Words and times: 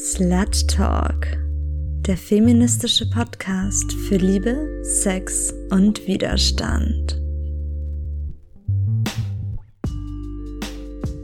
Slut 0.00 0.68
Talk, 0.68 1.26
der 2.06 2.16
feministische 2.16 3.10
Podcast 3.10 3.92
für 3.92 4.14
Liebe, 4.14 4.84
Sex 4.84 5.52
und 5.70 6.06
Widerstand. 6.06 7.20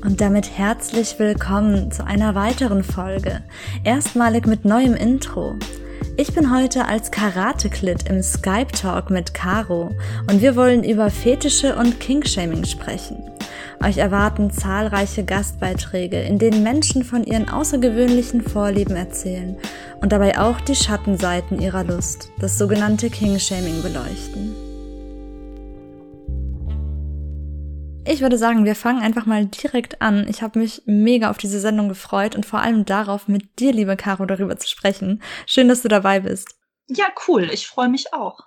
Und 0.04 0.20
damit 0.20 0.50
herzlich 0.58 1.20
willkommen 1.20 1.92
zu 1.92 2.04
einer 2.04 2.34
weiteren 2.34 2.82
Folge, 2.82 3.44
erstmalig 3.84 4.44
mit 4.48 4.64
neuem 4.64 4.94
Intro. 4.94 5.54
Ich 6.16 6.34
bin 6.34 6.52
heute 6.52 6.86
als 6.86 7.12
Karate-Klit 7.12 8.08
im 8.08 8.24
Skype 8.24 8.72
Talk 8.72 9.08
mit 9.08 9.34
Caro 9.34 9.92
und 10.28 10.42
wir 10.42 10.56
wollen 10.56 10.82
über 10.82 11.10
Fetische 11.10 11.76
und 11.76 12.00
Kinkshaming 12.00 12.64
sprechen. 12.64 13.33
Euch 13.82 13.98
erwarten 13.98 14.50
zahlreiche 14.50 15.24
Gastbeiträge, 15.24 16.20
in 16.20 16.38
denen 16.38 16.62
Menschen 16.62 17.04
von 17.04 17.24
ihren 17.24 17.48
außergewöhnlichen 17.48 18.42
Vorlieben 18.42 18.96
erzählen 18.96 19.56
und 20.00 20.12
dabei 20.12 20.38
auch 20.38 20.60
die 20.60 20.74
Schattenseiten 20.74 21.60
ihrer 21.60 21.84
Lust, 21.84 22.30
das 22.38 22.58
sogenannte 22.58 23.10
King-Shaming 23.10 23.82
beleuchten. 23.82 24.54
Ich 28.06 28.20
würde 28.20 28.36
sagen, 28.36 28.66
wir 28.66 28.74
fangen 28.74 29.02
einfach 29.02 29.24
mal 29.24 29.46
direkt 29.46 30.02
an. 30.02 30.26
Ich 30.28 30.42
habe 30.42 30.58
mich 30.58 30.82
mega 30.84 31.30
auf 31.30 31.38
diese 31.38 31.58
Sendung 31.58 31.88
gefreut 31.88 32.36
und 32.36 32.44
vor 32.44 32.60
allem 32.60 32.84
darauf, 32.84 33.28
mit 33.28 33.58
dir, 33.58 33.72
liebe 33.72 33.96
Caro, 33.96 34.26
darüber 34.26 34.58
zu 34.58 34.68
sprechen. 34.68 35.22
Schön, 35.46 35.68
dass 35.68 35.80
du 35.80 35.88
dabei 35.88 36.20
bist. 36.20 36.54
Ja, 36.86 37.06
cool. 37.26 37.48
Ich 37.50 37.66
freue 37.66 37.88
mich 37.88 38.12
auch. 38.12 38.40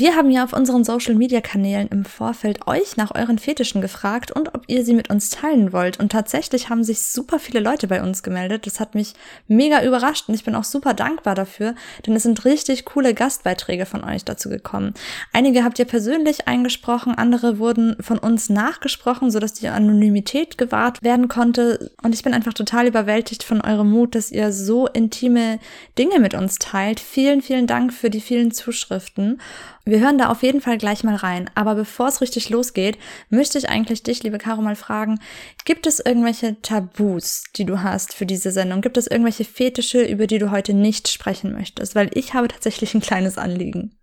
Wir 0.00 0.14
haben 0.14 0.30
ja 0.30 0.44
auf 0.44 0.52
unseren 0.52 0.84
Social-Media-Kanälen 0.84 1.88
im 1.88 2.04
Vorfeld 2.04 2.68
euch 2.68 2.96
nach 2.96 3.16
euren 3.16 3.36
Fetischen 3.36 3.80
gefragt 3.80 4.30
und 4.30 4.54
ob 4.54 4.62
ihr 4.68 4.84
sie 4.84 4.94
mit 4.94 5.10
uns 5.10 5.28
teilen 5.28 5.72
wollt. 5.72 5.98
Und 5.98 6.12
tatsächlich 6.12 6.70
haben 6.70 6.84
sich 6.84 7.02
super 7.02 7.40
viele 7.40 7.58
Leute 7.58 7.88
bei 7.88 8.00
uns 8.00 8.22
gemeldet. 8.22 8.64
Das 8.64 8.78
hat 8.78 8.94
mich 8.94 9.14
mega 9.48 9.82
überrascht 9.82 10.28
und 10.28 10.36
ich 10.36 10.44
bin 10.44 10.54
auch 10.54 10.62
super 10.62 10.94
dankbar 10.94 11.34
dafür, 11.34 11.74
denn 12.06 12.14
es 12.14 12.22
sind 12.22 12.44
richtig 12.44 12.84
coole 12.84 13.12
Gastbeiträge 13.12 13.86
von 13.86 14.04
euch 14.04 14.24
dazu 14.24 14.48
gekommen. 14.48 14.94
Einige 15.32 15.64
habt 15.64 15.80
ihr 15.80 15.84
persönlich 15.84 16.46
eingesprochen, 16.46 17.16
andere 17.16 17.58
wurden 17.58 17.96
von 17.98 18.18
uns 18.18 18.50
nachgesprochen, 18.50 19.32
sodass 19.32 19.54
die 19.54 19.66
Anonymität 19.66 20.58
gewahrt 20.58 21.02
werden 21.02 21.26
konnte. 21.26 21.90
Und 22.04 22.14
ich 22.14 22.22
bin 22.22 22.34
einfach 22.34 22.54
total 22.54 22.86
überwältigt 22.86 23.42
von 23.42 23.60
eurem 23.62 23.90
Mut, 23.90 24.14
dass 24.14 24.30
ihr 24.30 24.52
so 24.52 24.86
intime 24.86 25.58
Dinge 25.98 26.20
mit 26.20 26.34
uns 26.34 26.60
teilt. 26.60 27.00
Vielen, 27.00 27.42
vielen 27.42 27.66
Dank 27.66 27.92
für 27.92 28.10
die 28.10 28.20
vielen 28.20 28.52
Zuschriften. 28.52 29.40
Wir 29.88 30.00
hören 30.00 30.18
da 30.18 30.28
auf 30.28 30.42
jeden 30.42 30.60
Fall 30.60 30.76
gleich 30.76 31.02
mal 31.02 31.16
rein. 31.16 31.50
Aber 31.54 31.74
bevor 31.74 32.08
es 32.08 32.20
richtig 32.20 32.50
losgeht, 32.50 32.98
möchte 33.30 33.56
ich 33.56 33.70
eigentlich 33.70 34.02
dich, 34.02 34.22
liebe 34.22 34.36
Caro, 34.36 34.60
mal 34.60 34.76
fragen, 34.76 35.18
gibt 35.64 35.86
es 35.86 35.98
irgendwelche 35.98 36.60
Tabus, 36.60 37.44
die 37.56 37.64
du 37.64 37.82
hast 37.82 38.12
für 38.12 38.26
diese 38.26 38.50
Sendung? 38.50 38.82
Gibt 38.82 38.98
es 38.98 39.06
irgendwelche 39.06 39.46
Fetische, 39.46 40.02
über 40.02 40.26
die 40.26 40.36
du 40.36 40.50
heute 40.50 40.74
nicht 40.74 41.08
sprechen 41.08 41.54
möchtest? 41.54 41.94
Weil 41.94 42.10
ich 42.12 42.34
habe 42.34 42.48
tatsächlich 42.48 42.92
ein 42.92 43.00
kleines 43.00 43.38
Anliegen. 43.38 43.98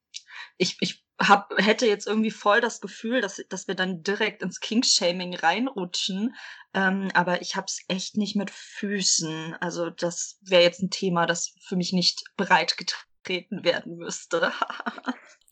Ich, 0.58 0.78
ich 0.80 1.06
hab, 1.20 1.54
hätte 1.58 1.86
jetzt 1.86 2.08
irgendwie 2.08 2.32
voll 2.32 2.62
das 2.62 2.82
Gefühl, 2.82 3.22
dass, 3.22 3.40
dass 3.50 3.68
wir 3.68 3.76
dann 3.76 4.02
direkt 4.02 4.42
ins 4.42 4.62
King-Shaming 4.62 5.36
reinrutschen. 5.36 6.34
Ähm, 6.74 7.12
aber 7.14 7.44
ich 7.44 7.56
hab's 7.56 7.82
echt 7.90 8.18
nicht 8.18 8.36
mit 8.36 8.50
Füßen. 8.50 9.56
Also 9.60 9.92
das 9.92 10.40
wäre 10.42 10.64
jetzt 10.64 10.82
ein 10.82 10.90
Thema, 10.90 11.28
das 11.28 11.54
für 11.62 11.76
mich 11.76 11.94
nicht 11.94 12.24
breit 12.38 12.76
getreten 12.76 13.64
werden 13.64 13.98
müsste. 13.98 14.52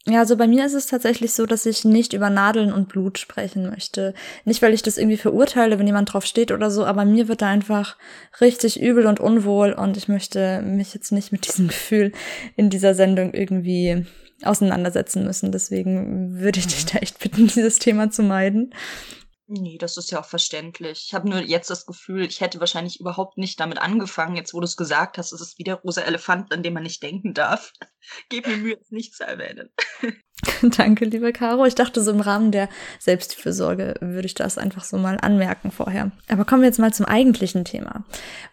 Ja, 0.06 0.20
also 0.20 0.36
bei 0.36 0.48
mir 0.48 0.66
ist 0.66 0.74
es 0.74 0.88
tatsächlich 0.88 1.34
so, 1.34 1.46
dass 1.46 1.66
ich 1.66 1.86
nicht 1.86 2.12
über 2.12 2.30
Nadeln 2.30 2.74
und 2.74 2.90
Blut 2.90 3.20
sprechen 3.20 3.70
möchte. 3.70 4.14
Nicht, 4.44 4.62
weil 4.62 4.74
ich 4.74 4.82
das 4.82 4.98
irgendwie 4.98 5.18
verurteile, 5.18 5.80
wenn 5.80 5.88
jemand 5.88 6.12
drauf 6.12 6.26
steht 6.26 6.52
oder 6.52 6.70
so, 6.70 6.86
aber 6.86 7.06
mir 7.06 7.30
wird 7.30 7.42
da 7.42 7.48
einfach 7.48 7.96
richtig 8.42 8.82
übel 8.82 9.06
und 9.06 9.22
unwohl 9.22 9.72
und 9.72 9.96
ich 9.96 10.10
möchte 10.10 10.62
mich 10.62 10.94
jetzt 10.94 11.14
nicht 11.14 11.32
mit 11.32 11.48
diesem 11.48 11.68
Gefühl 11.70 12.12
in 12.58 12.70
dieser 12.70 12.96
Sendung 12.96 13.34
irgendwie 13.34 14.06
auseinandersetzen 14.44 15.24
müssen. 15.24 15.54
Deswegen 15.54 16.38
würde 16.38 16.60
ich 16.60 16.68
dich 16.68 16.86
da 16.86 17.00
echt 17.00 17.20
bitten, 17.20 17.48
dieses 17.54 17.80
Thema 17.80 18.12
zu 18.12 18.24
meiden. 18.24 18.74
Nee, 19.48 19.78
das 19.78 19.96
ist 19.96 20.12
ja 20.12 20.20
auch 20.20 20.26
verständlich. 20.26 21.06
Ich 21.08 21.14
habe 21.14 21.30
nur 21.30 21.40
jetzt 21.40 21.70
das 21.70 21.86
Gefühl, 21.86 22.26
ich 22.26 22.42
hätte 22.42 22.60
wahrscheinlich 22.60 23.00
überhaupt 23.00 23.38
nicht 23.38 23.60
damit 23.60 23.78
angefangen. 23.78 24.36
Jetzt, 24.36 24.54
wo 24.54 24.60
du 24.60 24.66
es 24.66 24.76
gesagt 24.76 25.18
hast, 25.18 25.32
ist 25.32 25.42
es 25.42 25.58
wie 25.58 25.64
der 25.64 25.76
rosa 25.76 26.02
Elefant, 26.02 26.52
an 26.52 26.64
dem 26.64 26.74
man 26.74 26.84
nicht 26.84 27.04
denken 27.04 27.34
darf. 27.34 27.72
Gib 28.30 28.48
mir 28.48 28.58
Mühe, 28.58 28.78
es 28.80 28.92
nicht 28.92 29.16
zu 29.16 29.24
erwähnen. 29.24 29.70
Danke, 30.62 31.06
liebe 31.06 31.32
Caro. 31.32 31.66
Ich 31.66 31.76
dachte, 31.76 32.02
so 32.02 32.12
im 32.12 32.20
Rahmen 32.20 32.52
der 32.52 32.68
Selbstfürsorge 33.00 33.96
würde 34.02 34.26
ich 34.26 34.34
das 34.34 34.58
einfach 34.58 34.84
so 34.84 34.98
mal 34.98 35.18
anmerken 35.22 35.72
vorher. 35.72 36.12
Aber 36.28 36.46
kommen 36.46 36.62
wir 36.62 36.68
jetzt 36.68 36.80
mal 36.80 36.94
zum 36.94 37.06
eigentlichen 37.06 37.66
Thema. 37.66 38.04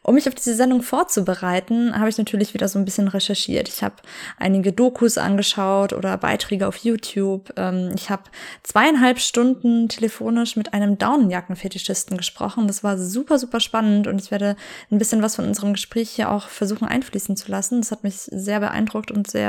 Um 0.02 0.14
mich 0.14 0.28
auf 0.28 0.34
diese 0.34 0.54
Sendung 0.54 0.82
vorzubereiten, 0.82 1.98
habe 1.98 2.08
ich 2.08 2.18
natürlich 2.18 2.54
wieder 2.54 2.68
so 2.68 2.78
ein 2.78 2.84
bisschen 2.84 3.08
recherchiert. 3.08 3.68
Ich 3.68 3.82
habe 3.82 3.96
einige 4.38 4.72
Dokus 4.72 5.18
angeschaut 5.18 5.92
oder 5.92 6.16
Beiträge 6.16 6.68
auf 6.68 6.76
YouTube. 6.76 7.52
Ähm, 7.56 7.92
ich 7.94 8.10
habe 8.10 8.24
zweieinhalb 8.62 9.18
Stunden 9.18 9.88
telefonisch 9.88 10.56
mit 10.56 10.72
einem 10.74 10.98
Daunenjackenfetischisten 10.98 12.16
gesprochen. 12.16 12.66
Das 12.66 12.84
war 12.84 12.98
super, 12.98 13.38
super 13.38 13.60
spannend 13.60 14.06
und 14.06 14.20
ich 14.20 14.30
werde 14.30 14.56
ein 14.90 14.98
bisschen 14.98 15.22
was 15.22 15.36
von 15.36 15.46
unserem 15.46 15.72
Gespräch 15.72 16.10
hier 16.10 16.30
auch 16.30 16.48
versuchen 16.48 16.86
einfließen 16.86 17.36
zu 17.36 17.50
lassen. 17.50 17.80
Das 17.80 17.90
hat 17.90 18.04
mich 18.04 18.16
sehr 18.16 18.60
beeindruckt 18.60 19.10
und 19.10 19.28
sehr 19.28 19.39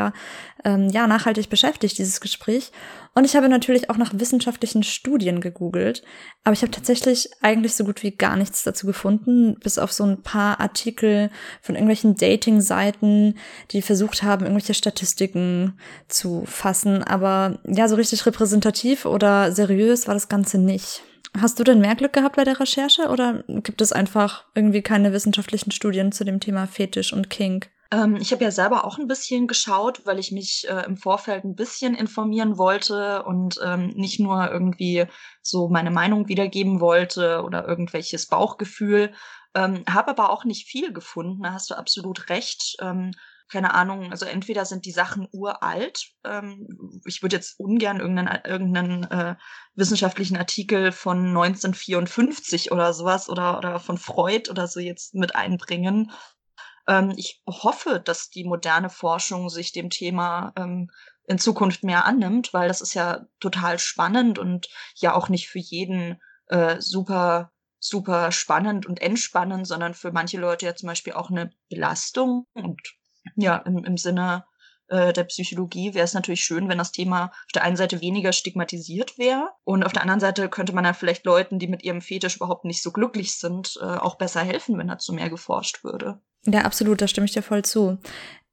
ähm, 0.64 0.90
ja, 0.90 1.08
nachhaltig 1.08 1.50
beschäftigt, 1.50 1.98
dieses 1.98 2.22
Gespräch. 2.22 2.72
Und 3.14 3.26
ich 3.26 3.36
habe 3.36 3.50
natürlich 3.50 3.90
auch 3.90 3.98
nach 3.98 4.14
wissenschaftlichen 4.16 4.84
Studien 4.84 5.42
gegoogelt, 5.42 6.04
aber 6.44 6.54
ich 6.54 6.62
habe 6.62 6.72
tatsächlich 6.72 7.30
eigentlich 7.42 7.76
so 7.76 7.84
gut 7.84 8.04
wie 8.04 8.12
gar 8.12 8.38
nichts 8.38 8.64
dazu 8.64 8.88
gefunden, 8.88 9.58
bis 9.60 9.78
auf 9.78 9.92
so 9.92 10.06
ein 10.06 10.22
paar 10.22 10.60
Artikel 10.62 11.30
von 11.62 11.76
irgendwelchen 11.76 12.16
Dating-Seiten, 12.16 13.36
die 13.72 13.82
versucht 13.82 14.24
haben, 14.24 14.46
irgendwelche 14.46 14.74
Statistiken 14.74 15.78
zu 16.08 16.44
fassen. 16.46 17.04
Aber 17.04 17.60
ja, 17.66 17.88
so 17.88 17.96
richtig 17.96 18.26
repräsentativ 18.26 19.06
oder 19.06 19.52
seriös 19.52 20.08
war 20.08 20.14
das 20.14 20.30
Ganze 20.30 20.58
nicht. 20.58 21.04
Hast 21.40 21.60
du 21.60 21.64
denn 21.64 21.80
mehr 21.80 21.96
Glück 21.96 22.14
gehabt 22.14 22.36
bei 22.36 22.44
der 22.44 22.60
Recherche 22.60 23.08
oder 23.08 23.44
gibt 23.48 23.82
es 23.82 23.94
einfach 23.94 24.46
irgendwie 24.54 24.82
keine 24.82 25.14
wissenschaftlichen 25.14 25.72
Studien 25.72 26.12
zu 26.12 26.26
dem 26.26 26.40
Thema 26.40 26.68
Fetisch 26.68 27.14
und 27.14 27.30
Kink? 27.30 27.70
Ähm, 27.92 28.16
ich 28.16 28.32
habe 28.32 28.44
ja 28.44 28.52
selber 28.52 28.86
auch 28.86 28.98
ein 28.98 29.08
bisschen 29.08 29.48
geschaut, 29.48 30.06
weil 30.06 30.18
ich 30.18 30.32
mich 30.32 30.66
äh, 30.70 30.86
im 30.86 30.98
Vorfeld 30.98 31.44
ein 31.44 31.56
bisschen 31.56 31.94
informieren 31.94 32.58
wollte 32.58 33.24
und 33.24 33.60
ähm, 33.64 33.90
nicht 33.90 34.20
nur 34.20 34.50
irgendwie 34.50 35.06
so 35.42 35.68
meine 35.68 35.92
Meinung 35.92 36.28
wiedergeben 36.30 36.80
wollte 36.80 37.44
oder 37.44 37.68
irgendwelches 37.68 38.28
Bauchgefühl. 38.28 39.14
Ähm, 39.54 39.84
habe 39.90 40.12
aber 40.12 40.30
auch 40.30 40.46
nicht 40.46 40.68
viel 40.68 40.94
gefunden, 40.94 41.44
da 41.44 41.52
hast 41.54 41.70
du 41.70 41.76
absolut 41.76 42.30
recht. 42.30 42.78
Ähm, 42.80 43.12
keine 43.52 43.74
Ahnung, 43.74 44.12
also 44.12 44.26
entweder 44.26 44.64
sind 44.64 44.86
die 44.86 44.94
Sachen 44.94 45.28
uralt. 45.34 46.12
Ähm, 46.24 47.02
ich 47.06 47.22
würde 47.22 47.36
jetzt 47.36 47.60
ungern 47.60 48.00
irgendeinen, 48.00 48.40
irgendeinen 48.46 49.04
äh, 49.12 49.36
wissenschaftlichen 49.76 50.38
Artikel 50.38 50.94
von 50.94 51.18
1954 51.28 52.72
oder 52.72 52.94
sowas 52.94 53.28
oder, 53.30 53.58
oder 53.58 53.80
von 53.82 53.98
Freud 53.98 54.50
oder 54.50 54.68
so 54.68 54.80
jetzt 54.80 55.16
mit 55.16 55.36
einbringen. 55.36 56.12
Ähm, 56.92 57.14
ich 57.16 57.42
hoffe, 57.48 58.02
dass 58.04 58.30
die 58.30 58.44
moderne 58.44 58.90
Forschung 58.90 59.50
sich 59.50 59.72
dem 59.72 59.90
Thema 59.90 60.52
ähm, 60.58 60.92
in 61.26 61.40
Zukunft 61.40 61.84
mehr 61.84 62.06
annimmt, 62.06 62.54
weil 62.54 62.68
das 62.68 62.82
ist 62.82 62.94
ja 62.94 63.26
total 63.40 63.80
spannend 63.80 64.38
und 64.38 64.68
ja 64.96 65.16
auch 65.16 65.30
nicht 65.30 65.48
für 65.48 65.60
jeden 65.60 66.22
äh, 66.48 66.82
super 66.82 67.52
super 67.80 68.32
spannend 68.32 68.86
und 68.86 69.02
entspannend, 69.02 69.66
sondern 69.66 69.94
für 69.94 70.12
manche 70.12 70.38
Leute 70.38 70.68
ja 70.68 70.76
zum 70.76 70.88
Beispiel 70.88 71.14
auch 71.14 71.32
eine 71.32 71.52
Belastung. 71.70 72.46
Und 72.54 72.80
ja, 73.36 73.58
im, 73.58 73.84
im 73.84 73.98
Sinne 73.98 74.46
äh, 74.88 75.14
der 75.14 75.24
Psychologie 75.24 75.94
wäre 75.94 76.04
es 76.04 76.14
natürlich 76.14 76.44
schön, 76.44 76.70
wenn 76.70 76.78
das 76.78 76.92
Thema 76.92 77.26
auf 77.26 77.52
der 77.56 77.64
einen 77.64 77.78
Seite 77.78 78.02
weniger 78.02 78.34
stigmatisiert 78.34 79.18
wäre 79.18 79.50
und 79.64 79.84
auf 79.84 79.94
der 79.94 80.04
anderen 80.04 80.20
Seite 80.20 80.50
könnte 80.50 80.74
man 80.74 80.86
ja 80.86 80.94
vielleicht 80.94 81.26
Leuten, 81.26 81.58
die 81.58 81.68
mit 81.68 81.84
ihrem 81.84 82.02
Fetisch 82.02 82.36
überhaupt 82.36 82.66
nicht 82.66 82.84
so 82.84 82.92
glücklich 82.92 83.38
sind, 83.38 83.80
äh, 83.82 83.86
auch 83.86 84.16
besser 84.16 84.42
helfen, 84.42 84.78
wenn 84.78 84.88
dazu 84.88 85.14
mehr 85.14 85.30
geforscht 85.30 85.84
würde. 85.84 86.22
Ja, 86.46 86.62
absolut, 86.62 87.02
da 87.02 87.08
stimme 87.08 87.26
ich 87.26 87.34
dir 87.34 87.44
voll 87.44 87.64
zu. 87.64 87.98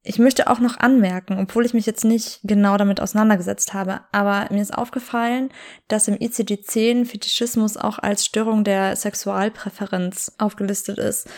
Ich 0.04 0.20
möchte 0.20 0.48
auch 0.48 0.60
noch 0.60 0.78
anmerken, 0.78 1.38
obwohl 1.40 1.66
ich 1.66 1.74
mich 1.74 1.84
jetzt 1.84 2.04
nicht 2.04 2.40
genau 2.44 2.76
damit 2.76 3.00
auseinandergesetzt 3.00 3.74
habe, 3.74 4.00
aber 4.12 4.46
mir 4.50 4.62
ist 4.62 4.72
aufgefallen, 4.72 5.50
dass 5.88 6.06
im 6.06 6.14
ICD-10 6.14 7.04
Fetischismus 7.04 7.76
auch 7.76 7.98
als 7.98 8.24
Störung 8.24 8.62
der 8.62 8.94
Sexualpräferenz 8.94 10.32
aufgelistet 10.38 10.98
ist. 10.98 11.28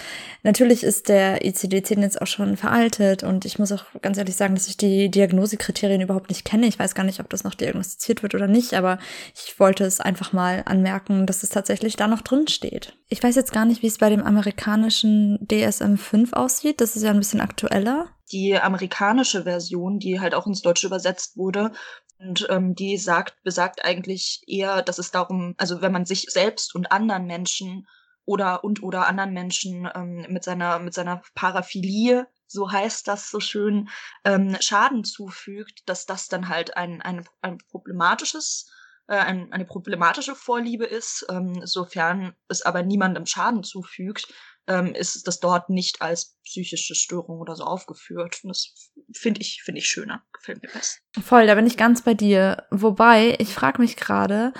Natürlich 0.42 0.84
ist 0.84 1.08
der 1.08 1.42
ICD-10 1.42 2.02
jetzt 2.02 2.20
auch 2.20 2.26
schon 2.26 2.58
veraltet 2.58 3.24
und 3.24 3.46
ich 3.46 3.58
muss 3.58 3.72
auch 3.72 3.86
ganz 4.02 4.18
ehrlich 4.18 4.36
sagen, 4.36 4.54
dass 4.54 4.68
ich 4.68 4.76
die 4.76 5.10
Diagnosekriterien 5.10 6.02
überhaupt 6.02 6.28
nicht 6.28 6.44
kenne. 6.44 6.66
Ich 6.66 6.78
weiß 6.78 6.94
gar 6.94 7.04
nicht, 7.04 7.20
ob 7.20 7.30
das 7.30 7.44
noch 7.44 7.54
diagnostiziert 7.54 8.22
wird 8.22 8.34
oder 8.34 8.46
nicht, 8.46 8.74
aber 8.74 8.98
ich 9.34 9.58
wollte 9.58 9.84
es 9.84 10.00
einfach 10.00 10.34
mal 10.34 10.62
anmerken, 10.66 11.26
dass 11.26 11.42
es 11.42 11.48
tatsächlich 11.48 11.96
da 11.96 12.06
noch 12.06 12.20
drin 12.20 12.46
steht. 12.46 12.94
Ich 13.08 13.22
weiß 13.22 13.36
jetzt 13.36 13.54
gar 13.54 13.64
nicht, 13.64 13.82
wie 13.82 13.88
es 13.88 13.98
bei 13.98 14.10
dem 14.10 14.22
amerikanischen 14.22 15.38
DSM-5 15.50 16.34
aussieht. 16.34 16.82
Das 16.82 16.94
ist 16.94 17.02
ja 17.02 17.10
ein 17.10 17.18
bisschen 17.18 17.40
aktueller 17.40 18.10
die 18.32 18.58
amerikanische 18.58 19.44
Version, 19.44 19.98
die 19.98 20.20
halt 20.20 20.34
auch 20.34 20.46
ins 20.46 20.62
Deutsche 20.62 20.86
übersetzt 20.86 21.36
wurde. 21.36 21.72
Und 22.18 22.46
ähm, 22.50 22.74
die 22.74 22.96
sagt, 22.98 23.42
besagt 23.42 23.84
eigentlich 23.84 24.42
eher, 24.46 24.82
dass 24.82 24.98
es 24.98 25.10
darum, 25.10 25.54
also 25.56 25.80
wenn 25.80 25.92
man 25.92 26.04
sich 26.04 26.26
selbst 26.28 26.74
und 26.74 26.92
anderen 26.92 27.26
Menschen 27.26 27.86
oder 28.26 28.62
und 28.62 28.82
oder 28.82 29.06
anderen 29.06 29.32
Menschen 29.32 29.88
ähm, 29.94 30.26
mit 30.28 30.44
seiner 30.44 30.78
mit 30.78 30.92
seiner 30.94 31.22
Paraphilie 31.34 32.26
so 32.50 32.70
heißt 32.70 33.06
das 33.06 33.30
so 33.30 33.38
schön, 33.38 33.88
ähm, 34.24 34.56
Schaden 34.60 35.04
zufügt, 35.04 35.88
dass 35.88 36.04
das 36.04 36.28
dann 36.28 36.48
halt 36.48 36.76
ein, 36.76 37.00
ein, 37.00 37.24
ein 37.42 37.58
problematisches 37.58 38.68
äh, 39.06 39.16
ein, 39.16 39.52
eine 39.52 39.64
problematische 39.64 40.34
Vorliebe 40.34 40.84
ist, 40.84 41.26
ähm, 41.30 41.60
sofern 41.64 42.34
es 42.48 42.62
aber 42.62 42.82
niemandem 42.82 43.26
Schaden 43.26 43.62
zufügt, 43.62 44.32
ähm, 44.70 44.94
ist 44.94 45.26
das 45.26 45.40
dort 45.40 45.68
nicht 45.68 46.00
als 46.00 46.36
psychische 46.44 46.94
Störung 46.94 47.40
oder 47.40 47.56
so 47.56 47.64
aufgeführt. 47.64 48.40
Und 48.42 48.50
das 48.50 48.92
finde 49.12 49.40
ich, 49.40 49.62
finde 49.64 49.80
ich 49.80 49.88
schöner. 49.88 50.22
Gefällt 50.32 50.62
mir 50.62 50.68
besser. 50.68 50.98
Voll, 51.20 51.46
da 51.46 51.56
bin 51.56 51.66
ich 51.66 51.76
ganz 51.76 52.02
bei 52.02 52.14
dir. 52.14 52.64
Wobei, 52.70 53.36
ich 53.40 53.52
frage 53.52 53.82
mich 53.82 53.96
gerade, 53.96 54.52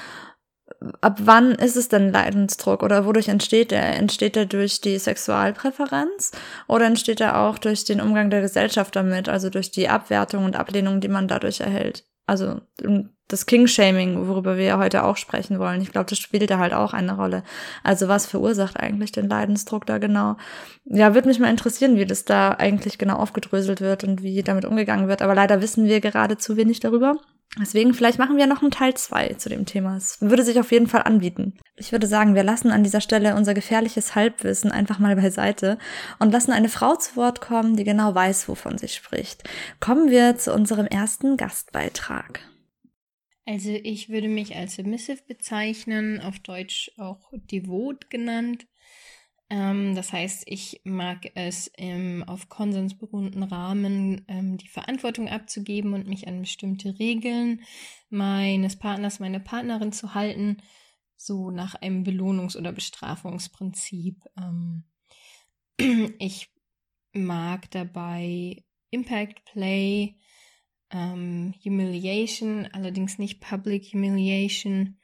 ab 1.00 1.18
wann 1.22 1.52
ist 1.52 1.76
es 1.76 1.88
denn 1.88 2.12
Leidensdruck 2.12 2.82
oder 2.82 3.06
wodurch 3.06 3.28
entsteht 3.28 3.70
er? 3.70 3.96
Entsteht 3.96 4.36
er 4.36 4.46
durch 4.46 4.80
die 4.80 4.98
Sexualpräferenz 4.98 6.32
oder 6.66 6.86
entsteht 6.86 7.20
er 7.20 7.40
auch 7.40 7.58
durch 7.58 7.84
den 7.84 8.00
Umgang 8.00 8.30
der 8.30 8.40
Gesellschaft 8.40 8.96
damit, 8.96 9.28
also 9.28 9.48
durch 9.48 9.70
die 9.70 9.88
Abwertung 9.88 10.44
und 10.44 10.56
Ablehnung, 10.56 11.00
die 11.00 11.08
man 11.08 11.28
dadurch 11.28 11.60
erhält? 11.60 12.04
Also 12.30 12.60
das 13.26 13.46
King-Shaming, 13.46 14.28
worüber 14.28 14.56
wir 14.56 14.78
heute 14.78 15.02
auch 15.02 15.16
sprechen 15.16 15.58
wollen. 15.58 15.82
Ich 15.82 15.90
glaube, 15.90 16.08
das 16.08 16.20
spielt 16.20 16.48
da 16.48 16.58
halt 16.58 16.72
auch 16.72 16.92
eine 16.92 17.16
Rolle. 17.16 17.42
Also 17.82 18.06
was 18.06 18.26
verursacht 18.26 18.78
eigentlich 18.78 19.10
den 19.10 19.28
Leidensdruck 19.28 19.84
da 19.84 19.98
genau? 19.98 20.36
Ja, 20.84 21.12
würde 21.14 21.26
mich 21.26 21.40
mal 21.40 21.50
interessieren, 21.50 21.96
wie 21.96 22.06
das 22.06 22.24
da 22.24 22.52
eigentlich 22.52 22.98
genau 22.98 23.16
aufgedröselt 23.16 23.80
wird 23.80 24.04
und 24.04 24.22
wie 24.22 24.44
damit 24.44 24.64
umgegangen 24.64 25.08
wird. 25.08 25.22
Aber 25.22 25.34
leider 25.34 25.60
wissen 25.60 25.86
wir 25.86 26.00
gerade 26.00 26.38
zu 26.38 26.56
wenig 26.56 26.78
darüber. 26.78 27.16
Deswegen, 27.58 27.94
vielleicht 27.94 28.18
machen 28.18 28.36
wir 28.36 28.46
noch 28.46 28.62
einen 28.62 28.70
Teil 28.70 28.94
zwei 28.94 29.30
zu 29.34 29.48
dem 29.48 29.66
Thema. 29.66 29.96
Es 29.96 30.20
würde 30.20 30.44
sich 30.44 30.60
auf 30.60 30.70
jeden 30.70 30.86
Fall 30.86 31.02
anbieten. 31.02 31.54
Ich 31.76 31.90
würde 31.90 32.06
sagen, 32.06 32.36
wir 32.36 32.44
lassen 32.44 32.70
an 32.70 32.84
dieser 32.84 33.00
Stelle 33.00 33.34
unser 33.34 33.54
gefährliches 33.54 34.14
Halbwissen 34.14 34.70
einfach 34.70 35.00
mal 35.00 35.16
beiseite 35.16 35.76
und 36.20 36.30
lassen 36.30 36.52
eine 36.52 36.68
Frau 36.68 36.94
zu 36.94 37.16
Wort 37.16 37.40
kommen, 37.40 37.76
die 37.76 37.84
genau 37.84 38.14
weiß, 38.14 38.48
wovon 38.48 38.78
sie 38.78 38.88
spricht. 38.88 39.42
Kommen 39.80 40.10
wir 40.10 40.36
zu 40.36 40.54
unserem 40.54 40.86
ersten 40.86 41.36
Gastbeitrag. 41.36 42.40
Also 43.46 43.70
ich 43.70 44.08
würde 44.10 44.28
mich 44.28 44.54
als 44.54 44.76
submissive 44.76 45.22
bezeichnen, 45.26 46.20
auf 46.20 46.38
Deutsch 46.38 46.92
auch 46.98 47.32
devot 47.32 48.08
genannt. 48.08 48.66
Ähm, 49.50 49.96
das 49.96 50.12
heißt, 50.12 50.44
ich 50.46 50.80
mag 50.84 51.32
es 51.34 51.66
im 51.76 52.22
auf 52.22 52.48
Konsens 52.48 52.96
beruhenden 52.96 53.42
Rahmen 53.42 54.24
ähm, 54.28 54.56
die 54.56 54.68
Verantwortung 54.68 55.28
abzugeben 55.28 55.92
und 55.92 56.06
mich 56.06 56.28
an 56.28 56.40
bestimmte 56.40 56.98
Regeln 57.00 57.62
meines 58.10 58.76
Partners, 58.76 59.18
meiner 59.18 59.40
Partnerin 59.40 59.90
zu 59.92 60.14
halten, 60.14 60.58
so 61.16 61.50
nach 61.50 61.74
einem 61.74 62.04
Belohnungs- 62.04 62.56
oder 62.56 62.72
Bestrafungsprinzip. 62.72 64.24
Ähm, 64.38 64.84
ich 66.18 66.48
mag 67.12 67.68
dabei 67.72 68.62
Impact 68.90 69.44
Play, 69.46 70.14
ähm, 70.90 71.54
Humiliation, 71.64 72.68
allerdings 72.72 73.18
nicht 73.18 73.40
Public 73.40 73.92
Humiliation 73.92 74.99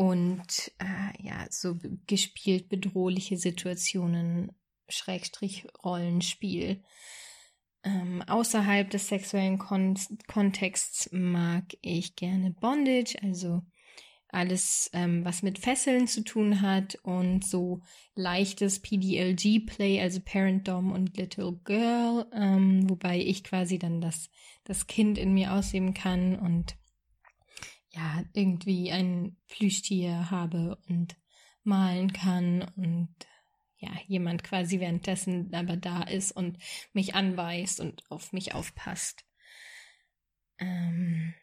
und 0.00 0.72
äh, 0.78 1.22
ja, 1.22 1.44
so 1.50 1.76
gespielt 2.06 2.70
bedrohliche 2.70 3.36
Situationen, 3.36 4.50
Schrägstrich 4.88 5.66
Rollenspiel. 5.84 6.82
Ähm, 7.84 8.22
außerhalb 8.22 8.88
des 8.88 9.08
sexuellen 9.08 9.58
Kon 9.58 9.98
Kontexts 10.26 11.10
mag 11.12 11.64
ich 11.82 12.16
gerne 12.16 12.50
Bondage, 12.50 13.18
also 13.20 13.60
alles, 14.28 14.88
ähm, 14.94 15.22
was 15.26 15.42
mit 15.42 15.58
Fesseln 15.58 16.06
zu 16.06 16.24
tun 16.24 16.62
hat 16.62 16.94
und 17.02 17.44
so 17.44 17.82
leichtes 18.14 18.80
PDLG-Play, 18.80 20.00
also 20.00 20.20
Parent 20.24 20.66
Dom 20.66 20.92
und 20.92 21.14
Little 21.18 21.60
Girl, 21.62 22.24
ähm, 22.32 22.88
wobei 22.88 23.18
ich 23.18 23.44
quasi 23.44 23.78
dann 23.78 24.00
das, 24.00 24.30
das 24.64 24.86
Kind 24.86 25.18
in 25.18 25.34
mir 25.34 25.52
ausleben 25.52 25.92
kann 25.92 26.38
und 26.38 26.79
ja, 27.90 28.24
irgendwie 28.32 28.90
ein 28.92 29.36
Plüschtier 29.48 30.30
habe 30.30 30.78
und 30.88 31.16
malen 31.64 32.12
kann 32.12 32.70
und 32.76 33.14
ja, 33.78 33.90
jemand 34.06 34.44
quasi 34.44 34.78
währenddessen 34.80 35.52
aber 35.54 35.76
da 35.76 36.02
ist 36.02 36.32
und 36.32 36.58
mich 36.92 37.14
anweist 37.14 37.80
und 37.80 38.04
auf 38.10 38.32
mich 38.32 38.54
aufpasst. 38.54 39.24
Ähm, 40.58 41.34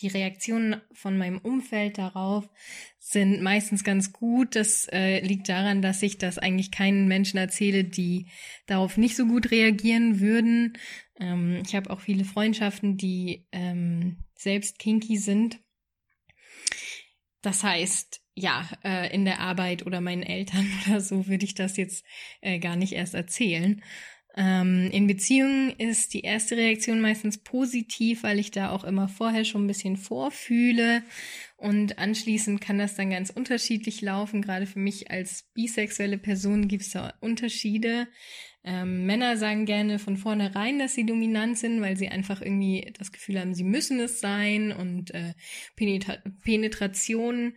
die 0.00 0.08
Reaktionen 0.08 0.80
von 0.92 1.16
meinem 1.16 1.38
Umfeld 1.38 1.98
darauf 1.98 2.48
sind 2.98 3.40
meistens 3.42 3.84
ganz 3.84 4.12
gut. 4.12 4.56
Das 4.56 4.88
äh, 4.90 5.20
liegt 5.20 5.48
daran, 5.48 5.82
dass 5.82 6.02
ich 6.02 6.18
das 6.18 6.38
eigentlich 6.38 6.72
keinen 6.72 7.06
Menschen 7.06 7.36
erzähle, 7.36 7.84
die 7.84 8.26
darauf 8.66 8.96
nicht 8.96 9.16
so 9.16 9.26
gut 9.26 9.50
reagieren 9.50 10.18
würden. 10.18 10.76
Ähm, 11.20 11.62
ich 11.64 11.76
habe 11.76 11.90
auch 11.90 12.00
viele 12.00 12.24
Freundschaften, 12.24 12.96
die 12.96 13.46
ähm, 13.52 14.24
selbst 14.34 14.78
kinky 14.80 15.18
sind. 15.18 15.60
Das 17.42 17.62
heißt, 17.62 18.20
ja, 18.34 18.68
äh, 18.84 19.14
in 19.14 19.24
der 19.24 19.40
Arbeit 19.40 19.84
oder 19.84 20.00
meinen 20.00 20.22
Eltern 20.22 20.66
oder 20.86 21.00
so 21.00 21.26
würde 21.26 21.44
ich 21.44 21.54
das 21.54 21.76
jetzt 21.76 22.04
äh, 22.40 22.58
gar 22.58 22.76
nicht 22.76 22.92
erst 22.92 23.14
erzählen. 23.14 23.82
Ähm, 24.34 24.88
in 24.90 25.06
Beziehungen 25.06 25.70
ist 25.76 26.14
die 26.14 26.22
erste 26.22 26.56
Reaktion 26.56 27.02
meistens 27.02 27.38
positiv, 27.38 28.22
weil 28.22 28.38
ich 28.38 28.50
da 28.50 28.70
auch 28.70 28.84
immer 28.84 29.08
vorher 29.08 29.44
schon 29.44 29.64
ein 29.64 29.68
bisschen 29.68 29.98
vorfühle. 29.98 31.02
Und 31.56 31.98
anschließend 31.98 32.60
kann 32.60 32.78
das 32.78 32.94
dann 32.94 33.10
ganz 33.10 33.28
unterschiedlich 33.30 34.00
laufen. 34.00 34.40
Gerade 34.40 34.66
für 34.66 34.78
mich 34.78 35.10
als 35.10 35.50
bisexuelle 35.52 36.18
Person 36.18 36.66
gibt 36.66 36.84
es 36.84 36.90
da 36.90 37.12
Unterschiede. 37.20 38.08
Ähm, 38.64 39.06
Männer 39.06 39.36
sagen 39.36 39.66
gerne 39.66 39.98
von 39.98 40.16
vornherein, 40.16 40.78
dass 40.78 40.94
sie 40.94 41.04
dominant 41.04 41.58
sind, 41.58 41.80
weil 41.80 41.96
sie 41.96 42.08
einfach 42.08 42.40
irgendwie 42.40 42.92
das 42.96 43.10
Gefühl 43.10 43.40
haben, 43.40 43.54
sie 43.54 43.64
müssen 43.64 43.98
es 43.98 44.20
sein. 44.20 44.72
Und 44.72 45.12
äh, 45.12 45.34
Penetra 45.74 46.18
Penetration 46.44 47.54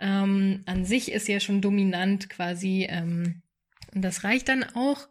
ähm, 0.00 0.62
an 0.66 0.84
sich 0.84 1.12
ist 1.12 1.28
ja 1.28 1.38
schon 1.38 1.60
dominant 1.60 2.28
quasi. 2.30 2.86
Ähm, 2.88 3.42
und 3.94 4.02
das 4.02 4.24
reicht 4.24 4.48
dann 4.48 4.64
auch. 4.64 5.08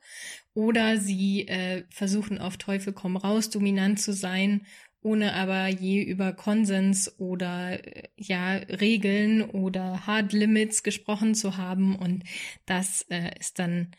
Oder 0.54 0.98
sie 0.98 1.48
äh, 1.48 1.84
versuchen 1.90 2.40
auf 2.40 2.58
Teufel 2.58 2.92
komm 2.92 3.16
raus 3.16 3.50
dominant 3.50 4.00
zu 4.00 4.12
sein, 4.14 4.66
ohne 5.02 5.34
aber 5.34 5.68
je 5.68 6.02
über 6.02 6.34
Konsens 6.34 7.18
oder 7.18 7.86
äh, 7.86 8.10
ja 8.18 8.56
Regeln 8.56 9.42
oder 9.42 10.06
Hard 10.06 10.34
Limits 10.34 10.84
gesprochen 10.84 11.34
zu 11.36 11.56
haben. 11.56 11.96
Und 11.96 12.24
das 12.66 13.04
äh, 13.10 13.32
ist 13.40 13.60
dann 13.60 13.92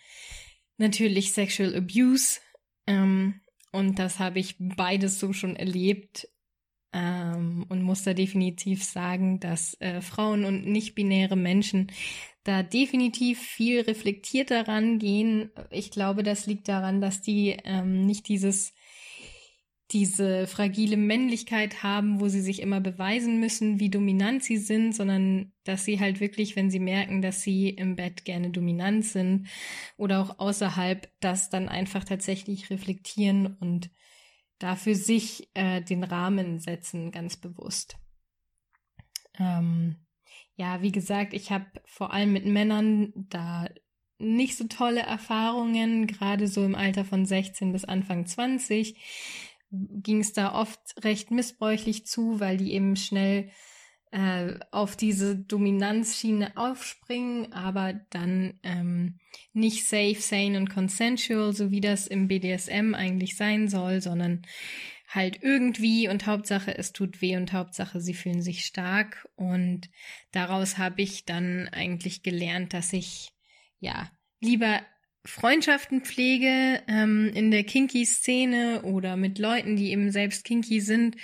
natürlich 0.80 1.32
Sexual 1.32 1.76
Abuse. 1.76 2.40
Ähm, 2.86 3.40
und 3.72 3.98
das 3.98 4.18
habe 4.18 4.40
ich 4.40 4.56
beides 4.58 5.20
so 5.20 5.32
schon 5.32 5.56
erlebt. 5.56 6.28
Ähm, 6.92 7.64
und 7.68 7.82
muss 7.82 8.02
da 8.02 8.14
definitiv 8.14 8.82
sagen, 8.82 9.38
dass 9.38 9.80
äh, 9.80 10.00
Frauen 10.00 10.44
und 10.44 10.66
nicht-binäre 10.66 11.36
Menschen 11.36 11.92
da 12.42 12.64
definitiv 12.64 13.40
viel 13.40 13.82
reflektierter 13.82 14.66
rangehen. 14.66 15.52
Ich 15.70 15.92
glaube, 15.92 16.24
das 16.24 16.46
liegt 16.46 16.66
daran, 16.66 17.00
dass 17.00 17.22
die 17.22 17.56
ähm, 17.64 18.06
nicht 18.06 18.26
dieses 18.26 18.72
diese 19.92 20.46
fragile 20.46 20.96
Männlichkeit 20.96 21.82
haben, 21.82 22.20
wo 22.20 22.28
sie 22.28 22.40
sich 22.40 22.62
immer 22.62 22.80
beweisen 22.80 23.40
müssen, 23.40 23.80
wie 23.80 23.90
dominant 23.90 24.44
sie 24.44 24.56
sind, 24.56 24.94
sondern 24.94 25.52
dass 25.64 25.84
sie 25.84 25.98
halt 25.98 26.20
wirklich, 26.20 26.54
wenn 26.54 26.70
sie 26.70 26.78
merken, 26.78 27.22
dass 27.22 27.42
sie 27.42 27.70
im 27.70 27.96
Bett 27.96 28.24
gerne 28.24 28.50
dominant 28.50 29.04
sind 29.04 29.48
oder 29.96 30.20
auch 30.20 30.38
außerhalb, 30.38 31.10
das 31.20 31.50
dann 31.50 31.68
einfach 31.68 32.04
tatsächlich 32.04 32.70
reflektieren 32.70 33.56
und 33.58 33.90
dafür 34.58 34.94
sich 34.94 35.50
äh, 35.54 35.80
den 35.80 36.04
Rahmen 36.04 36.60
setzen, 36.60 37.10
ganz 37.10 37.36
bewusst. 37.36 37.96
Ähm, 39.38 39.96
ja, 40.54 40.82
wie 40.82 40.92
gesagt, 40.92 41.34
ich 41.34 41.50
habe 41.50 41.66
vor 41.84 42.12
allem 42.12 42.32
mit 42.32 42.46
Männern 42.46 43.12
da 43.14 43.68
nicht 44.18 44.56
so 44.56 44.64
tolle 44.64 45.00
Erfahrungen, 45.00 46.06
gerade 46.06 46.46
so 46.46 46.64
im 46.64 46.74
Alter 46.74 47.04
von 47.04 47.24
16 47.24 47.72
bis 47.72 47.86
Anfang 47.86 48.26
20 48.26 48.96
ging 49.70 50.20
es 50.20 50.32
da 50.32 50.54
oft 50.54 50.80
recht 51.04 51.30
missbräuchlich 51.30 52.06
zu, 52.06 52.40
weil 52.40 52.56
die 52.56 52.72
eben 52.72 52.96
schnell 52.96 53.50
äh, 54.10 54.58
auf 54.72 54.96
diese 54.96 55.36
Dominanzschiene 55.36 56.56
aufspringen, 56.56 57.52
aber 57.52 57.94
dann 58.10 58.58
ähm, 58.62 59.20
nicht 59.52 59.86
safe, 59.86 60.16
sane 60.18 60.58
und 60.58 60.70
consensual, 60.70 61.52
so 61.52 61.70
wie 61.70 61.80
das 61.80 62.06
im 62.06 62.26
BDSM 62.26 62.94
eigentlich 62.94 63.36
sein 63.36 63.68
soll, 63.68 64.00
sondern 64.00 64.42
halt 65.08 65.42
irgendwie 65.42 66.08
und 66.08 66.26
Hauptsache 66.26 66.76
es 66.76 66.92
tut 66.92 67.20
weh 67.20 67.36
und 67.36 67.52
Hauptsache 67.52 68.00
sie 68.00 68.14
fühlen 68.14 68.42
sich 68.42 68.64
stark. 68.64 69.28
Und 69.36 69.90
daraus 70.32 70.78
habe 70.78 71.02
ich 71.02 71.24
dann 71.24 71.68
eigentlich 71.68 72.22
gelernt, 72.22 72.74
dass 72.74 72.92
ich 72.92 73.30
ja 73.80 74.10
lieber 74.40 74.80
Freundschaften 75.24 76.02
pflege 76.02 76.82
ähm, 76.88 77.30
in 77.34 77.50
der 77.50 77.64
Kinky-Szene 77.64 78.82
oder 78.82 79.16
mit 79.16 79.38
Leuten, 79.38 79.76
die 79.76 79.90
eben 79.92 80.10
selbst 80.10 80.44
Kinky 80.44 80.80
sind, 80.80 81.16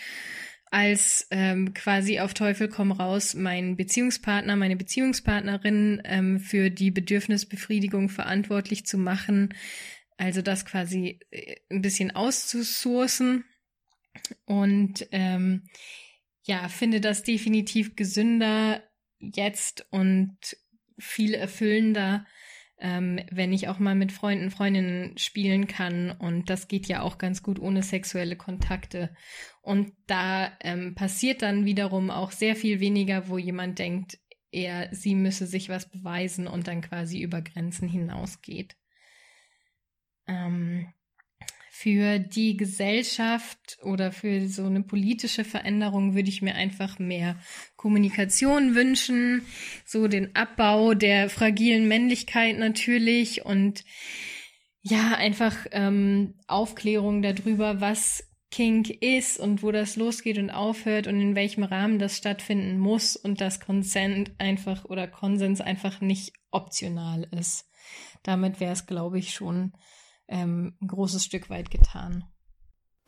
als 0.71 1.27
ähm, 1.31 1.73
quasi 1.73 2.21
auf 2.21 2.35
Teufel 2.35 2.69
komm 2.69 2.93
raus 2.93 3.35
meinen 3.35 3.77
Beziehungspartner, 3.77 4.57
meine 4.57 4.77
Beziehungspartnerin 4.77 6.03
ähm, 6.05 6.41
für 6.41 6.71
die 6.71 6.91
Bedürfnisbefriedigung 6.91 8.09
verantwortlich 8.09 8.85
zu 8.85 8.99
machen. 8.99 9.55
Also 10.19 10.43
das 10.43 10.67
quasi 10.67 11.21
äh, 11.31 11.57
ein 11.71 11.83
bisschen 11.83 12.11
auszusourcen. 12.11 13.45
Und 14.45 15.07
ähm, 15.13 15.69
ja, 16.45 16.69
finde 16.69 17.01
das 17.01 17.23
definitiv 17.23 17.97
gesünder 17.97 18.83
jetzt 19.21 19.87
und 19.91 20.37
viel 20.99 21.35
erfüllender, 21.35 22.27
ähm, 22.79 23.21
wenn 23.31 23.53
ich 23.53 23.69
auch 23.69 23.79
mal 23.79 23.95
mit 23.95 24.13
Freunden, 24.13 24.51
Freundinnen 24.51 25.17
spielen 25.19 25.67
kann. 25.67 26.11
Und 26.11 26.51
das 26.51 26.69
geht 26.69 26.87
ja 26.87 27.03
auch 27.03 27.19
ganz 27.19 27.43
gut 27.43 27.59
ohne 27.59 27.83
sexuelle 27.83 28.37
Kontakte. 28.37 29.15
Und 29.63 29.93
da 30.07 30.53
ähm, 30.61 30.95
passiert 30.95 31.43
dann 31.43 31.65
wiederum 31.65 32.11
auch 32.11 32.33
sehr 32.33 32.57
viel 32.57 32.81
weniger, 32.81 33.29
wo 33.29 33.39
jemand 33.39 33.79
denkt, 33.79 34.19
er, 34.53 34.89
sie 34.95 35.15
müsse 35.15 35.47
sich 35.47 35.69
was 35.69 35.91
beweisen 35.91 36.47
und 36.47 36.69
dann 36.69 36.81
quasi 36.83 37.21
über 37.21 37.43
Grenzen 37.43 37.89
hinausgeht. 37.89 38.77
Ähm, 40.27 40.93
für 41.79 42.19
die 42.19 42.57
Gesellschaft 42.57 43.77
oder 43.83 44.11
für 44.11 44.49
so 44.49 44.65
eine 44.65 44.83
politische 44.83 45.45
Veränderung 45.45 46.15
würde 46.15 46.31
ich 46.31 46.41
mir 46.41 46.55
einfach 46.55 46.99
mehr 46.99 47.39
Kommunikation 47.77 48.75
wünschen, 48.75 49.43
so 49.85 50.09
den 50.09 50.35
Abbau 50.35 50.95
der 50.95 51.29
fragilen 51.29 51.87
Männlichkeit 51.87 52.59
natürlich 52.59 53.45
und 53.45 53.85
ja, 54.81 55.17
einfach 55.17 55.67
ähm, 55.73 56.35
Aufklärung 56.47 57.21
darüber, 57.21 57.79
was 57.79 58.25
Kink 58.51 58.89
ist 58.89 59.39
und 59.39 59.63
wo 59.63 59.71
das 59.71 59.97
losgeht 59.97 60.39
und 60.39 60.49
aufhört 60.49 61.07
und 61.07 61.21
in 61.21 61.35
welchem 61.35 61.63
Rahmen 61.63 61.99
das 61.99 62.17
stattfinden 62.17 62.79
muss 62.79 63.17
und 63.17 63.43
dass 63.43 63.61
Consent 63.61 64.33
einfach 64.39 64.87
oder 64.87 65.07
Konsens 65.07 65.61
einfach 65.61 66.01
nicht 66.01 66.33
optional 66.51 67.29
ist. 67.33 67.67
Damit 68.23 68.61
wäre 68.61 68.73
es, 68.73 68.87
glaube 68.87 69.19
ich, 69.19 69.35
schon 69.35 69.75
ähm, 70.29 70.77
ein 70.81 70.89
großes 70.89 71.25
Stück 71.25 71.51
weit 71.51 71.71
getan. 71.71 72.25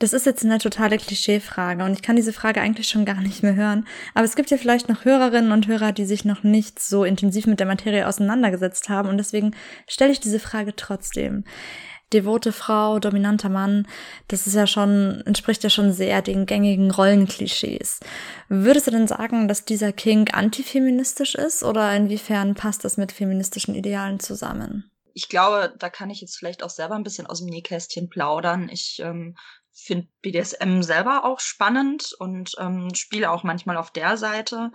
Das 0.00 0.12
ist 0.12 0.26
jetzt 0.26 0.44
eine 0.44 0.58
totale 0.58 0.96
Klischeefrage 0.96 1.82
und 1.84 1.92
ich 1.92 2.02
kann 2.02 2.14
diese 2.14 2.32
Frage 2.32 2.60
eigentlich 2.60 2.88
schon 2.88 3.04
gar 3.04 3.20
nicht 3.20 3.42
mehr 3.42 3.56
hören. 3.56 3.84
Aber 4.14 4.24
es 4.24 4.36
gibt 4.36 4.50
ja 4.50 4.56
vielleicht 4.56 4.88
noch 4.88 5.04
Hörerinnen 5.04 5.50
und 5.50 5.66
Hörer, 5.66 5.90
die 5.90 6.04
sich 6.04 6.24
noch 6.24 6.44
nicht 6.44 6.78
so 6.78 7.02
intensiv 7.02 7.48
mit 7.48 7.58
der 7.58 7.66
Materie 7.66 8.06
auseinandergesetzt 8.06 8.88
haben 8.88 9.08
und 9.08 9.18
deswegen 9.18 9.56
stelle 9.88 10.12
ich 10.12 10.20
diese 10.20 10.38
Frage 10.38 10.76
trotzdem. 10.76 11.44
Devote 12.12 12.52
Frau, 12.52 13.00
dominanter 13.00 13.48
Mann, 13.48 13.88
das 14.28 14.46
ist 14.46 14.54
ja 14.54 14.66
schon, 14.66 15.20
entspricht 15.26 15.64
ja 15.64 15.68
schon 15.68 15.92
sehr 15.92 16.22
den 16.22 16.46
gängigen 16.46 16.90
Rollenklischees. 16.92 17.98
Würdest 18.48 18.86
du 18.86 18.92
denn 18.92 19.08
sagen, 19.08 19.48
dass 19.48 19.64
dieser 19.64 19.92
King 19.92 20.30
antifeministisch 20.30 21.34
ist 21.34 21.64
oder 21.64 21.94
inwiefern 21.94 22.54
passt 22.54 22.84
das 22.84 22.96
mit 22.96 23.12
feministischen 23.12 23.74
Idealen 23.74 24.20
zusammen? 24.20 24.90
Ich 25.18 25.28
glaube, 25.28 25.74
da 25.76 25.90
kann 25.90 26.10
ich 26.10 26.20
jetzt 26.20 26.36
vielleicht 26.36 26.62
auch 26.62 26.70
selber 26.70 26.94
ein 26.94 27.02
bisschen 27.02 27.26
aus 27.26 27.40
dem 27.40 27.48
Nähkästchen 27.48 28.08
plaudern. 28.08 28.68
Ich 28.68 29.00
ähm, 29.02 29.36
finde 29.72 30.06
BDSM 30.22 30.82
selber 30.82 31.24
auch 31.24 31.40
spannend 31.40 32.12
und 32.20 32.54
ähm, 32.60 32.94
spiele 32.94 33.32
auch 33.32 33.42
manchmal 33.42 33.76
auf 33.78 33.90
der 33.90 34.16
Seite 34.16 34.70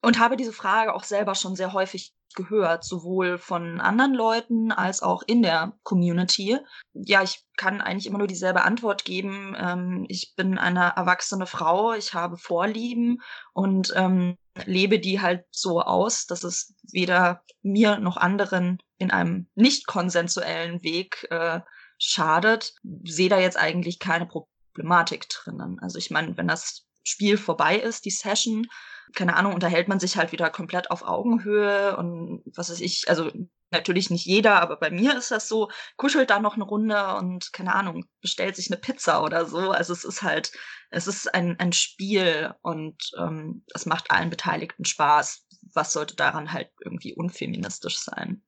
und 0.00 0.18
habe 0.18 0.38
diese 0.38 0.54
Frage 0.54 0.94
auch 0.94 1.04
selber 1.04 1.34
schon 1.34 1.56
sehr 1.56 1.74
häufig 1.74 2.14
gehört, 2.34 2.84
sowohl 2.84 3.36
von 3.36 3.82
anderen 3.82 4.14
Leuten 4.14 4.72
als 4.72 5.02
auch 5.02 5.22
in 5.26 5.42
der 5.42 5.74
Community. 5.82 6.56
Ja, 6.94 7.22
ich 7.22 7.44
kann 7.58 7.82
eigentlich 7.82 8.06
immer 8.06 8.16
nur 8.16 8.26
dieselbe 8.26 8.62
Antwort 8.62 9.04
geben. 9.04 9.54
Ähm, 9.58 10.06
ich 10.08 10.32
bin 10.36 10.56
eine 10.56 10.94
erwachsene 10.96 11.44
Frau, 11.44 11.92
ich 11.92 12.14
habe 12.14 12.38
Vorlieben 12.38 13.20
und 13.52 13.92
ähm, 13.94 14.38
lebe 14.64 14.98
die 14.98 15.20
halt 15.20 15.44
so 15.50 15.82
aus, 15.82 16.26
dass 16.26 16.44
es 16.44 16.74
weder 16.90 17.42
mir 17.60 17.98
noch 17.98 18.16
anderen 18.16 18.78
in 19.02 19.10
einem 19.10 19.48
nicht 19.54 19.86
konsensuellen 19.86 20.82
Weg 20.82 21.26
äh, 21.30 21.60
schadet, 21.98 22.74
sehe 23.04 23.28
da 23.28 23.38
jetzt 23.38 23.58
eigentlich 23.58 23.98
keine 23.98 24.26
Problematik 24.26 25.28
drinnen. 25.28 25.78
Also 25.80 25.98
ich 25.98 26.10
meine, 26.10 26.36
wenn 26.36 26.48
das 26.48 26.86
Spiel 27.04 27.36
vorbei 27.36 27.76
ist, 27.76 28.04
die 28.04 28.10
Session, 28.10 28.66
keine 29.14 29.36
Ahnung, 29.36 29.54
unterhält 29.54 29.88
man 29.88 30.00
sich 30.00 30.16
halt 30.16 30.32
wieder 30.32 30.50
komplett 30.50 30.90
auf 30.90 31.02
Augenhöhe 31.02 31.96
und 31.96 32.42
was 32.54 32.70
weiß 32.70 32.80
ich, 32.80 33.08
also 33.08 33.30
natürlich 33.72 34.10
nicht 34.10 34.26
jeder, 34.26 34.60
aber 34.60 34.76
bei 34.76 34.90
mir 34.90 35.16
ist 35.16 35.30
das 35.30 35.48
so, 35.48 35.70
kuschelt 35.96 36.30
da 36.30 36.38
noch 36.38 36.54
eine 36.54 36.64
Runde 36.64 37.14
und 37.16 37.52
keine 37.52 37.74
Ahnung, 37.74 38.04
bestellt 38.20 38.54
sich 38.54 38.70
eine 38.70 38.80
Pizza 38.80 39.22
oder 39.22 39.46
so. 39.46 39.72
Also 39.72 39.92
es 39.92 40.04
ist 40.04 40.22
halt, 40.22 40.52
es 40.90 41.06
ist 41.06 41.34
ein, 41.34 41.58
ein 41.58 41.72
Spiel 41.72 42.54
und 42.62 42.96
ähm, 43.18 43.64
es 43.74 43.86
macht 43.86 44.10
allen 44.10 44.30
Beteiligten 44.30 44.84
Spaß. 44.84 45.46
Was 45.74 45.92
sollte 45.92 46.14
daran 46.14 46.52
halt 46.52 46.70
irgendwie 46.84 47.14
unfeministisch 47.14 47.98
sein? 47.98 48.42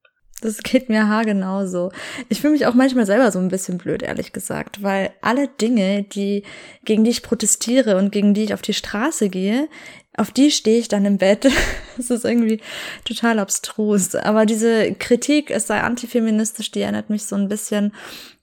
Das 0.44 0.58
geht 0.58 0.90
mir 0.90 1.08
haargenau 1.08 1.66
so. 1.66 1.90
Ich 2.28 2.42
fühle 2.42 2.52
mich 2.52 2.66
auch 2.66 2.74
manchmal 2.74 3.06
selber 3.06 3.32
so 3.32 3.38
ein 3.38 3.48
bisschen 3.48 3.78
blöd, 3.78 4.02
ehrlich 4.02 4.32
gesagt, 4.32 4.82
weil 4.82 5.10
alle 5.22 5.48
Dinge, 5.48 6.02
die, 6.02 6.42
gegen 6.84 7.02
die 7.02 7.10
ich 7.10 7.22
protestiere 7.22 7.96
und 7.96 8.12
gegen 8.12 8.34
die 8.34 8.44
ich 8.44 8.54
auf 8.54 8.60
die 8.60 8.74
Straße 8.74 9.30
gehe, 9.30 9.68
auf 10.16 10.30
die 10.30 10.50
stehe 10.50 10.78
ich 10.78 10.88
dann 10.88 11.04
im 11.06 11.18
Bett. 11.18 11.46
Das 11.96 12.10
ist 12.10 12.24
irgendwie 12.24 12.60
total 13.04 13.38
abstrus. 13.38 14.16
Aber 14.16 14.46
diese 14.46 14.94
Kritik, 14.94 15.52
es 15.52 15.68
sei 15.68 15.80
antifeministisch, 15.80 16.72
die 16.72 16.80
erinnert 16.80 17.08
mich 17.08 17.24
so 17.24 17.36
ein 17.36 17.48
bisschen 17.48 17.92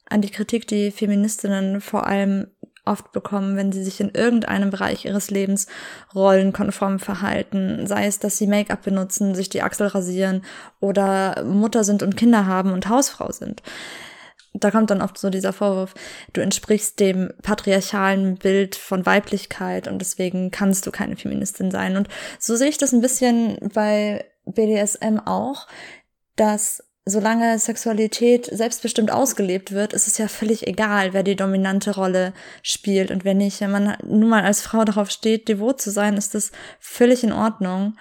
an 0.10 0.22
die 0.22 0.30
Kritik, 0.30 0.68
die 0.68 0.90
Feministinnen 0.90 1.82
vor 1.82 2.08
allem 2.08 2.48
oft 2.86 3.12
bekommen, 3.12 3.56
wenn 3.56 3.72
sie 3.72 3.84
sich 3.84 4.00
in 4.00 4.10
irgendeinem 4.10 4.72
Bereich 4.72 5.06
ihres 5.06 5.30
Lebens 5.30 5.68
rollenkonform 6.16 7.00
verhalten. 7.00 7.86
Sei 7.88 8.08
es, 8.08 8.20
dass 8.20 8.38
sie 8.38 8.48
Make-up 8.48 8.84
benutzen, 8.84 9.36
sich 9.36 9.50
die 9.50 9.62
Achsel 9.62 9.88
rasieren 9.88 10.44
oder 10.80 11.44
Mutter 11.44 11.84
sind 11.84 12.04
und 12.04 12.18
Kinder 12.18 12.46
haben 12.46 12.74
und 12.74 12.90
Hausfrau 12.90 13.32
sind. 13.32 13.62
Da 14.54 14.70
kommt 14.70 14.90
dann 14.90 15.02
oft 15.02 15.18
so 15.18 15.30
dieser 15.30 15.54
Vorwurf, 15.54 15.94
du 16.34 16.42
entsprichst 16.42 17.00
dem 17.00 17.32
patriarchalen 17.42 18.36
Bild 18.36 18.76
von 18.76 19.06
Weiblichkeit 19.06 19.88
und 19.88 20.00
deswegen 20.00 20.52
kannst 20.52 20.86
du 20.86 20.92
keine 20.92 21.16
Feministin 21.16 21.72
sein. 21.72 21.96
Und 21.96 22.10
so 22.38 22.56
sehe 22.58 22.68
ich 22.68 22.78
das 22.78 22.92
ein 22.92 23.02
bisschen 23.02 23.58
bei 23.74 24.26
BDSM 24.46 25.20
auch, 25.26 25.68
dass 26.36 26.84
solange 27.06 27.58
Sexualität 27.58 28.46
selbstbestimmt 28.46 29.12
ausgelebt 29.12 29.72
wird, 29.72 29.94
ist 29.94 30.08
es 30.08 30.18
ja 30.18 30.28
völlig 30.28 30.68
egal, 30.68 31.14
wer 31.14 31.24
die 31.24 31.36
dominante 31.36 31.96
Rolle 31.96 32.34
spielt 32.62 33.12
und 33.12 33.26
wer 33.26 33.34
nicht. 33.34 33.62
Wenn 33.62 33.72
man 33.72 33.98
nun 34.04 34.30
mal 34.30 34.44
als 34.44 34.62
Frau 34.62 34.84
darauf 34.86 35.10
steht, 35.10 35.48
devot 35.48 35.82
zu 35.82 35.90
sein, 35.92 36.16
ist 36.16 36.36
das 36.36 36.52
völlig 36.80 37.24
in 37.24 37.34
Ordnung. 37.34 37.96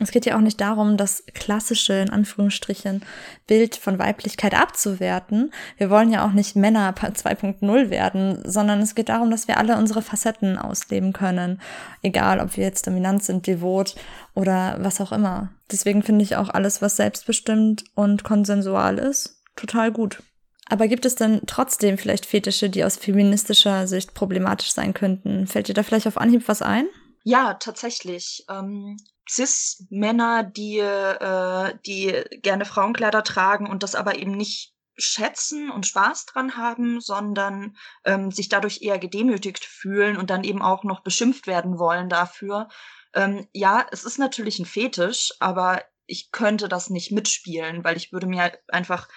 Es 0.00 0.10
geht 0.10 0.26
ja 0.26 0.36
auch 0.36 0.40
nicht 0.40 0.60
darum, 0.60 0.96
das 0.96 1.22
klassische, 1.34 1.92
in 1.92 2.10
Anführungsstrichen, 2.10 3.04
Bild 3.46 3.76
von 3.76 4.00
Weiblichkeit 4.00 4.52
abzuwerten. 4.52 5.52
Wir 5.76 5.88
wollen 5.88 6.10
ja 6.10 6.26
auch 6.26 6.32
nicht 6.32 6.56
Männer 6.56 6.92
2.0 6.96 7.90
werden, 7.90 8.42
sondern 8.44 8.80
es 8.80 8.96
geht 8.96 9.08
darum, 9.08 9.30
dass 9.30 9.46
wir 9.46 9.56
alle 9.56 9.76
unsere 9.76 10.02
Facetten 10.02 10.58
ausleben 10.58 11.12
können. 11.12 11.60
Egal, 12.02 12.40
ob 12.40 12.56
wir 12.56 12.64
jetzt 12.64 12.88
dominant 12.88 13.22
sind, 13.22 13.46
devot 13.46 13.94
oder 14.34 14.76
was 14.80 15.00
auch 15.00 15.12
immer. 15.12 15.50
Deswegen 15.70 16.02
finde 16.02 16.24
ich 16.24 16.34
auch 16.36 16.48
alles, 16.48 16.82
was 16.82 16.96
selbstbestimmt 16.96 17.84
und 17.94 18.24
konsensual 18.24 18.98
ist, 18.98 19.42
total 19.54 19.92
gut. 19.92 20.22
Aber 20.68 20.88
gibt 20.88 21.06
es 21.06 21.14
denn 21.14 21.42
trotzdem 21.46 21.98
vielleicht 21.98 22.26
Fetische, 22.26 22.68
die 22.68 22.84
aus 22.84 22.96
feministischer 22.96 23.86
Sicht 23.86 24.14
problematisch 24.14 24.72
sein 24.72 24.92
könnten? 24.92 25.46
Fällt 25.46 25.68
dir 25.68 25.74
da 25.74 25.84
vielleicht 25.84 26.08
auf 26.08 26.18
Anhieb 26.18 26.48
was 26.48 26.62
ein? 26.62 26.86
Ja, 27.22 27.54
tatsächlich. 27.54 28.44
Ähm, 28.50 28.96
Cis-Männer, 29.28 30.42
die, 30.44 30.78
äh, 30.78 31.74
die 31.86 32.24
gerne 32.42 32.64
Frauenkleider 32.64 33.24
tragen 33.24 33.68
und 33.68 33.82
das 33.82 33.94
aber 33.94 34.18
eben 34.18 34.32
nicht 34.32 34.74
schätzen 34.96 35.70
und 35.70 35.86
Spaß 35.86 36.26
dran 36.26 36.56
haben, 36.56 37.00
sondern 37.00 37.76
ähm, 38.04 38.30
sich 38.30 38.48
dadurch 38.48 38.82
eher 38.82 38.98
gedemütigt 38.98 39.64
fühlen 39.64 40.16
und 40.16 40.30
dann 40.30 40.44
eben 40.44 40.62
auch 40.62 40.84
noch 40.84 41.02
beschimpft 41.02 41.46
werden 41.46 41.78
wollen 41.78 42.08
dafür. 42.08 42.68
Ähm, 43.12 43.48
ja, 43.52 43.86
es 43.90 44.04
ist 44.04 44.18
natürlich 44.18 44.58
ein 44.58 44.66
Fetisch, 44.66 45.32
aber 45.40 45.82
ich 46.06 46.30
könnte 46.30 46.68
das 46.68 46.90
nicht 46.90 47.10
mitspielen, 47.10 47.82
weil 47.82 47.96
ich 47.96 48.12
würde 48.12 48.26
mir 48.26 48.52
einfach, 48.68 49.08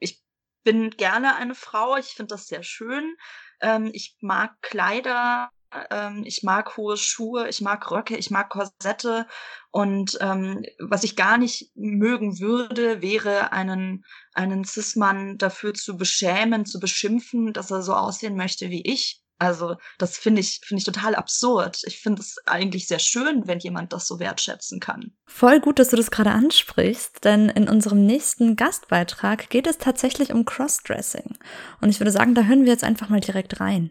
ich 0.00 0.22
bin 0.64 0.90
gerne 0.90 1.36
eine 1.36 1.54
Frau, 1.54 1.96
ich 1.96 2.14
finde 2.14 2.34
das 2.34 2.46
sehr 2.46 2.62
schön. 2.62 3.16
Ähm, 3.60 3.90
ich 3.92 4.16
mag 4.20 4.60
Kleider 4.62 5.50
ähm, 5.90 6.22
ich 6.24 6.42
mag 6.42 6.76
hohe 6.76 6.96
Schuhe, 6.96 7.48
ich 7.48 7.60
mag 7.60 7.90
Röcke, 7.90 8.16
ich 8.16 8.30
mag 8.30 8.50
Korsette. 8.50 9.26
Und 9.70 10.18
ähm, 10.20 10.64
was 10.78 11.04
ich 11.04 11.16
gar 11.16 11.38
nicht 11.38 11.70
mögen 11.74 12.38
würde, 12.40 13.02
wäre 13.02 13.52
einen, 13.52 14.04
einen 14.34 14.64
Cis-Mann 14.64 15.38
dafür 15.38 15.74
zu 15.74 15.96
beschämen, 15.96 16.66
zu 16.66 16.78
beschimpfen, 16.78 17.52
dass 17.52 17.70
er 17.70 17.82
so 17.82 17.94
aussehen 17.94 18.36
möchte 18.36 18.70
wie 18.70 18.82
ich. 18.82 19.22
Also 19.38 19.74
das 19.98 20.18
finde 20.18 20.40
ich, 20.40 20.60
finde 20.64 20.78
ich 20.78 20.84
total 20.84 21.16
absurd. 21.16 21.80
Ich 21.86 21.98
finde 21.98 22.22
es 22.22 22.36
eigentlich 22.46 22.86
sehr 22.86 23.00
schön, 23.00 23.48
wenn 23.48 23.58
jemand 23.58 23.92
das 23.92 24.06
so 24.06 24.20
wertschätzen 24.20 24.78
kann. 24.78 25.10
Voll 25.26 25.58
gut, 25.58 25.80
dass 25.80 25.88
du 25.88 25.96
das 25.96 26.12
gerade 26.12 26.30
ansprichst, 26.30 27.24
denn 27.24 27.48
in 27.48 27.68
unserem 27.68 28.06
nächsten 28.06 28.54
Gastbeitrag 28.54 29.50
geht 29.50 29.66
es 29.66 29.78
tatsächlich 29.78 30.32
um 30.32 30.44
Crossdressing. 30.44 31.36
Und 31.80 31.88
ich 31.88 31.98
würde 31.98 32.12
sagen, 32.12 32.36
da 32.36 32.42
hören 32.42 32.64
wir 32.64 32.70
jetzt 32.70 32.84
einfach 32.84 33.08
mal 33.08 33.18
direkt 33.18 33.58
rein. 33.58 33.90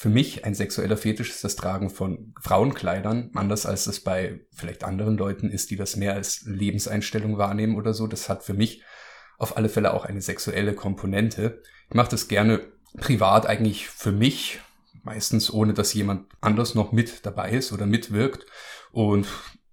Für 0.00 0.08
mich 0.08 0.44
ein 0.44 0.54
sexueller 0.54 0.96
Fetisch 0.96 1.30
ist 1.30 1.42
das 1.42 1.56
Tragen 1.56 1.90
von 1.90 2.32
Frauenkleidern, 2.40 3.32
anders 3.34 3.66
als 3.66 3.88
es 3.88 3.98
bei 3.98 4.38
vielleicht 4.52 4.84
anderen 4.84 5.18
Leuten 5.18 5.50
ist, 5.50 5.72
die 5.72 5.76
das 5.76 5.96
mehr 5.96 6.14
als 6.14 6.42
Lebenseinstellung 6.42 7.36
wahrnehmen 7.36 7.74
oder 7.74 7.92
so. 7.92 8.06
Das 8.06 8.28
hat 8.28 8.44
für 8.44 8.54
mich 8.54 8.84
auf 9.38 9.56
alle 9.56 9.68
Fälle 9.68 9.92
auch 9.92 10.04
eine 10.04 10.20
sexuelle 10.20 10.74
Komponente. 10.74 11.62
Ich 11.88 11.96
mache 11.96 12.10
das 12.10 12.28
gerne 12.28 12.60
privat 12.96 13.46
eigentlich 13.46 13.88
für 13.88 14.12
mich, 14.12 14.60
meistens 15.02 15.52
ohne 15.52 15.74
dass 15.74 15.94
jemand 15.94 16.26
anders 16.40 16.76
noch 16.76 16.92
mit 16.92 17.26
dabei 17.26 17.50
ist 17.50 17.72
oder 17.72 17.84
mitwirkt 17.84 18.46
und 18.92 19.26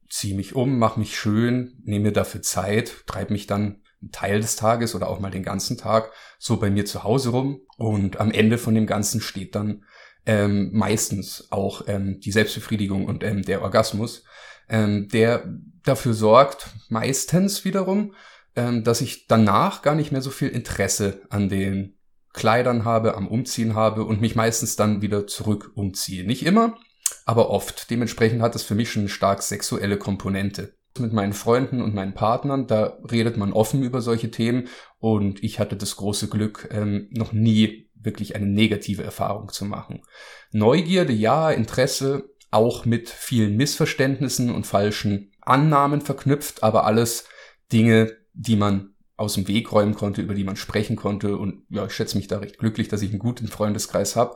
ziehe 0.09 0.35
mich 0.35 0.55
um, 0.55 0.79
mache 0.79 0.99
mich 0.99 1.19
schön, 1.19 1.79
nehme 1.83 2.05
mir 2.05 2.13
dafür 2.13 2.41
Zeit, 2.41 3.05
treibe 3.05 3.31
mich 3.31 3.45
dann 3.45 3.83
einen 4.01 4.11
Teil 4.11 4.41
des 4.41 4.55
Tages 4.55 4.95
oder 4.95 5.07
auch 5.07 5.19
mal 5.19 5.29
den 5.29 5.43
ganzen 5.43 5.77
Tag 5.77 6.11
so 6.39 6.57
bei 6.57 6.71
mir 6.71 6.85
zu 6.85 7.03
Hause 7.03 7.29
rum 7.29 7.61
und 7.77 8.19
am 8.19 8.31
Ende 8.31 8.57
von 8.57 8.73
dem 8.73 8.87
Ganzen 8.87 9.21
steht 9.21 9.53
dann 9.53 9.83
ähm, 10.25 10.71
meistens 10.73 11.47
auch 11.51 11.83
ähm, 11.87 12.19
die 12.19 12.31
Selbstbefriedigung 12.31 13.05
und 13.05 13.23
ähm, 13.23 13.43
der 13.43 13.61
Orgasmus, 13.61 14.23
ähm, 14.69 15.07
der 15.09 15.45
dafür 15.83 16.13
sorgt, 16.13 16.67
meistens 16.89 17.63
wiederum, 17.65 18.13
ähm, 18.55 18.83
dass 18.83 19.01
ich 19.01 19.27
danach 19.27 19.81
gar 19.81 19.95
nicht 19.95 20.11
mehr 20.11 20.21
so 20.21 20.31
viel 20.31 20.49
Interesse 20.49 21.21
an 21.29 21.49
den 21.49 21.97
Kleidern 22.33 22.83
habe, 22.83 23.15
am 23.15 23.27
Umziehen 23.27 23.75
habe 23.75 24.03
und 24.03 24.19
mich 24.19 24.35
meistens 24.35 24.75
dann 24.75 25.01
wieder 25.01 25.27
zurück 25.27 25.71
umziehe. 25.75 26.25
Nicht 26.25 26.45
immer, 26.45 26.77
aber 27.25 27.49
oft. 27.49 27.89
Dementsprechend 27.89 28.41
hat 28.41 28.55
es 28.55 28.63
für 28.63 28.75
mich 28.75 28.91
schon 28.91 29.03
eine 29.03 29.09
stark 29.09 29.41
sexuelle 29.41 29.97
Komponente. 29.97 30.75
Mit 30.97 31.13
meinen 31.13 31.33
Freunden 31.33 31.81
und 31.81 31.93
meinen 31.93 32.13
Partnern, 32.13 32.67
da 32.67 32.97
redet 33.09 33.35
man 33.35 33.51
offen 33.51 33.83
über 33.83 34.01
solche 34.01 34.31
Themen 34.31 34.69
und 34.97 35.43
ich 35.43 35.59
hatte 35.59 35.75
das 35.75 35.97
große 35.97 36.29
Glück, 36.29 36.69
ähm, 36.71 37.09
noch 37.11 37.33
nie 37.33 37.84
wirklich 38.05 38.35
eine 38.35 38.45
negative 38.45 39.03
Erfahrung 39.03 39.49
zu 39.49 39.65
machen. 39.65 40.03
Neugierde, 40.51 41.13
ja, 41.13 41.51
Interesse, 41.51 42.29
auch 42.51 42.85
mit 42.85 43.09
vielen 43.09 43.57
Missverständnissen 43.57 44.49
und 44.49 44.65
falschen 44.65 45.31
Annahmen 45.41 46.01
verknüpft, 46.01 46.63
aber 46.63 46.85
alles 46.85 47.25
Dinge, 47.71 48.15
die 48.33 48.55
man 48.55 48.95
aus 49.17 49.35
dem 49.35 49.47
Weg 49.47 49.71
räumen 49.71 49.95
konnte, 49.95 50.21
über 50.21 50.33
die 50.33 50.43
man 50.43 50.55
sprechen 50.55 50.95
konnte. 50.95 51.37
Und 51.37 51.63
ja, 51.69 51.85
ich 51.85 51.93
schätze 51.93 52.17
mich 52.17 52.27
da 52.27 52.39
recht 52.39 52.57
glücklich, 52.57 52.87
dass 52.87 53.01
ich 53.01 53.11
einen 53.11 53.19
guten 53.19 53.47
Freundeskreis 53.47 54.15
habe, 54.15 54.35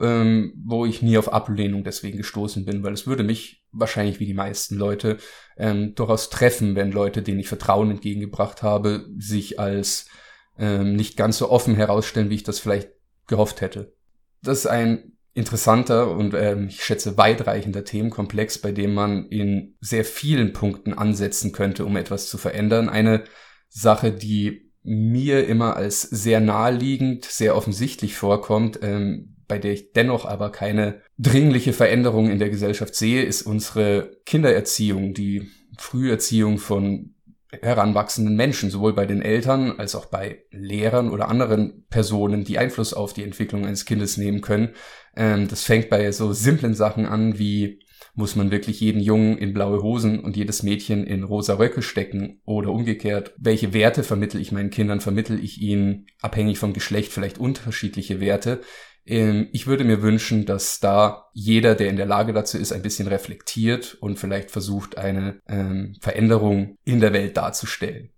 ähm, 0.00 0.52
wo 0.64 0.84
ich 0.84 1.02
nie 1.02 1.18
auf 1.18 1.32
Ablehnung 1.32 1.84
deswegen 1.84 2.18
gestoßen 2.18 2.64
bin, 2.64 2.82
weil 2.82 2.92
es 2.92 3.06
würde 3.06 3.22
mich 3.22 3.64
wahrscheinlich 3.72 4.20
wie 4.20 4.26
die 4.26 4.34
meisten 4.34 4.76
Leute 4.76 5.18
ähm, 5.56 5.94
durchaus 5.94 6.30
treffen, 6.30 6.74
wenn 6.74 6.90
Leute, 6.90 7.22
denen 7.22 7.40
ich 7.40 7.48
Vertrauen 7.48 7.90
entgegengebracht 7.90 8.62
habe, 8.62 9.06
sich 9.16 9.60
als 9.60 10.06
ähm, 10.58 10.96
nicht 10.96 11.16
ganz 11.16 11.38
so 11.38 11.50
offen 11.50 11.74
herausstellen, 11.74 12.30
wie 12.30 12.36
ich 12.36 12.42
das 12.42 12.58
vielleicht 12.58 12.90
gehofft 13.26 13.60
hätte. 13.60 13.94
Das 14.42 14.58
ist 14.58 14.66
ein 14.66 15.12
interessanter 15.34 16.10
und 16.10 16.34
ähm, 16.34 16.68
ich 16.68 16.82
schätze 16.82 17.18
weitreichender 17.18 17.84
Themenkomplex, 17.84 18.58
bei 18.58 18.72
dem 18.72 18.94
man 18.94 19.26
in 19.28 19.76
sehr 19.80 20.04
vielen 20.04 20.52
Punkten 20.52 20.94
ansetzen 20.94 21.52
könnte, 21.52 21.84
um 21.84 21.96
etwas 21.96 22.28
zu 22.28 22.38
verändern. 22.38 22.88
Eine 22.88 23.24
Sache, 23.68 24.12
die 24.12 24.72
mir 24.82 25.46
immer 25.46 25.76
als 25.76 26.02
sehr 26.02 26.40
naheliegend, 26.40 27.24
sehr 27.24 27.56
offensichtlich 27.56 28.14
vorkommt, 28.14 28.78
ähm, 28.82 29.36
bei 29.48 29.58
der 29.58 29.72
ich 29.72 29.92
dennoch 29.92 30.24
aber 30.24 30.50
keine 30.50 31.02
dringliche 31.18 31.72
Veränderung 31.72 32.30
in 32.30 32.38
der 32.38 32.50
Gesellschaft 32.50 32.94
sehe, 32.94 33.22
ist 33.22 33.42
unsere 33.42 34.16
Kindererziehung, 34.24 35.12
die 35.12 35.50
Früherziehung 35.76 36.58
von 36.58 37.15
heranwachsenden 37.50 38.36
Menschen, 38.36 38.70
sowohl 38.70 38.92
bei 38.92 39.06
den 39.06 39.22
Eltern 39.22 39.78
als 39.78 39.94
auch 39.94 40.06
bei 40.06 40.44
Lehrern 40.50 41.10
oder 41.10 41.28
anderen 41.28 41.86
Personen, 41.88 42.44
die 42.44 42.58
Einfluss 42.58 42.92
auf 42.92 43.12
die 43.12 43.22
Entwicklung 43.22 43.66
eines 43.66 43.84
Kindes 43.84 44.16
nehmen 44.16 44.40
können. 44.40 44.70
Ähm, 45.16 45.48
das 45.48 45.64
fängt 45.64 45.88
bei 45.88 46.10
so 46.12 46.32
simplen 46.32 46.74
Sachen 46.74 47.06
an 47.06 47.38
wie 47.38 47.80
muss 48.14 48.34
man 48.34 48.50
wirklich 48.50 48.80
jeden 48.80 49.00
Jungen 49.00 49.36
in 49.36 49.52
blaue 49.52 49.82
Hosen 49.82 50.20
und 50.20 50.36
jedes 50.36 50.62
Mädchen 50.62 51.06
in 51.06 51.22
rosa 51.22 51.54
Röcke 51.54 51.82
stecken 51.82 52.40
oder 52.46 52.70
umgekehrt? 52.70 53.34
Welche 53.36 53.74
Werte 53.74 54.02
vermittel 54.02 54.40
ich 54.40 54.52
meinen 54.52 54.70
Kindern? 54.70 55.00
Vermittel 55.00 55.42
ich 55.42 55.60
ihnen 55.60 56.06
abhängig 56.22 56.58
vom 56.58 56.72
Geschlecht 56.72 57.12
vielleicht 57.12 57.38
unterschiedliche 57.38 58.18
Werte? 58.18 58.62
Ähm, 59.06 59.48
ich 59.52 59.66
würde 59.66 59.84
mir 59.84 60.02
wünschen, 60.02 60.46
dass 60.46 60.80
da 60.80 61.30
jeder, 61.32 61.74
der 61.74 61.88
in 61.88 61.96
der 61.96 62.06
Lage 62.06 62.32
dazu 62.32 62.58
ist, 62.58 62.72
ein 62.72 62.82
bisschen 62.82 63.06
reflektiert 63.08 63.94
und 64.00 64.18
vielleicht 64.18 64.50
versucht, 64.50 64.98
eine 64.98 65.40
ähm, 65.46 65.96
Veränderung 66.00 66.76
in 66.84 67.00
der 67.00 67.12
Welt 67.12 67.36
darzustellen. 67.36 68.10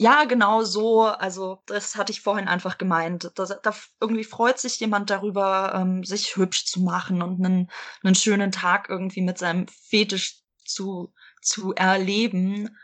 Ja, 0.00 0.24
genau 0.24 0.62
so. 0.62 1.06
Also 1.06 1.60
das 1.66 1.96
hatte 1.96 2.12
ich 2.12 2.20
vorhin 2.20 2.46
einfach 2.46 2.78
gemeint. 2.78 3.32
Da, 3.34 3.46
da 3.46 3.74
irgendwie 4.00 4.24
freut 4.24 4.58
sich 4.60 4.78
jemand 4.78 5.10
darüber, 5.10 5.74
ähm, 5.74 6.04
sich 6.04 6.36
hübsch 6.36 6.66
zu 6.66 6.80
machen 6.80 7.20
und 7.20 7.44
einen, 7.44 7.68
einen 8.04 8.14
schönen 8.14 8.52
Tag 8.52 8.88
irgendwie 8.88 9.22
mit 9.22 9.38
seinem 9.38 9.66
Fetisch 9.66 10.40
zu, 10.64 11.12
zu 11.42 11.74
erleben. 11.74 12.76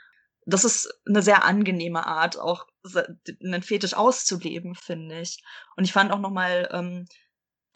Das 0.44 0.64
ist 0.64 0.92
eine 1.06 1.22
sehr 1.22 1.44
angenehme 1.44 2.04
Art, 2.04 2.36
auch 2.38 2.66
einen 3.42 3.62
Fetisch 3.62 3.94
auszuleben, 3.94 4.74
finde 4.74 5.20
ich. 5.20 5.42
Und 5.76 5.84
ich 5.84 5.92
fand 5.92 6.10
auch 6.10 6.18
nochmal 6.18 6.68
ähm, 6.72 7.06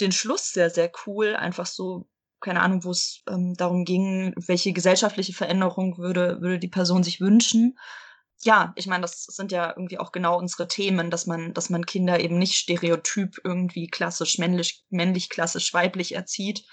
den 0.01 0.13
Schluss 0.13 0.53
sehr, 0.53 0.71
sehr 0.71 0.91
cool. 1.07 1.37
Einfach 1.37 1.67
so, 1.67 2.09
keine 2.41 2.61
Ahnung, 2.61 2.85
wo 2.85 2.91
es 2.91 3.23
ähm, 3.29 3.55
darum 3.55 3.85
ging, 3.85 4.35
welche 4.37 4.73
gesellschaftliche 4.73 5.33
Veränderung 5.33 5.99
würde, 5.99 6.41
würde 6.41 6.59
die 6.59 6.69
Person 6.69 7.03
sich 7.03 7.21
wünschen. 7.21 7.79
Ja, 8.43 8.73
ich 8.77 8.87
meine, 8.87 9.03
das 9.03 9.25
sind 9.25 9.51
ja 9.51 9.71
irgendwie 9.71 9.99
auch 9.99 10.13
genau 10.13 10.39
unsere 10.39 10.69
Themen, 10.69 11.11
dass 11.11 11.27
man, 11.27 11.55
dass 11.55 11.71
man 11.71 11.87
Kinder 11.87 12.21
eben 12.21 12.39
nicht 12.39 12.55
stereotyp 12.55 13.37
irgendwie 13.43 13.89
klassisch 13.89 14.39
männlich, 14.39 14.85
männlich, 14.91 15.29
klassisch 15.29 15.75
weiblich 15.75 16.15
erzieht. 16.15 16.65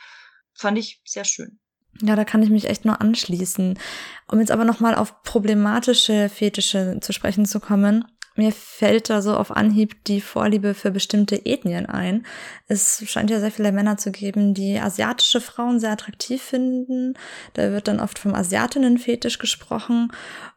Fand 0.54 0.78
ich 0.78 1.02
sehr 1.06 1.26
schön. 1.26 1.60
Ja, 2.02 2.16
da 2.16 2.26
kann 2.26 2.44
ich 2.44 2.50
mich 2.50 2.66
echt 2.66 2.86
nur 2.86 3.02
anschließen. 3.02 3.80
Um 4.28 4.40
jetzt 4.40 4.52
aber 4.52 4.66
nochmal 4.66 4.96
auf 4.96 5.24
problematische 5.24 6.30
Fetische 6.30 7.00
zu 7.02 7.14
sprechen 7.14 7.46
zu 7.46 7.60
kommen. 7.60 8.06
Mir 8.36 8.52
fällt 8.52 9.10
da 9.10 9.22
so 9.22 9.36
auf 9.36 9.52
Anhieb 9.52 10.04
die 10.04 10.20
Vorliebe 10.20 10.74
für 10.74 10.92
bestimmte 10.92 11.46
Ethnien 11.46 11.86
ein. 11.86 12.26
Es 12.68 13.02
scheint 13.08 13.30
ja 13.30 13.40
sehr 13.40 13.52
viele 13.52 13.72
Männer 13.72 13.98
zu 13.98 14.12
geben, 14.12 14.54
die 14.54 14.78
asiatische 14.78 15.40
Frauen 15.40 15.80
sehr 15.80 15.92
attraktiv 15.92 16.42
finden. 16.42 17.14
Da 17.54 17.72
wird 17.72 17.88
dann 17.88 18.02
oft 18.02 18.20
vom 18.20 18.36
Asiatinnenfetisch 18.36 19.40
gesprochen. 19.40 20.12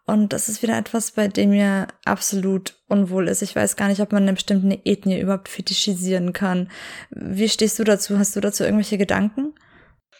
Und 0.07 0.33
das 0.33 0.49
ist 0.49 0.63
wieder 0.63 0.77
etwas, 0.77 1.13
bei 1.13 1.29
dem 1.29 1.51
mir 1.51 1.87
absolut 2.05 2.75
unwohl 2.89 3.29
ist. 3.29 3.43
Ich 3.43 3.55
weiß 3.55 3.77
gar 3.77 3.87
nicht, 3.89 4.01
ob 4.01 4.11
man 4.11 4.25
eine 4.25 4.33
bestimmte 4.33 4.81
Ethnie 4.85 5.21
überhaupt 5.21 5.49
fetischisieren 5.49 6.33
kann. 6.33 6.71
Wie 7.11 7.49
stehst 7.49 7.79
du 7.79 7.85
dazu? 7.85 8.19
Hast 8.19 8.35
du 8.35 8.41
dazu 8.41 8.65
irgendwelche 8.65 8.99
Gedanken? 8.99 9.55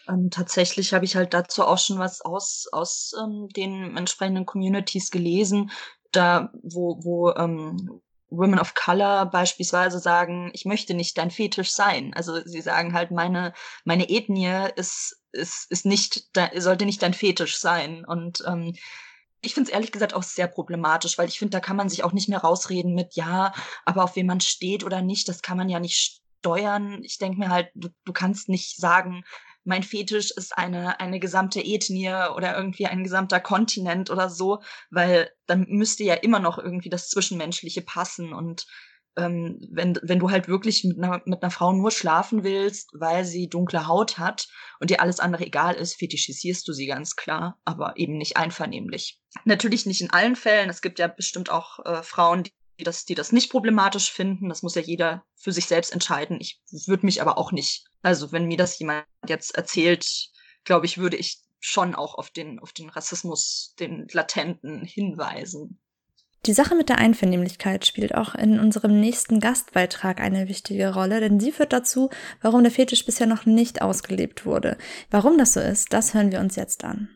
Ähm, 0.09 0.29
tatsächlich 0.31 0.93
habe 0.93 1.05
ich 1.05 1.15
halt 1.15 1.33
dazu 1.33 1.63
auch 1.63 1.77
schon 1.77 1.99
was 1.99 2.21
aus, 2.21 2.67
aus 2.71 3.13
ähm, 3.21 3.47
den 3.55 3.95
entsprechenden 3.95 4.45
Communities 4.45 5.11
gelesen, 5.11 5.71
da 6.11 6.51
wo, 6.63 7.03
wo 7.03 7.31
ähm, 7.31 8.01
Women 8.29 8.59
of 8.59 8.73
Color 8.75 9.25
beispielsweise 9.25 9.99
sagen, 9.99 10.51
ich 10.53 10.65
möchte 10.65 10.93
nicht 10.93 11.17
dein 11.17 11.31
Fetisch 11.31 11.71
sein. 11.71 12.13
Also 12.13 12.39
sie 12.45 12.61
sagen 12.61 12.93
halt, 12.93 13.11
meine, 13.11 13.53
meine 13.85 14.09
Ethnie 14.09 14.69
ist, 14.75 15.21
ist, 15.31 15.71
ist 15.71 15.85
nicht, 15.85 16.29
sollte 16.55 16.85
nicht 16.85 17.01
dein 17.01 17.13
Fetisch 17.13 17.57
sein. 17.57 18.05
Und 18.05 18.43
ähm, 18.45 18.75
ich 19.41 19.53
finde 19.53 19.69
es 19.69 19.73
ehrlich 19.73 19.91
gesagt 19.91 20.13
auch 20.13 20.23
sehr 20.23 20.47
problematisch, 20.47 21.17
weil 21.17 21.27
ich 21.27 21.39
finde, 21.39 21.51
da 21.51 21.59
kann 21.59 21.77
man 21.77 21.89
sich 21.89 22.03
auch 22.03 22.11
nicht 22.11 22.29
mehr 22.29 22.39
rausreden 22.39 22.93
mit, 22.93 23.15
ja, 23.15 23.53
aber 23.85 24.03
auf 24.03 24.15
wen 24.15 24.27
man 24.27 24.41
steht 24.41 24.83
oder 24.83 25.01
nicht, 25.01 25.27
das 25.27 25.41
kann 25.41 25.57
man 25.57 25.69
ja 25.69 25.79
nicht 25.79 26.21
steuern. 26.39 27.03
Ich 27.03 27.17
denke 27.17 27.39
mir 27.39 27.49
halt, 27.49 27.69
du, 27.73 27.89
du 28.03 28.13
kannst 28.13 28.49
nicht 28.49 28.77
sagen, 28.77 29.23
mein 29.63 29.83
Fetisch 29.83 30.31
ist 30.31 30.57
eine, 30.57 30.99
eine 30.99 31.19
gesamte 31.19 31.61
Ethnie 31.61 32.13
oder 32.35 32.55
irgendwie 32.57 32.87
ein 32.87 33.03
gesamter 33.03 33.39
Kontinent 33.39 34.09
oder 34.09 34.29
so, 34.29 34.61
weil 34.89 35.29
dann 35.47 35.65
müsste 35.69 36.03
ja 36.03 36.15
immer 36.15 36.39
noch 36.39 36.57
irgendwie 36.57 36.89
das 36.89 37.09
Zwischenmenschliche 37.09 37.81
passen 37.81 38.33
und 38.33 38.65
ähm, 39.19 39.59
wenn, 39.71 39.97
wenn 40.01 40.19
du 40.19 40.29
halt 40.29 40.47
wirklich 40.47 40.83
mit 40.83 40.97
einer, 40.97 41.21
mit 41.25 41.41
einer 41.41 41.51
Frau 41.51 41.73
nur 41.73 41.91
schlafen 41.91 42.43
willst, 42.43 42.89
weil 42.93 43.25
sie 43.25 43.49
dunkle 43.49 43.87
Haut 43.87 44.17
hat 44.17 44.47
und 44.79 44.89
dir 44.89 45.01
alles 45.01 45.19
andere 45.19 45.45
egal 45.45 45.75
ist, 45.75 45.95
fetischisierst 45.95 46.67
du 46.67 46.73
sie 46.73 46.85
ganz 46.85 47.15
klar, 47.15 47.59
aber 47.65 47.93
eben 47.97 48.17
nicht 48.17 48.37
einvernehmlich. 48.37 49.19
Natürlich 49.45 49.85
nicht 49.85 50.01
in 50.01 50.11
allen 50.11 50.35
Fällen. 50.35 50.69
Es 50.69 50.81
gibt 50.81 50.99
ja 50.99 51.07
bestimmt 51.07 51.49
auch 51.49 51.79
äh, 51.85 52.03
Frauen, 52.03 52.43
die 52.79 52.83
das, 52.83 53.05
die 53.05 53.15
das 53.15 53.31
nicht 53.31 53.51
problematisch 53.51 54.11
finden. 54.11 54.49
Das 54.49 54.63
muss 54.63 54.75
ja 54.75 54.81
jeder 54.81 55.23
für 55.35 55.51
sich 55.51 55.65
selbst 55.65 55.91
entscheiden. 55.91 56.39
Ich 56.39 56.59
würde 56.87 57.05
mich 57.05 57.21
aber 57.21 57.37
auch 57.37 57.51
nicht, 57.51 57.85
also 58.01 58.31
wenn 58.31 58.45
mir 58.45 58.57
das 58.57 58.79
jemand 58.79 59.05
jetzt 59.27 59.55
erzählt, 59.55 60.29
glaube 60.63 60.85
ich, 60.85 60.97
würde 60.97 61.17
ich 61.17 61.41
schon 61.59 61.93
auch 61.93 62.15
auf 62.15 62.29
den, 62.29 62.59
auf 62.59 62.71
den 62.71 62.89
Rassismus, 62.89 63.75
den 63.79 64.07
latenten 64.11 64.83
hinweisen. 64.83 65.79
Die 66.45 66.53
Sache 66.53 66.73
mit 66.73 66.87
der 66.87 66.99
Einvernehmlichkeit 66.99 67.85
spielt 67.85 68.15
auch 68.15 68.33
in 68.33 68.59
unserem 68.59 68.97
nächsten 68.97 69.41
Gastbeitrag 69.41 70.21
eine 70.21 70.47
wichtige 70.47 70.93
Rolle, 70.93 71.19
denn 71.19 71.41
sie 71.41 71.51
führt 71.51 71.73
dazu, 71.73 72.09
warum 72.41 72.63
der 72.63 72.71
Fetisch 72.71 73.05
bisher 73.05 73.27
noch 73.27 73.45
nicht 73.45 73.81
ausgelebt 73.81 74.45
wurde. 74.45 74.77
Warum 75.11 75.37
das 75.37 75.53
so 75.53 75.59
ist, 75.59 75.91
das 75.91 76.13
hören 76.13 76.31
wir 76.31 76.39
uns 76.39 76.55
jetzt 76.55 76.85
an. 76.85 77.09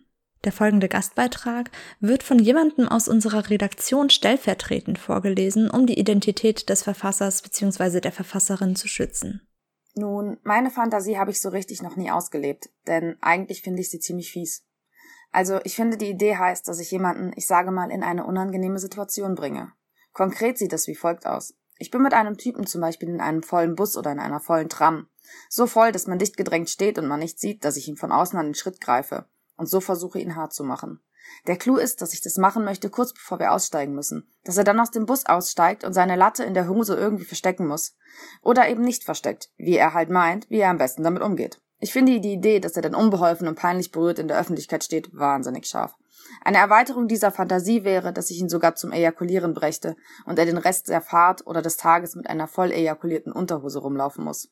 Der 0.43 0.51
folgende 0.51 0.89
Gastbeitrag 0.89 1.71
wird 2.01 2.21
von 2.21 2.37
jemandem 2.37 2.87
aus 2.89 3.07
unserer 3.07 3.49
Redaktion 3.49 4.09
stellvertretend 4.09 4.99
vorgelesen, 4.99 5.69
um 5.69 5.85
die 5.85 5.97
Identität 5.97 6.69
des 6.69 6.83
Verfassers 6.83 7.41
bzw. 7.41 8.01
der 8.01 8.11
Verfasserin 8.11 8.75
zu 8.75 8.87
schützen. 8.87 9.47
Nun, 9.95 10.39
meine 10.43 10.71
Fantasie 10.71 11.17
habe 11.17 11.31
ich 11.31 11.39
so 11.39 11.49
richtig 11.49 11.81
noch 11.81 11.95
nie 11.95 12.11
ausgelebt, 12.11 12.69
denn 12.87 13.15
eigentlich 13.21 13.61
finde 13.61 13.81
ich 13.81 13.89
sie 13.89 13.99
ziemlich 13.99 14.31
fies. 14.31 14.65
Also, 15.31 15.59
ich 15.63 15.75
finde 15.75 15.97
die 15.97 16.09
Idee 16.09 16.35
heißt, 16.35 16.67
dass 16.67 16.79
ich 16.79 16.91
jemanden, 16.91 17.31
ich 17.35 17.47
sage 17.47 17.71
mal, 17.71 17.91
in 17.91 18.03
eine 18.03 18.25
unangenehme 18.25 18.79
Situation 18.79 19.35
bringe. 19.35 19.71
Konkret 20.11 20.57
sieht 20.57 20.73
es 20.73 20.87
wie 20.87 20.95
folgt 20.95 21.25
aus. 21.25 21.55
Ich 21.77 21.89
bin 21.89 22.01
mit 22.01 22.13
einem 22.13 22.37
Typen 22.37 22.67
zum 22.67 22.81
Beispiel 22.81 23.09
in 23.09 23.21
einem 23.21 23.43
vollen 23.43 23.75
Bus 23.75 23.97
oder 23.97 24.11
in 24.11 24.19
einer 24.19 24.39
vollen 24.39 24.69
Tram. 24.69 25.07
So 25.49 25.67
voll, 25.67 25.91
dass 25.91 26.05
man 26.05 26.19
dicht 26.19 26.37
gedrängt 26.37 26.69
steht 26.69 26.99
und 26.99 27.07
man 27.07 27.19
nicht 27.19 27.39
sieht, 27.39 27.65
dass 27.65 27.77
ich 27.77 27.87
ihm 27.87 27.97
von 27.97 28.11
außen 28.11 28.37
an 28.37 28.47
den 28.47 28.55
Schritt 28.55 28.79
greife. 28.79 29.25
Und 29.63 29.67
so 29.67 29.79
versuche 29.79 30.19
ihn 30.19 30.35
hart 30.35 30.51
zu 30.51 30.65
machen. 30.65 30.99
Der 31.47 31.55
Clou 31.55 31.77
ist, 31.77 32.01
dass 32.01 32.13
ich 32.13 32.19
das 32.19 32.35
machen 32.35 32.65
möchte, 32.65 32.89
kurz 32.89 33.13
bevor 33.13 33.39
wir 33.39 33.53
aussteigen 33.53 33.95
müssen. 33.95 34.29
Dass 34.43 34.57
er 34.57 34.65
dann 34.65 34.77
aus 34.77 34.91
dem 34.91 35.05
Bus 35.05 35.25
aussteigt 35.25 35.85
und 35.85 35.93
seine 35.93 36.17
Latte 36.17 36.43
in 36.43 36.53
der 36.53 36.67
Hose 36.67 36.97
irgendwie 36.97 37.23
verstecken 37.23 37.65
muss. 37.65 37.95
Oder 38.41 38.67
eben 38.67 38.83
nicht 38.83 39.05
versteckt, 39.05 39.51
wie 39.55 39.77
er 39.77 39.93
halt 39.93 40.09
meint, 40.09 40.49
wie 40.49 40.57
er 40.57 40.69
am 40.69 40.79
besten 40.79 41.01
damit 41.01 41.23
umgeht. 41.23 41.61
Ich 41.79 41.93
finde 41.93 42.19
die 42.19 42.33
Idee, 42.33 42.59
dass 42.59 42.75
er 42.75 42.81
dann 42.81 42.93
unbeholfen 42.93 43.47
und 43.47 43.55
peinlich 43.55 43.93
berührt 43.93 44.19
in 44.19 44.27
der 44.27 44.37
Öffentlichkeit 44.37 44.83
steht, 44.83 45.17
wahnsinnig 45.17 45.65
scharf. 45.65 45.95
Eine 46.41 46.57
Erweiterung 46.57 47.07
dieser 47.07 47.31
Fantasie 47.31 47.85
wäre, 47.85 48.11
dass 48.11 48.29
ich 48.29 48.41
ihn 48.41 48.49
sogar 48.49 48.75
zum 48.75 48.91
Ejakulieren 48.91 49.53
brächte 49.53 49.95
und 50.25 50.37
er 50.37 50.45
den 50.45 50.57
Rest 50.57 50.89
der 50.89 50.99
Fahrt 50.99 51.47
oder 51.47 51.61
des 51.61 51.77
Tages 51.77 52.15
mit 52.15 52.27
einer 52.27 52.49
voll 52.49 52.73
ejakulierten 52.73 53.31
Unterhose 53.31 53.79
rumlaufen 53.79 54.25
muss. 54.25 54.49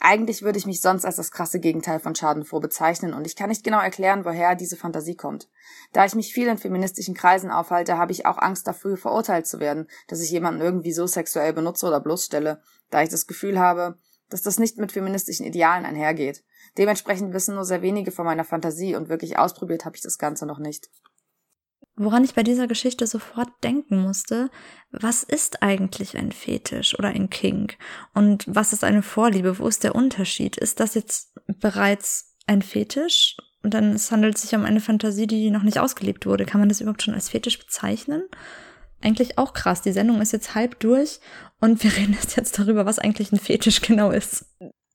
Eigentlich 0.00 0.42
würde 0.42 0.58
ich 0.58 0.66
mich 0.66 0.80
sonst 0.80 1.04
als 1.04 1.16
das 1.16 1.30
krasse 1.30 1.60
Gegenteil 1.60 1.98
von 2.00 2.14
Schadenfroh 2.14 2.60
bezeichnen 2.60 3.14
und 3.14 3.26
ich 3.26 3.36
kann 3.36 3.48
nicht 3.48 3.64
genau 3.64 3.80
erklären, 3.80 4.24
woher 4.24 4.54
diese 4.54 4.76
Fantasie 4.76 5.16
kommt. 5.16 5.48
Da 5.92 6.04
ich 6.04 6.14
mich 6.14 6.32
viel 6.32 6.48
in 6.48 6.58
feministischen 6.58 7.14
Kreisen 7.14 7.50
aufhalte, 7.50 7.96
habe 7.96 8.12
ich 8.12 8.26
auch 8.26 8.38
Angst 8.38 8.66
dafür, 8.66 8.96
verurteilt 8.96 9.46
zu 9.46 9.60
werden, 9.60 9.88
dass 10.08 10.20
ich 10.20 10.30
jemanden 10.30 10.60
irgendwie 10.60 10.92
so 10.92 11.06
sexuell 11.06 11.52
benutze 11.52 11.86
oder 11.86 12.00
bloßstelle, 12.00 12.60
da 12.90 13.02
ich 13.02 13.08
das 13.08 13.26
Gefühl 13.26 13.58
habe, 13.58 13.98
dass 14.28 14.42
das 14.42 14.58
nicht 14.58 14.78
mit 14.78 14.92
feministischen 14.92 15.46
Idealen 15.46 15.84
einhergeht. 15.84 16.44
Dementsprechend 16.76 17.32
wissen 17.32 17.54
nur 17.54 17.64
sehr 17.64 17.82
wenige 17.82 18.10
von 18.10 18.24
meiner 18.24 18.44
Fantasie 18.44 18.96
und 18.96 19.08
wirklich 19.08 19.38
ausprobiert 19.38 19.84
habe 19.84 19.96
ich 19.96 20.02
das 20.02 20.18
Ganze 20.18 20.46
noch 20.46 20.58
nicht. 20.58 20.90
Woran 21.96 22.24
ich 22.24 22.34
bei 22.34 22.42
dieser 22.42 22.66
Geschichte 22.66 23.06
sofort 23.06 23.48
denken 23.62 24.02
musste, 24.02 24.50
was 24.90 25.22
ist 25.22 25.62
eigentlich 25.62 26.16
ein 26.16 26.32
Fetisch 26.32 26.98
oder 26.98 27.08
ein 27.08 27.30
Kink? 27.30 27.78
Und 28.14 28.44
was 28.48 28.72
ist 28.72 28.82
eine 28.82 29.02
Vorliebe? 29.02 29.58
Wo 29.60 29.68
ist 29.68 29.84
der 29.84 29.94
Unterschied? 29.94 30.56
Ist 30.56 30.80
das 30.80 30.94
jetzt 30.94 31.34
bereits 31.46 32.34
ein 32.46 32.62
Fetisch? 32.62 33.36
Und 33.62 33.74
dann 33.74 33.92
es 33.92 34.10
handelt 34.10 34.36
sich 34.38 34.54
um 34.56 34.64
eine 34.64 34.80
Fantasie, 34.80 35.28
die 35.28 35.50
noch 35.50 35.62
nicht 35.62 35.78
ausgelebt 35.78 36.26
wurde. 36.26 36.46
Kann 36.46 36.60
man 36.60 36.68
das 36.68 36.80
überhaupt 36.80 37.02
schon 37.02 37.14
als 37.14 37.28
Fetisch 37.28 37.60
bezeichnen? 37.60 38.24
Eigentlich 39.00 39.38
auch 39.38 39.52
krass. 39.52 39.80
Die 39.80 39.92
Sendung 39.92 40.20
ist 40.20 40.32
jetzt 40.32 40.56
halb 40.56 40.80
durch 40.80 41.20
und 41.60 41.82
wir 41.84 41.92
reden 41.96 42.18
jetzt 42.36 42.58
darüber, 42.58 42.86
was 42.86 42.98
eigentlich 42.98 43.30
ein 43.30 43.38
Fetisch 43.38 43.82
genau 43.82 44.10
ist. 44.10 44.46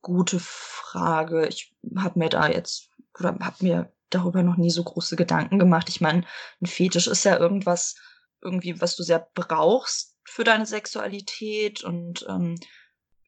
Gute 0.02 0.40
Frage. 0.40 1.48
Ich 1.48 1.74
habe 1.96 2.20
mir 2.20 2.30
da 2.30 2.50
jetzt 2.50 2.90
oder 3.18 3.38
habe 3.40 3.56
mir 3.62 3.94
darüber 4.10 4.43
noch 4.43 4.58
nie 4.58 4.72
so 4.72 4.84
große 4.84 5.15
Gedanken 5.15 5.60
gemacht. 5.60 5.89
Ich 5.89 6.02
meine, 6.02 6.26
ein 6.62 6.65
Fetisch 6.65 7.08
ist 7.08 7.26
ja 7.26 7.38
irgendwas, 7.38 7.95
irgendwie, 8.41 8.80
was 8.82 8.95
du 8.95 9.04
sehr 9.04 9.28
brauchst 9.34 10.17
für 10.24 10.43
deine 10.43 10.65
Sexualität. 10.65 11.84
Und 11.84 12.26
ähm, 12.30 12.56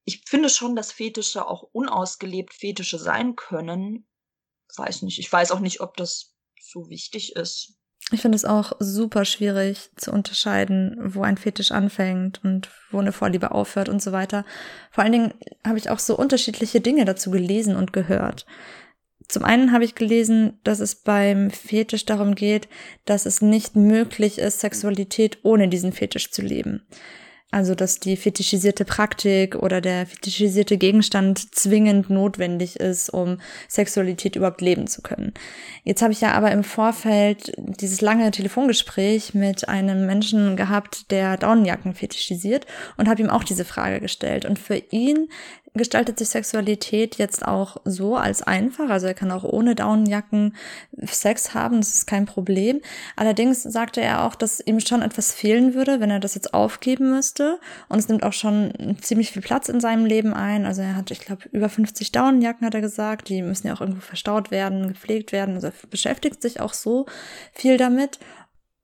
ich 0.06 0.24
finde 0.28 0.50
schon, 0.50 0.76
dass 0.76 0.92
Fetische 0.92 1.48
auch 1.48 1.64
unausgelebt 1.72 2.54
Fetische 2.54 2.98
sein 2.98 3.36
können. 3.36 4.08
Weiß 4.76 5.02
nicht. 5.02 5.20
Ich 5.20 5.32
weiß 5.32 5.52
auch 5.52 5.60
nicht, 5.60 5.82
ob 5.82 5.98
das 5.98 6.34
so 6.60 6.90
wichtig 6.90 7.36
ist. 7.36 7.78
Ich 8.14 8.22
finde 8.22 8.36
es 8.36 8.46
auch 8.46 8.74
super 8.80 9.24
schwierig 9.24 9.90
zu 9.96 10.12
unterscheiden, 10.12 10.98
wo 11.00 11.22
ein 11.24 11.38
Fetisch 11.38 11.72
anfängt 11.72 12.44
und 12.44 12.70
wo 12.90 13.00
eine 13.00 13.14
Vorliebe 13.14 13.52
aufhört 13.52 13.88
und 13.88 14.02
so 14.02 14.12
weiter. 14.12 14.44
Vor 14.92 15.04
allen 15.04 15.14
Dingen 15.14 15.34
habe 15.66 15.78
ich 15.78 15.90
auch 15.90 16.00
so 16.00 16.18
unterschiedliche 16.18 16.82
Dinge 16.82 17.06
dazu 17.06 17.32
gelesen 17.32 17.76
und 17.76 17.94
gehört. 17.94 18.46
Zum 19.32 19.46
einen 19.46 19.72
habe 19.72 19.86
ich 19.86 19.96
gelesen, 19.96 20.60
dass 20.66 20.82
es 20.82 20.94
beim 20.94 21.52
Fetisch 21.52 22.06
darum 22.06 22.36
geht, 22.36 22.68
dass 23.06 23.26
es 23.26 23.42
nicht 23.42 23.78
möglich 23.78 24.40
ist, 24.40 24.60
Sexualität 24.60 25.38
ohne 25.44 25.70
diesen 25.70 25.94
Fetisch 25.94 26.32
zu 26.32 26.42
leben. 26.42 26.86
Also, 27.50 27.74
dass 27.74 28.00
die 28.00 28.16
fetischisierte 28.16 28.84
Praktik 28.84 29.56
oder 29.56 29.80
der 29.80 30.06
fetischisierte 30.06 30.78
Gegenstand 30.78 31.54
zwingend 31.54 32.10
notwendig 32.10 32.78
ist, 32.78 33.10
um 33.10 33.40
Sexualität 33.68 34.38
überhaupt 34.38 34.62
leben 34.62 34.88
zu 34.88 35.02
können. 35.02 35.34
Jetzt 35.84 36.02
habe 36.02 36.14
ich 36.14 36.22
ja 36.22 36.32
aber 36.32 36.52
im 36.52 36.64
Vorfeld 36.64 37.54
dieses 37.58 38.00
lange 38.00 38.32
Telefongespräch 38.32 39.34
mit 39.34 39.68
einem 39.68 40.06
Menschen 40.06 40.56
gehabt, 40.56 41.12
der 41.12 41.36
Daunenjacken 41.36 41.94
fetischisiert 41.94 42.66
und 42.96 43.10
habe 43.10 43.22
ihm 43.22 43.30
auch 43.30 43.44
diese 43.44 43.66
Frage 43.66 44.00
gestellt. 44.00 44.46
Und 44.46 44.58
für 44.58 44.78
ihn 44.90 45.28
gestaltet 45.74 46.20
sich 46.20 46.30
Sexualität 46.30 47.16
jetzt 47.16 47.46
auch 47.48 47.78
so 47.86 48.18
als 48.18 48.42
einfach. 48.42 48.90
Also 48.90 49.08
er 49.08 49.14
kann 49.14 49.32
auch 49.32 49.44
ohne 49.44 49.74
Daunenjacken 49.74 50.56
Sex 51.04 51.54
haben, 51.54 51.80
das 51.80 51.94
ist 51.94 52.08
kein 52.08 52.26
Problem. 52.26 52.82
Allerdings 53.16 53.64
sagte 53.64 54.02
er 54.02 54.26
auch, 54.26 54.36
dass 54.36 54.60
ihm 54.60 54.82
schon 54.82 55.02
etwas 55.02 55.32
fehlen 55.32 55.74
würde, 55.74 56.02
wenn 56.02 56.12
er 56.12 56.20
das 56.20 56.36
jetzt 56.36 56.54
aufgeben 56.54 57.12
müsste. 57.12 57.60
Und 57.88 58.00
es 58.00 58.10
nimmt 58.10 58.24
auch 58.24 58.34
schon 58.34 58.98
ziemlich 59.02 59.32
viel 59.32 59.42
Platz 59.42 59.70
in 59.70 59.80
seinem 59.80 60.06
Leben 60.06 60.34
ein. 60.34 60.66
Also 60.66 60.82
er 60.82 60.96
hat, 60.96 61.10
ich 61.10 61.20
glaube, 61.20 61.48
über 61.52 61.70
50 61.70 62.12
Daunenjacken, 62.12 62.68
hat 62.68 62.76
er 62.76 62.82
gesagt. 62.82 63.30
Die 63.30 63.42
müssen 63.42 63.68
ja 63.68 63.74
auch 63.74 63.82
irgendwo 63.82 64.02
verstaut 64.02 64.52
werden, 64.52 64.90
gepflegt 64.90 65.32
werden. 65.32 65.56
Also 65.56 65.68
er 65.68 65.74
beschäftigt 65.90 66.42
sich 66.42 66.60
auch 66.60 66.74
so 66.74 67.06
viel 67.54 67.78
damit. 67.78 68.20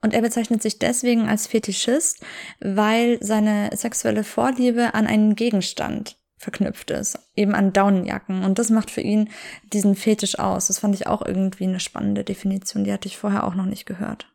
Und 0.01 0.13
er 0.13 0.21
bezeichnet 0.21 0.61
sich 0.61 0.79
deswegen 0.79 1.27
als 1.27 1.47
Fetischist, 1.47 2.23
weil 2.59 3.17
seine 3.19 3.71
sexuelle 3.75 4.23
Vorliebe 4.23 4.93
an 4.93 5.07
einen 5.07 5.35
Gegenstand 5.35 6.16
verknüpft 6.37 6.91
ist, 6.91 7.19
eben 7.35 7.55
an 7.55 7.73
Daunenjacken. 7.73 8.43
Und 8.43 8.59
das 8.59 8.69
macht 8.69 8.91
für 8.91 9.01
ihn 9.01 9.29
diesen 9.73 9.95
Fetisch 9.95 10.37
aus. 10.39 10.67
Das 10.67 10.79
fand 10.79 10.95
ich 10.95 11.07
auch 11.07 11.25
irgendwie 11.25 11.65
eine 11.65 11.79
spannende 11.79 12.23
Definition, 12.23 12.83
die 12.83 12.93
hatte 12.93 13.07
ich 13.07 13.17
vorher 13.17 13.45
auch 13.45 13.55
noch 13.55 13.65
nicht 13.65 13.85
gehört. 13.85 14.27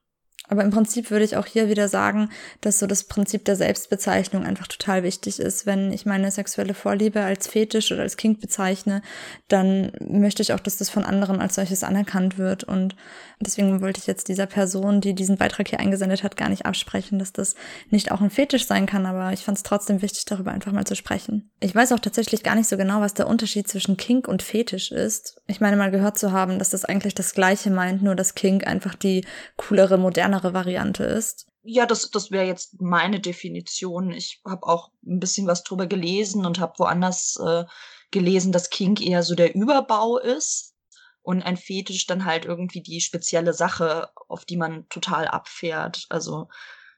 Aber 0.53 0.65
im 0.65 0.71
Prinzip 0.71 1.11
würde 1.11 1.25
ich 1.25 1.39
auch 1.39 1.47
hier 1.47 1.71
wieder 1.71 1.89
sagen, 1.89 2.29
dass 2.61 2.79
so 2.79 2.87
das 2.87 3.05
Prinzip 3.05 3.47
der 3.47 3.57
Selbstbezeichnung 3.57 4.45
einfach 4.45 4.67
total 4.67 5.03
wichtig 5.03 5.41
ist. 5.41 5.65
Wenn 5.65 5.95
ich 5.95 6.05
meine 6.05 6.31
sexuelle 6.31 6.75
Vorliebe 6.75 7.23
als 7.23 7.47
Fetisch 7.47 7.91
oder 7.91 8.03
als 8.03 8.19
Kink 8.19 8.39
bezeichne, 8.39 9.01
dann 9.49 9.93
möchte 10.07 10.43
ich 10.43 10.53
auch, 10.53 10.61
dass 10.61 10.77
das 10.77 10.91
von 10.91 11.05
anderen 11.05 11.41
als 11.41 11.55
solches 11.55 11.83
anerkannt 11.83 12.37
wird. 12.37 12.65
Und 12.65 12.97
deswegen 13.41 13.81
wollte 13.81 13.99
ich 13.99 14.07
jetzt 14.07 14.29
dieser 14.29 14.45
Person, 14.45 15.01
die 15.01 15.15
diesen 15.15 15.39
Beitrag 15.39 15.69
hier 15.69 15.81
eingesendet 15.81 16.23
hat, 16.23 16.37
gar 16.37 16.51
nicht 16.51 16.67
absprechen, 16.67 17.19
dass 17.19 17.33
das 17.33 17.55
nicht 17.89 18.13
auch 18.13 18.21
ein 18.21 18.29
Fetisch 18.29 18.67
sein 18.67 18.85
kann. 18.85 19.07
Aber 19.07 19.33
ich 19.33 19.41
fand 19.41 19.57
es 19.57 19.63
trotzdem 19.63 20.03
wichtig, 20.03 20.27
darüber 20.27 20.53
einfach 20.53 20.73
mal 20.73 20.85
zu 20.85 20.97
sprechen. 20.97 21.51
Ich 21.61 21.75
weiß 21.75 21.93
auch 21.93 21.99
tatsächlich 21.99 22.43
gar 22.43 22.57
nicht 22.57 22.69
so 22.69 22.77
genau, 22.77 23.01
was 23.01 23.15
der 23.15 23.27
Unterschied 23.27 23.69
zwischen 23.69 23.97
Kink 23.97 24.29
und 24.29 24.43
Fetisch 24.43 24.93
ist. 24.93 25.41
Ich 25.53 25.61
meine 25.61 25.77
mal 25.77 25.91
gehört 25.91 26.17
zu 26.17 26.33
haben, 26.33 26.59
dass 26.59 26.71
das 26.71 26.87
eigentlich 26.87 27.15
das 27.15 27.35
Gleiche 27.35 27.71
meint, 27.71 28.03
nur 28.03 28.15
dass 28.15 28.35
Kink 28.35 28.67
einfach 28.67 28.95
die 28.95 29.27
coolere, 29.59 29.99
modernere 29.99 30.55
Variante 30.55 31.05
ist. 31.05 31.47
Ja, 31.63 31.85
das, 31.85 32.11
das 32.11 32.31
wäre 32.31 32.47
jetzt 32.47 32.81
meine 32.81 33.21
Definition. 33.21 34.13
Ich 34.13 34.41
habe 34.47 34.67
auch 34.67 34.91
ein 35.07 35.21
bisschen 35.21 35.47
was 35.47 35.63
drüber 35.63 35.87
gelesen 35.87 36.47
und 36.47 36.59
habe 36.59 36.79
woanders 36.79 37.39
äh, 37.47 37.65
gelesen, 38.11 38.51
dass 38.51 38.71
Kink 38.71 39.03
eher 39.03 39.23
so 39.23 39.35
der 39.35 39.55
Überbau 39.55 40.17
ist 40.17 40.75
und 41.21 41.43
ein 41.43 41.59
Fetisch 41.59 42.07
dann 42.07 42.25
halt 42.25 42.47
irgendwie 42.47 42.81
die 42.81 43.03
spezielle 43.03 43.53
Sache, 43.53 44.09
auf 44.29 44.47
die 44.47 44.57
man 44.57 44.89
total 44.89 45.29
abfährt. 45.29 46.07
Also 46.09 46.49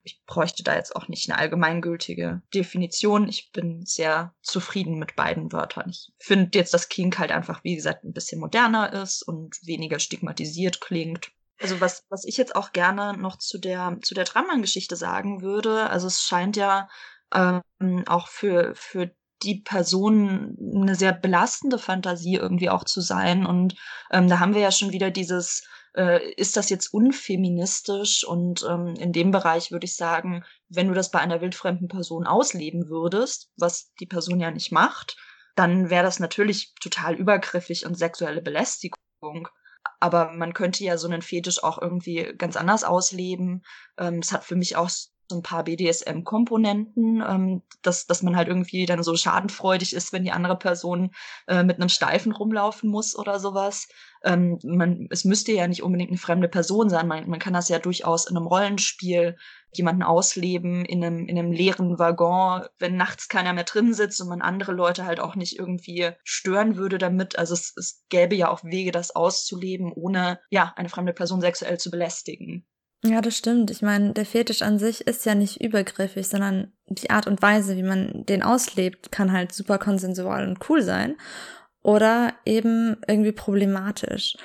ich 0.05 0.23
bräuchte 0.27 0.62
da 0.62 0.75
jetzt 0.75 0.95
auch 0.95 1.09
nicht 1.09 1.29
eine 1.29 1.38
allgemeingültige 1.38 2.43
Definition. 2.55 3.29
Ich 3.29 3.51
bin 3.53 3.85
sehr 3.85 4.35
zufrieden 4.43 4.99
mit 4.99 5.17
beiden 5.17 5.51
Wörtern. 5.53 5.90
Ich 5.90 6.12
finde 6.19 6.57
jetzt, 6.59 6.75
dass 6.75 6.88
Kink 6.88 7.19
halt 7.19 7.33
einfach, 7.33 7.64
wie 7.64 7.75
gesagt, 7.75 8.05
ein 8.05 8.12
bisschen 8.12 8.40
moderner 8.40 8.93
ist 8.93 9.23
und 9.23 9.57
weniger 9.67 9.99
stigmatisiert 9.99 10.81
klingt 10.81 11.33
also 11.61 11.81
was, 11.81 12.05
was 12.11 12.25
ich 12.25 12.37
jetzt 12.37 12.57
auch 12.57 12.73
gerne 12.73 13.17
noch 13.17 13.38
zu 13.38 13.59
der, 13.59 13.99
zu 14.03 14.14
der 14.14 14.25
Trammann-Geschichte 14.25 14.97
sagen 14.97 15.40
würde, 15.40 15.88
also 15.88 16.09
es 16.09 16.23
scheint 16.23 16.57
ja 16.57 16.88
ähm, 17.33 18.05
auch 18.07 18.29
für, 18.29 18.75
für 18.75 19.11
die 19.43 19.61
Person 19.61 20.57
eine 20.75 20.95
sehr 20.95 21.12
belastende 21.12 21.79
Fantasie 21.79 22.37
irgendwie 22.37 22.71
auch 22.71 22.85
zu 22.85 23.01
sein. 23.01 23.47
Und 23.47 23.77
ähm, 24.11 24.29
da 24.29 24.40
haben 24.40 24.55
wir 24.55 24.62
ja 24.62 24.73
schon 24.73 24.93
wieder 24.93 25.11
dieses, 25.11 25.67
äh, 25.96 26.33
ist 26.35 26.57
das 26.57 26.70
jetzt 26.70 26.92
unfeministisch? 26.92 28.24
Und 28.24 28.64
ähm, 28.68 28.94
in 28.96 29.12
dem 29.12 29.30
Bereich 29.30 29.70
würde 29.70 29.85
ich 29.85 29.96
sagen, 29.96 30.44
wenn 30.68 30.88
du 30.88 30.94
das 30.94 31.11
bei 31.11 31.20
einer 31.20 31.40
wildfremden 31.40 31.88
Person 31.88 32.26
ausleben 32.26 32.88
würdest, 32.88 33.50
was 33.57 33.92
die 34.00 34.07
Person 34.07 34.40
ja 34.40 34.50
nicht 34.50 34.72
macht, 34.72 35.16
dann 35.57 35.90
wäre 35.90 36.04
das 36.04 36.18
natürlich 36.18 36.74
total 36.80 37.14
übergriffig 37.14 37.87
und 37.87 37.96
sexuelle 37.96 38.42
Belästigung. 38.42 39.48
Aber 40.00 40.33
man 40.33 40.52
könnte 40.52 40.85
ja 40.85 40.98
so 40.98 41.07
einen 41.07 41.22
Fetisch 41.22 41.62
auch 41.62 41.80
irgendwie 41.80 42.35
ganz 42.37 42.57
anders 42.57 42.85
ausleben. 42.85 43.62
Ähm, 43.98 44.18
es 44.18 44.33
hat 44.33 44.44
für 44.44 44.57
mich 44.57 44.76
auch 44.76 44.90
so 45.29 45.37
ein 45.37 45.43
paar 45.43 45.65
BDSM-Komponenten, 45.65 47.23
ähm, 47.27 47.63
dass, 47.83 48.07
dass 48.07 48.23
man 48.23 48.37
halt 48.37 48.49
irgendwie 48.49 48.87
dann 48.87 49.03
so 49.03 49.17
schadenfreudig 49.17 49.95
ist, 49.95 50.13
wenn 50.13 50.25
die 50.25 50.33
andere 50.33 50.57
Person 50.57 51.11
äh, 51.47 51.63
mit 51.63 51.77
einem 51.77 51.89
Steifen 51.89 52.33
rumlaufen 52.33 52.91
muss 52.91 53.17
oder 53.17 53.41
sowas. 53.41 53.89
Ähm, 54.23 54.59
man, 54.63 55.09
es 55.11 55.25
müsste 55.25 55.53
ja 55.53 55.67
nicht 55.67 55.83
unbedingt 55.83 56.11
eine 56.11 56.19
fremde 56.19 56.49
Person 56.49 56.89
sein. 56.91 57.09
Man, 57.09 57.29
man 57.29 57.39
kann 57.39 57.55
das 57.55 57.69
ja 57.69 57.79
durchaus 57.79 58.27
in 58.27 58.37
einem 58.37 58.47
Rollenspiel 58.47 59.37
jemanden 59.73 60.03
ausleben, 60.03 60.85
in 60.85 61.05
einem, 61.05 61.27
in 61.27 61.39
einem 61.39 61.53
leeren 61.53 61.99
Waggon, 61.99 62.63
wenn 62.79 62.97
nachts 62.97 63.29
keiner 63.29 63.53
mehr 63.53 63.65
drin 63.65 63.93
sitzt 63.95 64.21
und 64.21 64.29
man 64.29 64.43
andere 64.43 64.73
Leute 64.73 65.05
halt 65.05 65.21
auch 65.21 65.35
nicht 65.35 65.59
irgendwie 65.59 66.11
stören 66.23 66.77
würde 66.77 66.99
damit. 66.99 67.39
Also 67.39 67.55
es, 67.55 67.75
es 67.77 68.05
gäbe 68.09 68.37
ja 68.37 68.51
auch 68.51 68.63
Wege, 68.63 68.93
das 68.93 69.17
auszuleben, 69.17 69.93
ohne 69.93 70.39
ja 70.51 70.73
eine 70.77 70.89
fremde 70.89 71.13
Person 71.13 71.41
sexuell 71.41 71.79
zu 71.79 71.91
belästigen. 71.91 72.67
Ja, 73.07 73.21
das 73.21 73.37
stimmt. 73.37 73.71
Ich 73.71 73.83
meine, 73.83 74.14
der 74.14 74.25
Fetisch 74.25 74.62
an 74.62 74.79
sich 74.79 75.07
ist 75.07 75.27
ja 75.27 75.35
nicht 75.35 75.61
übergriffig, 75.61 76.27
sondern 76.27 76.73
die 76.87 77.11
Art 77.11 77.27
und 77.27 77.43
Weise, 77.43 77.77
wie 77.77 77.83
man 77.83 78.25
den 78.25 78.43
auslebt, 78.43 79.12
kann 79.12 79.33
halt 79.33 79.53
super 79.53 79.79
konsensual 79.79 80.49
und 80.49 80.59
cool 80.71 80.81
sein 80.81 81.17
oder 81.83 82.33
eben 82.47 82.97
irgendwie 83.07 83.33
problematisch. 83.33 84.37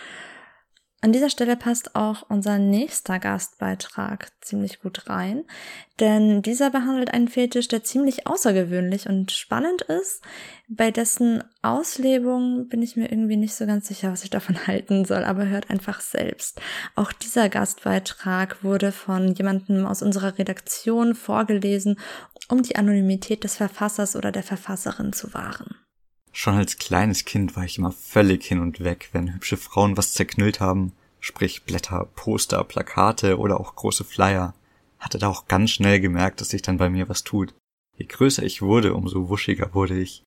An 1.01 1.13
dieser 1.13 1.29
Stelle 1.29 1.55
passt 1.55 1.95
auch 1.95 2.29
unser 2.29 2.59
nächster 2.59 3.19
Gastbeitrag 3.19 4.33
ziemlich 4.41 4.81
gut 4.81 5.07
rein, 5.07 5.45
denn 6.01 6.41
dieser 6.41 6.69
behandelt 6.71 7.13
einen 7.13 7.29
Fetisch, 7.29 7.69
der 7.69 7.85
ziemlich 7.85 8.27
außergewöhnlich 8.27 9.07
und 9.07 9.31
spannend 9.31 9.83
ist. 9.83 10.21
Bei 10.67 10.91
dessen 10.91 11.41
Auslebung 11.62 12.67
bin 12.67 12.81
ich 12.81 12.97
mir 12.97 13.09
irgendwie 13.09 13.38
nicht 13.38 13.55
so 13.55 13.65
ganz 13.65 13.88
sicher, 13.88 14.12
was 14.12 14.25
ich 14.25 14.29
davon 14.29 14.57
halten 14.67 15.05
soll, 15.05 15.23
aber 15.23 15.47
hört 15.47 15.69
einfach 15.69 16.01
selbst. 16.01 16.59
Auch 16.95 17.13
dieser 17.13 17.47
Gastbeitrag 17.47 18.62
wurde 18.62 18.91
von 18.91 19.33
jemandem 19.33 19.85
aus 19.85 20.01
unserer 20.01 20.38
Redaktion 20.38 21.15
vorgelesen, 21.15 21.97
um 22.49 22.62
die 22.62 22.75
Anonymität 22.75 23.45
des 23.45 23.55
Verfassers 23.55 24.17
oder 24.17 24.33
der 24.33 24.43
Verfasserin 24.43 25.13
zu 25.13 25.33
wahren. 25.33 25.75
Schon 26.32 26.56
als 26.56 26.78
kleines 26.78 27.26
Kind 27.26 27.56
war 27.56 27.63
ich 27.63 27.78
immer 27.78 27.92
völlig 27.92 28.46
hin 28.46 28.60
und 28.60 28.84
weg, 28.84 29.10
wenn 29.12 29.34
hübsche 29.34 29.58
Frauen 29.58 29.98
was 29.98 30.13
zerknüllt 30.13 30.60
haben, 30.60 30.94
sprich 31.20 31.63
Blätter, 31.63 32.08
Poster, 32.15 32.63
Plakate 32.63 33.38
oder 33.38 33.60
auch 33.60 33.76
große 33.76 34.04
Flyer. 34.04 34.54
Hatte 35.00 35.18
da 35.18 35.28
auch 35.28 35.48
ganz 35.48 35.72
schnell 35.72 36.00
gemerkt, 36.00 36.42
dass 36.42 36.50
sich 36.50 36.62
dann 36.62 36.78
bei 36.78 36.89
mir 36.89 37.10
was 37.10 37.24
tut. 37.24 37.54
Je 37.98 38.06
größer 38.06 38.44
ich 38.44 38.62
wurde, 38.62 38.94
umso 38.94 39.30
wuschiger 39.30 39.74
wurde 39.74 40.00
ich. 40.00 40.24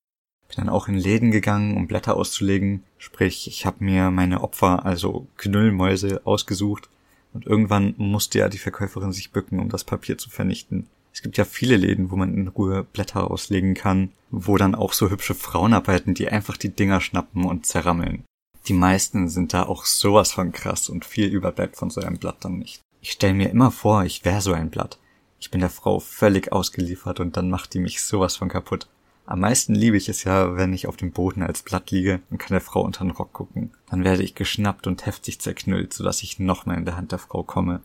Bin 0.47 0.57
dann 0.57 0.69
auch 0.69 0.87
in 0.87 0.95
Läden 0.95 1.31
gegangen, 1.31 1.77
um 1.77 1.87
Blätter 1.87 2.15
auszulegen, 2.15 2.83
sprich 2.97 3.47
ich 3.47 3.65
habe 3.65 3.83
mir 3.83 4.11
meine 4.11 4.41
Opfer, 4.41 4.85
also 4.85 5.27
Knüllmäuse, 5.37 6.21
ausgesucht 6.25 6.89
und 7.33 7.47
irgendwann 7.47 7.95
musste 7.97 8.39
ja 8.39 8.49
die 8.49 8.59
Verkäuferin 8.59 9.11
sich 9.11 9.31
bücken, 9.31 9.59
um 9.59 9.69
das 9.69 9.83
Papier 9.83 10.17
zu 10.17 10.29
vernichten. 10.29 10.87
Es 11.13 11.21
gibt 11.21 11.37
ja 11.37 11.45
viele 11.45 11.77
Läden, 11.77 12.09
wo 12.09 12.15
man 12.15 12.33
in 12.33 12.47
Ruhe 12.47 12.83
Blätter 12.83 13.29
auslegen 13.29 13.75
kann, 13.75 14.11
wo 14.31 14.57
dann 14.57 14.73
auch 14.73 14.93
so 14.93 15.11
hübsche 15.11 15.35
Frauen 15.35 15.73
arbeiten, 15.73 16.15
die 16.15 16.27
einfach 16.27 16.57
die 16.57 16.75
Dinger 16.75 17.01
schnappen 17.01 17.45
und 17.45 17.67
zerrammeln. 17.67 18.25
Die 18.67 18.73
meisten 18.73 19.29
sind 19.29 19.53
da 19.53 19.63
auch 19.63 19.85
sowas 19.85 20.31
von 20.31 20.51
krass 20.51 20.89
und 20.89 21.05
viel 21.05 21.27
überbleibt 21.27 21.75
von 21.75 21.89
so 21.89 22.01
einem 22.01 22.17
Blatt 22.17 22.37
dann 22.43 22.57
nicht. 22.57 22.81
Ich 23.01 23.11
stelle 23.11 23.33
mir 23.33 23.49
immer 23.49 23.69
vor, 23.71 24.05
ich 24.05 24.25
wäre 24.25 24.41
so 24.41 24.53
ein 24.53 24.71
Blatt. 24.71 24.97
Ich 25.39 25.51
bin 25.51 25.59
der 25.59 25.69
Frau 25.69 25.99
völlig 25.99 26.51
ausgeliefert 26.51 27.19
und 27.19 27.37
dann 27.37 27.49
macht 27.49 27.73
die 27.73 27.79
mich 27.79 28.01
sowas 28.01 28.37
von 28.37 28.49
kaputt. 28.49 28.87
Am 29.25 29.41
meisten 29.41 29.75
liebe 29.75 29.97
ich 29.97 30.09
es 30.09 30.23
ja, 30.23 30.57
wenn 30.57 30.73
ich 30.73 30.87
auf 30.87 30.97
dem 30.97 31.11
Boden 31.11 31.43
als 31.43 31.61
Blatt 31.61 31.91
liege 31.91 32.21
und 32.29 32.39
kann 32.39 32.55
der 32.55 32.61
Frau 32.61 32.81
unter 32.81 33.03
den 33.03 33.11
Rock 33.11 33.33
gucken. 33.33 33.71
Dann 33.89 34.03
werde 34.03 34.23
ich 34.23 34.35
geschnappt 34.35 34.87
und 34.87 35.05
heftig 35.05 35.39
zerknüllt, 35.39 35.93
sodass 35.93 36.23
ich 36.23 36.39
nochmal 36.39 36.77
in 36.77 36.85
der 36.85 36.97
Hand 36.97 37.11
der 37.11 37.19
Frau 37.19 37.43
komme. 37.43 37.81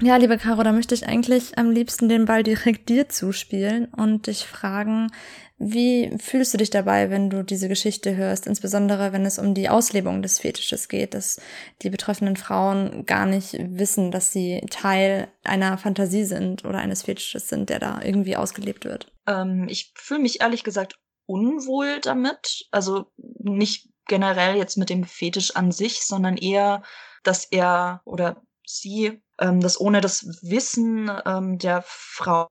Ja, 0.00 0.16
liebe 0.16 0.38
Caro, 0.38 0.62
da 0.62 0.70
möchte 0.70 0.94
ich 0.94 1.08
eigentlich 1.08 1.58
am 1.58 1.72
liebsten 1.72 2.08
den 2.08 2.24
Ball 2.24 2.44
direkt 2.44 2.88
dir 2.88 3.08
zuspielen 3.08 3.86
und 3.86 4.28
dich 4.28 4.46
fragen, 4.46 5.10
wie 5.58 6.16
fühlst 6.18 6.54
du 6.54 6.58
dich 6.58 6.70
dabei, 6.70 7.10
wenn 7.10 7.30
du 7.30 7.42
diese 7.42 7.66
Geschichte 7.66 8.14
hörst, 8.14 8.46
insbesondere 8.46 9.12
wenn 9.12 9.26
es 9.26 9.40
um 9.40 9.54
die 9.54 9.68
Auslebung 9.68 10.22
des 10.22 10.38
Fetisches 10.38 10.88
geht, 10.88 11.14
dass 11.14 11.40
die 11.82 11.90
betroffenen 11.90 12.36
Frauen 12.36 13.06
gar 13.06 13.26
nicht 13.26 13.56
wissen, 13.58 14.12
dass 14.12 14.30
sie 14.30 14.60
Teil 14.70 15.26
einer 15.42 15.76
Fantasie 15.78 16.24
sind 16.24 16.64
oder 16.64 16.78
eines 16.78 17.02
Fetisches 17.02 17.48
sind, 17.48 17.68
der 17.68 17.80
da 17.80 18.00
irgendwie 18.00 18.36
ausgelebt 18.36 18.84
wird? 18.84 19.10
Ähm, 19.26 19.66
ich 19.68 19.92
fühle 19.96 20.20
mich 20.20 20.40
ehrlich 20.40 20.62
gesagt 20.62 21.00
unwohl 21.26 21.98
damit. 22.00 22.68
Also 22.70 23.06
nicht 23.16 23.88
generell 24.06 24.56
jetzt 24.56 24.78
mit 24.78 24.90
dem 24.90 25.02
Fetisch 25.02 25.56
an 25.56 25.72
sich, 25.72 26.02
sondern 26.04 26.36
eher, 26.36 26.84
dass 27.24 27.44
er 27.46 28.00
oder 28.04 28.42
sie 28.64 29.20
ähm, 29.38 29.60
das 29.60 29.80
ohne 29.80 30.00
das 30.00 30.26
Wissen 30.42 31.10
ähm, 31.26 31.58
der 31.58 31.82
Frauen 31.86 32.48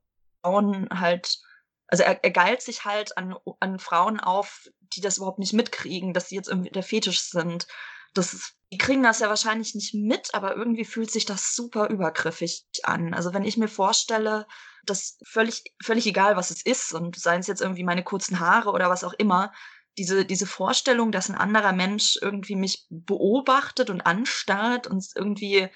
halt, 0.91 1.39
also 1.87 2.03
er, 2.03 2.23
er 2.23 2.31
geilt 2.31 2.61
sich 2.61 2.85
halt 2.85 3.17
an, 3.17 3.35
an 3.59 3.79
Frauen 3.79 4.19
auf, 4.19 4.67
die 4.93 5.01
das 5.01 5.17
überhaupt 5.17 5.39
nicht 5.39 5.53
mitkriegen, 5.53 6.13
dass 6.13 6.29
sie 6.29 6.35
jetzt 6.35 6.49
irgendwie 6.49 6.71
der 6.71 6.83
Fetisch 6.83 7.21
sind. 7.21 7.67
Das 8.13 8.33
ist, 8.33 8.53
die 8.71 8.77
kriegen 8.77 9.03
das 9.03 9.19
ja 9.19 9.29
wahrscheinlich 9.29 9.75
nicht 9.75 9.93
mit, 9.93 10.33
aber 10.33 10.55
irgendwie 10.55 10.85
fühlt 10.85 11.11
sich 11.11 11.25
das 11.25 11.55
super 11.55 11.89
übergriffig 11.89 12.65
an. 12.83 13.13
Also 13.13 13.33
wenn 13.33 13.43
ich 13.43 13.57
mir 13.57 13.67
vorstelle, 13.67 14.47
dass 14.85 15.17
völlig, 15.25 15.63
völlig 15.83 16.07
egal, 16.07 16.37
was 16.37 16.51
es 16.51 16.65
ist, 16.65 16.93
und 16.93 17.17
seien 17.17 17.41
es 17.41 17.47
jetzt 17.47 17.61
irgendwie 17.61 17.83
meine 17.83 18.03
kurzen 18.03 18.39
Haare 18.39 18.71
oder 18.71 18.89
was 18.89 19.03
auch 19.03 19.13
immer, 19.13 19.51
diese, 19.97 20.25
diese 20.25 20.45
Vorstellung, 20.45 21.11
dass 21.11 21.29
ein 21.29 21.35
anderer 21.35 21.73
Mensch 21.73 22.17
irgendwie 22.21 22.55
mich 22.55 22.85
beobachtet 22.89 23.89
und 23.89 24.01
anstarrt 24.01 24.87
und 24.87 25.05
irgendwie 25.15 25.69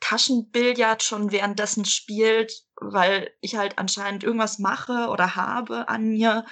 Taschenbillard 0.00 1.02
schon 1.02 1.32
währenddessen 1.32 1.84
spielt, 1.84 2.52
weil 2.76 3.30
ich 3.40 3.56
halt 3.56 3.78
anscheinend 3.78 4.24
irgendwas 4.24 4.58
mache 4.58 5.08
oder 5.08 5.36
habe 5.36 5.88
an 5.88 6.08
mir, 6.08 6.44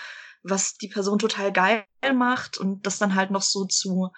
was 0.42 0.76
die 0.76 0.88
Person 0.88 1.18
total 1.18 1.52
geil 1.52 1.84
macht 2.14 2.58
und 2.58 2.86
das 2.86 2.98
dann 2.98 3.14
halt 3.14 3.30
noch 3.30 3.42
so 3.42 3.64
zu 3.64 4.10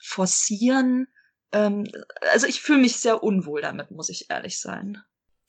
forcieren. 0.00 1.08
Ähm, 1.52 1.86
also 2.32 2.46
ich 2.46 2.60
fühle 2.60 2.80
mich 2.80 2.96
sehr 2.96 3.22
unwohl 3.22 3.62
damit, 3.62 3.90
muss 3.90 4.08
ich 4.08 4.30
ehrlich 4.30 4.60
sein. 4.60 5.02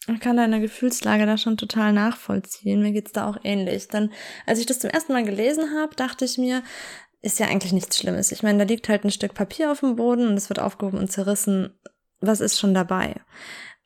Ich 0.07 0.19
kann 0.19 0.37
deine 0.37 0.59
Gefühlslage 0.59 1.25
da 1.25 1.37
schon 1.37 1.57
total 1.57 1.93
nachvollziehen. 1.93 2.81
Mir 2.81 2.91
geht's 2.91 3.11
da 3.11 3.29
auch 3.29 3.37
ähnlich. 3.43 3.89
Denn 3.89 4.11
als 4.45 4.59
ich 4.59 4.65
das 4.65 4.79
zum 4.79 4.89
ersten 4.89 5.13
Mal 5.13 5.23
gelesen 5.23 5.75
habe, 5.77 5.95
dachte 5.95 6.25
ich 6.25 6.37
mir, 6.37 6.63
ist 7.21 7.37
ja 7.37 7.47
eigentlich 7.47 7.73
nichts 7.73 7.97
Schlimmes. 7.97 8.31
Ich 8.31 8.41
meine, 8.41 8.59
da 8.59 8.63
liegt 8.63 8.89
halt 8.89 9.03
ein 9.03 9.11
Stück 9.11 9.33
Papier 9.33 9.71
auf 9.71 9.81
dem 9.81 9.97
Boden 9.97 10.27
und 10.27 10.35
es 10.35 10.49
wird 10.49 10.59
aufgehoben 10.59 10.97
und 10.97 11.11
zerrissen 11.11 11.77
was 12.21 12.41
ist 12.41 12.59
schon 12.59 12.73
dabei? 12.73 13.15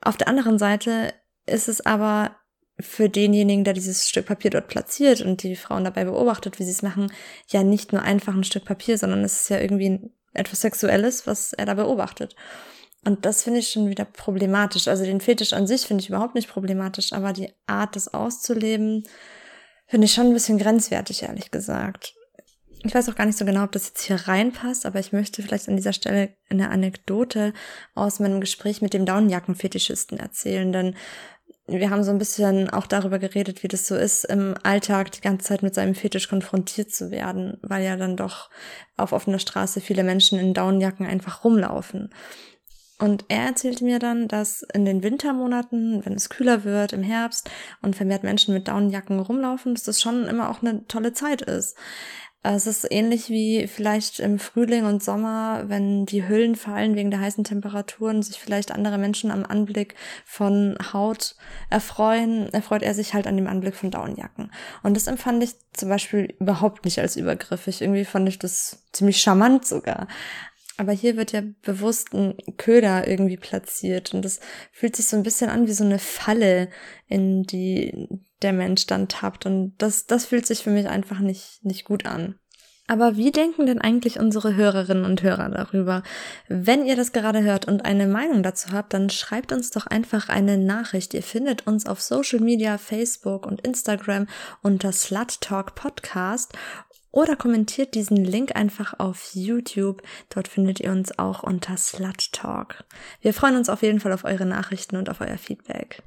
Auf 0.01 0.17
der 0.17 0.27
anderen 0.27 0.57
Seite 0.57 1.13
ist 1.45 1.67
es 1.67 1.85
aber 1.85 2.35
für 2.79 3.09
denjenigen, 3.09 3.63
der 3.63 3.73
dieses 3.73 4.09
Stück 4.09 4.25
Papier 4.25 4.51
dort 4.51 4.67
platziert 4.67 5.21
und 5.21 5.43
die 5.43 5.55
Frauen 5.55 5.83
dabei 5.83 6.05
beobachtet, 6.05 6.59
wie 6.59 6.63
sie 6.63 6.71
es 6.71 6.81
machen, 6.81 7.11
ja 7.47 7.63
nicht 7.63 7.93
nur 7.93 8.01
einfach 8.01 8.33
ein 8.33 8.43
Stück 8.43 8.65
Papier, 8.65 8.97
sondern 8.97 9.23
es 9.23 9.43
ist 9.43 9.49
ja 9.49 9.59
irgendwie 9.59 9.99
etwas 10.33 10.61
Sexuelles, 10.61 11.27
was 11.27 11.53
er 11.53 11.65
da 11.65 11.75
beobachtet. 11.75 12.35
Und 13.05 13.25
das 13.25 13.43
finde 13.43 13.59
ich 13.59 13.69
schon 13.69 13.89
wieder 13.89 14.05
problematisch. 14.05 14.87
Also 14.87 15.03
den 15.03 15.21
Fetisch 15.21 15.53
an 15.53 15.67
sich 15.67 15.81
finde 15.81 16.01
ich 16.01 16.09
überhaupt 16.09 16.35
nicht 16.35 16.49
problematisch, 16.49 17.13
aber 17.13 17.33
die 17.33 17.53
Art, 17.67 17.95
das 17.95 18.13
auszuleben, 18.13 19.03
finde 19.87 20.05
ich 20.05 20.13
schon 20.13 20.27
ein 20.27 20.33
bisschen 20.33 20.57
grenzwertig, 20.57 21.23
ehrlich 21.23 21.51
gesagt. 21.51 22.15
Ich 22.85 22.93
weiß 22.93 23.07
auch 23.07 23.15
gar 23.15 23.25
nicht 23.25 23.37
so 23.37 23.45
genau, 23.45 23.63
ob 23.63 23.71
das 23.71 23.87
jetzt 23.87 24.01
hier 24.01 24.27
reinpasst, 24.27 24.85
aber 24.85 24.99
ich 24.99 25.13
möchte 25.13 25.41
vielleicht 25.41 25.69
an 25.69 25.77
dieser 25.77 25.93
Stelle 25.93 26.35
eine 26.49 26.69
Anekdote 26.69 27.53
aus 27.95 28.19
meinem 28.19 28.41
Gespräch 28.41 28.81
mit 28.81 28.93
dem 28.93 29.05
Daunenjackenfetischisten 29.05 30.19
erzählen, 30.19 30.73
denn 30.73 30.95
wir 31.65 31.89
haben 31.89 32.03
so 32.03 32.11
ein 32.11 32.17
bisschen 32.17 32.69
auch 32.69 32.85
darüber 32.85 33.19
geredet, 33.19 33.63
wie 33.63 33.69
das 33.69 33.87
so 33.87 33.95
ist, 33.95 34.25
im 34.25 34.55
Alltag 34.63 35.11
die 35.11 35.21
ganze 35.21 35.47
Zeit 35.47 35.63
mit 35.63 35.73
seinem 35.73 35.95
Fetisch 35.95 36.27
konfrontiert 36.27 36.91
zu 36.91 37.09
werden, 37.09 37.57
weil 37.61 37.85
ja 37.85 37.95
dann 37.95 38.17
doch 38.17 38.49
auf 38.97 39.13
offener 39.13 39.39
Straße 39.39 39.79
viele 39.79 40.03
Menschen 40.03 40.37
in 40.37 40.53
Daunenjacken 40.53 41.05
einfach 41.05 41.45
rumlaufen. 41.45 42.09
Und 42.99 43.25
er 43.29 43.45
erzählte 43.45 43.85
mir 43.85 43.99
dann, 43.99 44.27
dass 44.27 44.61
in 44.73 44.83
den 44.83 45.03
Wintermonaten, 45.03 46.05
wenn 46.05 46.13
es 46.13 46.29
kühler 46.29 46.65
wird, 46.65 46.91
im 46.93 47.01
Herbst 47.03 47.49
und 47.81 47.95
vermehrt 47.95 48.23
Menschen 48.23 48.53
mit 48.53 48.67
Daunenjacken 48.67 49.19
rumlaufen, 49.19 49.73
dass 49.73 49.83
das 49.83 50.01
schon 50.01 50.25
immer 50.25 50.49
auch 50.49 50.61
eine 50.61 50.85
tolle 50.87 51.13
Zeit 51.13 51.41
ist. 51.41 51.77
Es 52.45 52.67
ist 52.67 52.85
ähnlich 52.91 53.29
wie 53.29 53.67
vielleicht 53.67 54.19
im 54.19 54.37
Frühling 54.37 54.83
und 54.83 55.01
Sommer, 55.01 55.63
wenn 55.67 56.05
die 56.05 56.27
Hüllen 56.27 56.57
fallen 56.57 56.95
wegen 56.95 57.09
der 57.09 57.21
heißen 57.21 57.45
Temperaturen, 57.45 58.21
sich 58.21 58.37
vielleicht 58.37 58.73
andere 58.73 58.97
Menschen 58.97 59.31
am 59.31 59.45
Anblick 59.45 59.95
von 60.25 60.77
Haut 60.91 61.35
erfreuen, 61.69 62.51
erfreut 62.51 62.83
er 62.83 62.93
sich 62.93 63.13
halt 63.13 63.27
an 63.27 63.37
dem 63.37 63.47
Anblick 63.47 63.75
von 63.75 63.91
Daunenjacken. 63.91 64.51
Und 64.83 64.97
das 64.97 65.07
empfand 65.07 65.41
ich 65.41 65.51
zum 65.71 65.87
Beispiel 65.87 66.35
überhaupt 66.37 66.83
nicht 66.83 66.99
als 66.99 67.15
übergriffig. 67.15 67.81
Irgendwie 67.81 68.03
fand 68.03 68.27
ich 68.27 68.39
das 68.39 68.83
ziemlich 68.91 69.21
charmant 69.21 69.65
sogar. 69.65 70.09
Aber 70.77 70.91
hier 70.91 71.17
wird 71.17 71.31
ja 71.31 71.41
bewusst 71.61 72.13
ein 72.13 72.35
Köder 72.57 73.07
irgendwie 73.07 73.37
platziert 73.37 74.13
und 74.13 74.23
das 74.23 74.39
fühlt 74.71 74.95
sich 74.95 75.07
so 75.07 75.15
ein 75.15 75.23
bisschen 75.23 75.49
an 75.49 75.67
wie 75.67 75.73
so 75.73 75.83
eine 75.83 75.99
Falle, 75.99 76.69
in 77.07 77.43
die 77.43 78.07
der 78.41 78.53
Mensch 78.53 78.87
dann 78.87 79.07
tappt 79.07 79.45
und 79.45 79.75
das, 79.77 80.07
das 80.07 80.25
fühlt 80.25 80.45
sich 80.45 80.63
für 80.63 80.71
mich 80.71 80.87
einfach 80.87 81.19
nicht, 81.19 81.63
nicht 81.63 81.85
gut 81.85 82.05
an. 82.05 82.35
Aber 82.85 83.15
wie 83.15 83.31
denken 83.31 83.65
denn 83.65 83.79
eigentlich 83.79 84.19
unsere 84.19 84.55
Hörerinnen 84.55 85.05
und 85.05 85.23
Hörer 85.23 85.49
darüber? 85.49 86.03
Wenn 86.49 86.85
ihr 86.85 86.97
das 86.97 87.13
gerade 87.13 87.41
hört 87.41 87.65
und 87.65 87.85
eine 87.85 88.07
Meinung 88.07 88.43
dazu 88.43 88.73
habt, 88.73 88.93
dann 88.93 89.09
schreibt 89.09 89.53
uns 89.53 89.71
doch 89.71 89.87
einfach 89.87 90.27
eine 90.27 90.57
Nachricht. 90.57 91.13
Ihr 91.13 91.23
findet 91.23 91.65
uns 91.65 91.85
auf 91.85 92.01
Social 92.01 92.41
Media, 92.41 92.77
Facebook 92.77 93.45
und 93.45 93.61
Instagram 93.61 94.27
unter 94.61 94.91
Slut 94.91 95.39
Talk 95.39 95.75
Podcast 95.75 96.51
oder 97.13 97.37
kommentiert 97.37 97.95
diesen 97.95 98.17
Link 98.17 98.57
einfach 98.57 98.99
auf 98.99 99.29
YouTube. 99.33 100.01
Dort 100.29 100.49
findet 100.49 100.81
ihr 100.81 100.91
uns 100.91 101.17
auch 101.17 101.43
unter 101.43 101.77
Slut 101.77 102.33
Talk. 102.33 102.83
Wir 103.21 103.33
freuen 103.33 103.55
uns 103.55 103.69
auf 103.69 103.83
jeden 103.83 104.01
Fall 104.01 104.11
auf 104.11 104.25
eure 104.25 104.45
Nachrichten 104.45 104.97
und 104.97 105.09
auf 105.09 105.21
euer 105.21 105.37
Feedback. 105.37 106.03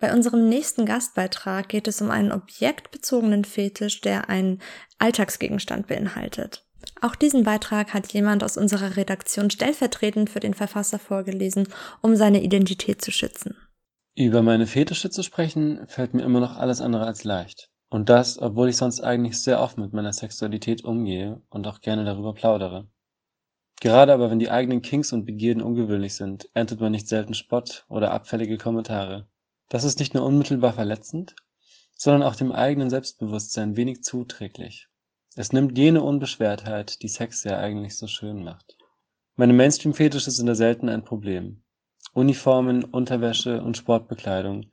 Bei 0.00 0.14
unserem 0.14 0.48
nächsten 0.48 0.86
Gastbeitrag 0.86 1.68
geht 1.68 1.88
es 1.88 2.00
um 2.00 2.10
einen 2.10 2.30
objektbezogenen 2.30 3.44
Fetisch, 3.44 4.00
der 4.00 4.30
einen 4.30 4.60
Alltagsgegenstand 4.98 5.88
beinhaltet. 5.88 6.64
Auch 7.00 7.16
diesen 7.16 7.42
Beitrag 7.42 7.92
hat 7.92 8.12
jemand 8.12 8.44
aus 8.44 8.56
unserer 8.56 8.96
Redaktion 8.96 9.50
stellvertretend 9.50 10.30
für 10.30 10.40
den 10.40 10.54
Verfasser 10.54 11.00
vorgelesen, 11.00 11.68
um 12.00 12.14
seine 12.14 12.42
Identität 12.42 13.02
zu 13.02 13.10
schützen. 13.10 13.56
Über 14.14 14.42
meine 14.42 14.68
Fetische 14.68 15.10
zu 15.10 15.24
sprechen, 15.24 15.84
fällt 15.88 16.14
mir 16.14 16.22
immer 16.22 16.40
noch 16.40 16.56
alles 16.56 16.80
andere 16.80 17.04
als 17.04 17.24
leicht. 17.24 17.70
Und 17.90 18.08
das, 18.08 18.38
obwohl 18.38 18.68
ich 18.68 18.76
sonst 18.76 19.00
eigentlich 19.00 19.40
sehr 19.40 19.60
offen 19.60 19.82
mit 19.82 19.92
meiner 19.92 20.12
Sexualität 20.12 20.84
umgehe 20.84 21.40
und 21.48 21.66
auch 21.66 21.80
gerne 21.80 22.04
darüber 22.04 22.34
plaudere. 22.34 22.86
Gerade 23.80 24.12
aber 24.12 24.30
wenn 24.30 24.40
die 24.40 24.50
eigenen 24.50 24.82
Kinks 24.82 25.12
und 25.12 25.24
Begierden 25.24 25.62
ungewöhnlich 25.62 26.14
sind, 26.14 26.50
erntet 26.52 26.80
man 26.80 26.92
nicht 26.92 27.08
selten 27.08 27.34
Spott 27.34 27.86
oder 27.88 28.10
abfällige 28.10 28.58
Kommentare. 28.58 29.28
Das 29.68 29.84
ist 29.84 30.00
nicht 30.00 30.14
nur 30.14 30.24
unmittelbar 30.24 30.72
verletzend, 30.72 31.36
sondern 31.94 32.22
auch 32.22 32.36
dem 32.36 32.52
eigenen 32.52 32.90
Selbstbewusstsein 32.90 33.76
wenig 33.76 34.02
zuträglich. 34.02 34.88
Es 35.36 35.52
nimmt 35.52 35.78
jene 35.78 36.02
Unbeschwertheit, 36.02 37.02
die 37.02 37.08
Sex 37.08 37.44
ja 37.44 37.58
eigentlich 37.58 37.96
so 37.96 38.06
schön 38.06 38.42
macht. 38.42 38.76
Meine 39.36 39.52
Mainstream-Fetische 39.52 40.32
sind 40.32 40.46
da 40.46 40.56
selten 40.56 40.88
ein 40.88 41.04
Problem. 41.04 41.62
Uniformen, 42.12 42.82
Unterwäsche 42.82 43.62
und 43.62 43.76
Sportbekleidung 43.76 44.66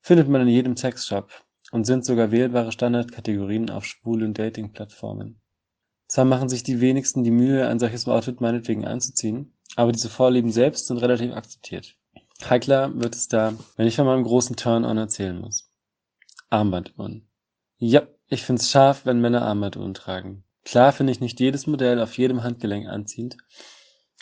findet 0.00 0.28
man 0.28 0.40
in 0.40 0.48
jedem 0.48 0.76
Sexshop 0.76 1.30
und 1.70 1.84
sind 1.84 2.04
sogar 2.04 2.30
wählbare 2.30 2.72
Standardkategorien 2.72 3.70
auf 3.70 3.84
schwulen 3.84 4.34
Dating-Plattformen. 4.34 5.40
Zwar 6.08 6.24
machen 6.24 6.48
sich 6.48 6.62
die 6.62 6.80
wenigsten 6.80 7.22
die 7.24 7.30
Mühe, 7.30 7.68
ein 7.68 7.78
solches 7.78 8.08
Outfit 8.08 8.40
meinetwegen 8.40 8.86
anzuziehen, 8.86 9.52
aber 9.76 9.92
diese 9.92 10.08
Vorlieben 10.08 10.50
selbst 10.50 10.86
sind 10.86 10.98
relativ 10.98 11.32
akzeptiert. 11.32 11.96
Heikler 12.48 12.94
wird 12.98 13.14
es 13.14 13.28
da, 13.28 13.54
wenn 13.76 13.86
ich 13.86 13.96
von 13.96 14.06
meinem 14.06 14.24
großen 14.24 14.56
Turn-on 14.56 14.96
erzählen 14.96 15.38
muss. 15.38 15.70
Armbanduhren. 16.48 17.28
Ja, 17.76 18.06
ich 18.28 18.42
find's 18.42 18.70
scharf, 18.70 19.04
wenn 19.04 19.20
Männer 19.20 19.42
Armbanduhren 19.42 19.92
tragen. 19.92 20.44
Klar 20.64 20.92
finde 20.92 21.12
ich 21.12 21.20
nicht 21.20 21.40
jedes 21.40 21.66
Modell 21.66 22.00
auf 22.00 22.16
jedem 22.16 22.42
Handgelenk 22.42 22.88
anziehend, 22.88 23.36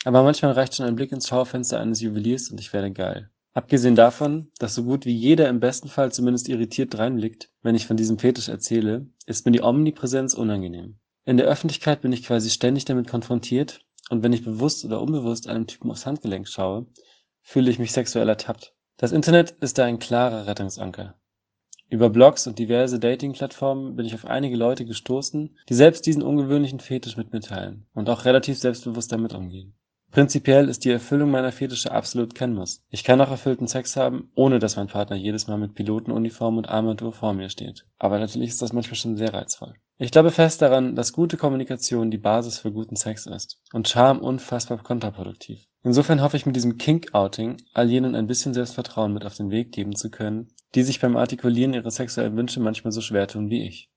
aber 0.03 0.23
manchmal 0.23 0.51
reicht 0.51 0.75
schon 0.75 0.85
ein 0.85 0.95
Blick 0.95 1.11
ins 1.11 1.27
Schaufenster 1.27 1.79
eines 1.79 2.01
Juweliers 2.01 2.49
und 2.49 2.59
ich 2.59 2.73
werde 2.73 2.91
geil. 2.91 3.29
Abgesehen 3.57 3.95
davon, 3.95 4.51
dass 4.59 4.75
so 4.75 4.83
gut 4.83 5.07
wie 5.07 5.15
jeder 5.15 5.49
im 5.49 5.59
besten 5.59 5.87
Fall 5.87 6.11
zumindest 6.11 6.47
irritiert 6.47 6.95
reinblickt, 6.95 7.49
wenn 7.63 7.73
ich 7.73 7.87
von 7.87 7.97
diesem 7.97 8.19
Fetisch 8.19 8.49
erzähle, 8.49 9.07
ist 9.25 9.47
mir 9.47 9.51
die 9.51 9.63
Omnipräsenz 9.63 10.35
unangenehm. 10.35 10.99
In 11.25 11.37
der 11.37 11.47
Öffentlichkeit 11.47 12.01
bin 12.01 12.13
ich 12.13 12.21
quasi 12.21 12.51
ständig 12.51 12.85
damit 12.85 13.07
konfrontiert 13.07 13.83
und 14.11 14.21
wenn 14.21 14.31
ich 14.31 14.45
bewusst 14.45 14.85
oder 14.85 15.01
unbewusst 15.01 15.47
einem 15.47 15.65
Typen 15.65 15.89
aufs 15.89 16.05
Handgelenk 16.05 16.47
schaue, 16.47 16.85
fühle 17.41 17.71
ich 17.71 17.79
mich 17.79 17.93
sexuell 17.93 18.29
ertappt. 18.29 18.75
Das 18.95 19.11
Internet 19.11 19.55
ist 19.59 19.79
da 19.79 19.85
ein 19.85 19.97
klarer 19.97 20.45
Rettungsanker. 20.45 21.15
Über 21.89 22.11
Blogs 22.11 22.45
und 22.45 22.59
diverse 22.59 22.99
Dating-Plattformen 22.99 23.95
bin 23.95 24.05
ich 24.05 24.13
auf 24.13 24.25
einige 24.25 24.55
Leute 24.55 24.85
gestoßen, 24.85 25.57
die 25.67 25.73
selbst 25.73 26.05
diesen 26.05 26.21
ungewöhnlichen 26.21 26.79
Fetisch 26.79 27.17
mit 27.17 27.33
mir 27.33 27.41
teilen 27.41 27.87
und 27.95 28.07
auch 28.07 28.25
relativ 28.25 28.59
selbstbewusst 28.59 29.11
damit 29.11 29.33
umgehen. 29.33 29.73
Prinzipiell 30.11 30.69
ist 30.69 30.85
die 30.85 30.89
Erfüllung 30.89 31.31
meiner 31.31 31.51
Fetische 31.51 31.91
absolut 31.91 32.33
kein 32.33 32.53
Muss. 32.53 32.81
Ich 32.89 33.03
kann 33.03 33.19
auch 33.21 33.29
erfüllten 33.29 33.67
Sex 33.67 33.95
haben, 33.95 34.31
ohne 34.35 34.57
dass 34.57 34.77
mein 34.77 34.87
Partner 34.87 35.15
jedes 35.15 35.47
Mal 35.47 35.57
mit 35.57 35.75
Pilotenuniform 35.75 36.57
und 36.57 36.69
Armbanduhr 36.69 37.13
vor 37.13 37.33
mir 37.33 37.49
steht. 37.49 37.85
Aber 37.99 38.17
natürlich 38.17 38.49
ist 38.49 38.61
das 38.61 38.73
manchmal 38.73 38.95
schon 38.95 39.17
sehr 39.17 39.33
reizvoll. 39.33 39.73
Ich 39.99 40.11
glaube 40.11 40.31
fest 40.31 40.61
daran, 40.61 40.95
dass 40.95 41.11
gute 41.11 41.37
Kommunikation 41.37 42.11
die 42.11 42.17
Basis 42.17 42.59
für 42.59 42.71
guten 42.71 42.95
Sex 42.95 43.25
ist 43.25 43.59
und 43.73 43.89
Charme 43.89 44.19
unfassbar 44.19 44.77
kontraproduktiv. 44.81 45.65
Insofern 45.83 46.21
hoffe 46.21 46.37
ich 46.37 46.45
mit 46.45 46.55
diesem 46.55 46.77
Kink-Outing 46.77 47.57
all 47.73 47.89
jenen 47.89 48.15
ein 48.15 48.27
bisschen 48.27 48.53
Selbstvertrauen 48.53 49.13
mit 49.13 49.25
auf 49.25 49.35
den 49.35 49.51
Weg 49.51 49.71
geben 49.71 49.95
zu 49.95 50.09
können, 50.09 50.49
die 50.75 50.83
sich 50.83 50.99
beim 50.99 51.17
Artikulieren 51.17 51.73
ihrer 51.73 51.91
sexuellen 51.91 52.37
Wünsche 52.37 52.59
manchmal 52.59 52.91
so 52.91 53.01
schwer 53.01 53.27
tun 53.27 53.49
wie 53.49 53.65
ich. 53.65 53.89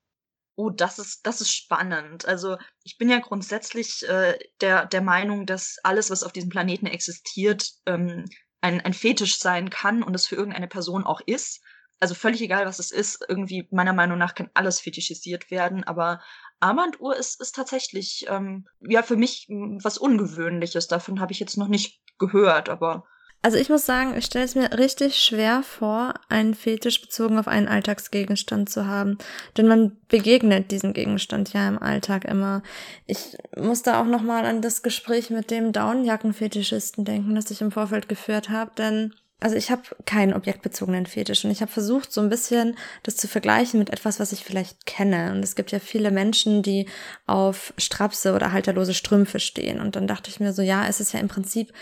Oh, 0.61 0.69
das 0.69 0.99
ist, 0.99 1.27
das 1.27 1.41
ist 1.41 1.53
spannend. 1.53 2.27
Also 2.27 2.59
ich 2.85 2.99
bin 2.99 3.09
ja 3.09 3.19
grundsätzlich 3.19 4.07
äh, 4.07 4.39
der, 4.61 4.85
der 4.85 5.01
Meinung, 5.01 5.47
dass 5.47 5.79
alles, 5.85 6.11
was 6.11 6.23
auf 6.23 6.33
diesem 6.33 6.51
Planeten 6.51 6.85
existiert, 6.85 7.71
ähm, 7.87 8.27
ein, 8.61 8.83
ein 8.83 8.93
Fetisch 8.93 9.39
sein 9.39 9.71
kann 9.71 10.03
und 10.03 10.15
es 10.15 10.27
für 10.27 10.35
irgendeine 10.37 10.69
Person 10.69 11.05
auch 11.05 11.23
ist. 11.25 11.63
Also 11.99 12.15
völlig 12.15 12.43
egal, 12.43 12.67
was 12.67 12.79
es 12.79 12.91
ist. 12.91 13.25
Irgendwie, 13.27 13.69
meiner 13.71 13.95
Meinung 13.95 14.19
nach, 14.19 14.35
kann 14.35 14.51
alles 14.53 14.81
fetischisiert 14.81 15.51
werden. 15.51 15.83
Aber 15.85 16.21
Armbanduhr 16.61 17.17
ist, 17.17 17.41
ist 17.41 17.55
tatsächlich, 17.55 18.27
ähm, 18.29 18.67
ja, 18.81 19.03
für 19.03 19.17
mich 19.17 19.47
was 19.49 19.97
Ungewöhnliches. 19.97 20.89
Davon 20.89 21.21
habe 21.21 21.33
ich 21.33 21.41
jetzt 21.41 21.57
noch 21.57 21.69
nicht 21.69 22.03
gehört, 22.19 22.69
aber 22.69 23.07
also 23.43 23.57
ich 23.57 23.71
muss 23.71 23.87
sagen, 23.87 24.17
ich 24.17 24.27
stelle 24.27 24.45
es 24.45 24.55
mir 24.55 24.79
richtig 24.79 25.17
schwer 25.17 25.63
vor, 25.63 26.15
einen 26.29 26.55
Fetisch 26.55 27.01
bezogen 27.01 27.39
auf 27.39 27.49
einen 27.49 27.69
Alltagsgegenstand 27.69 28.69
zu 28.69 28.87
haben. 28.87 29.17
Denn 29.57 29.67
man 29.67 29.97
begegnet 30.09 30.71
diesem 30.71 30.93
Gegenstand 30.93 31.55
ja 31.55 31.67
im 31.67 31.81
Alltag 31.81 32.27
immer. 32.27 32.63
Ich 33.07 33.39
muss 33.57 33.83
da 33.83 34.01
auch 34.01 34.05
nochmal 34.05 34.45
an 34.45 34.61
das 34.61 34.83
Gespräch 34.83 35.31
mit 35.31 35.51
dem 35.51 35.73
Daunenjackenfetischisten 35.73 37.07
denken, 37.07 37.35
das 37.35 37.51
ich 37.51 37.63
im 37.63 37.73
Vorfeld 37.73 38.11
geführt 38.11 38.51
habe. 38.51 38.73
Denn 38.77 39.15
also 39.41 39.57
ich 39.57 39.71
habe 39.71 39.83
keinen 40.05 40.35
objektbezogenen 40.35 41.07
Fetisch 41.07 41.47
und 41.47 41.51
ich 41.51 41.63
habe 41.63 41.73
versucht, 41.73 42.13
so 42.13 42.21
ein 42.21 42.29
bisschen 42.29 42.77
das 43.03 43.17
zu 43.17 43.27
vergleichen 43.27 43.79
mit 43.79 43.89
etwas, 43.89 44.21
was 44.21 44.33
ich 44.33 44.45
vielleicht 44.45 44.85
kenne. 44.85 45.33
Und 45.33 45.43
es 45.43 45.55
gibt 45.55 45.73
ja 45.73 45.79
viele 45.79 46.11
Menschen, 46.11 46.63
die 46.63 46.89
auf 47.27 47.73
Strapse 47.79 48.35
oder 48.35 48.53
halterlose 48.53 48.93
Strümpfe 48.93 49.41
stehen. 49.41 49.81
Und 49.81 49.97
dann 49.97 50.07
dachte 50.07 50.29
ich 50.29 50.41
mir 50.41 50.53
so, 50.53 50.61
ja, 50.61 50.87
es 50.87 51.01
ist 51.01 51.15
ja 51.15 51.21
im 51.21 51.29
Prinzip 51.29 51.73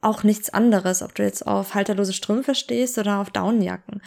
auch 0.00 0.22
nichts 0.22 0.50
anderes, 0.50 1.02
ob 1.02 1.14
du 1.14 1.22
jetzt 1.22 1.46
auf 1.46 1.74
halterlose 1.74 2.12
Strümpfe 2.12 2.54
stehst 2.54 2.98
oder 2.98 3.18
auf 3.18 3.30
Daunenjacken. 3.30 4.00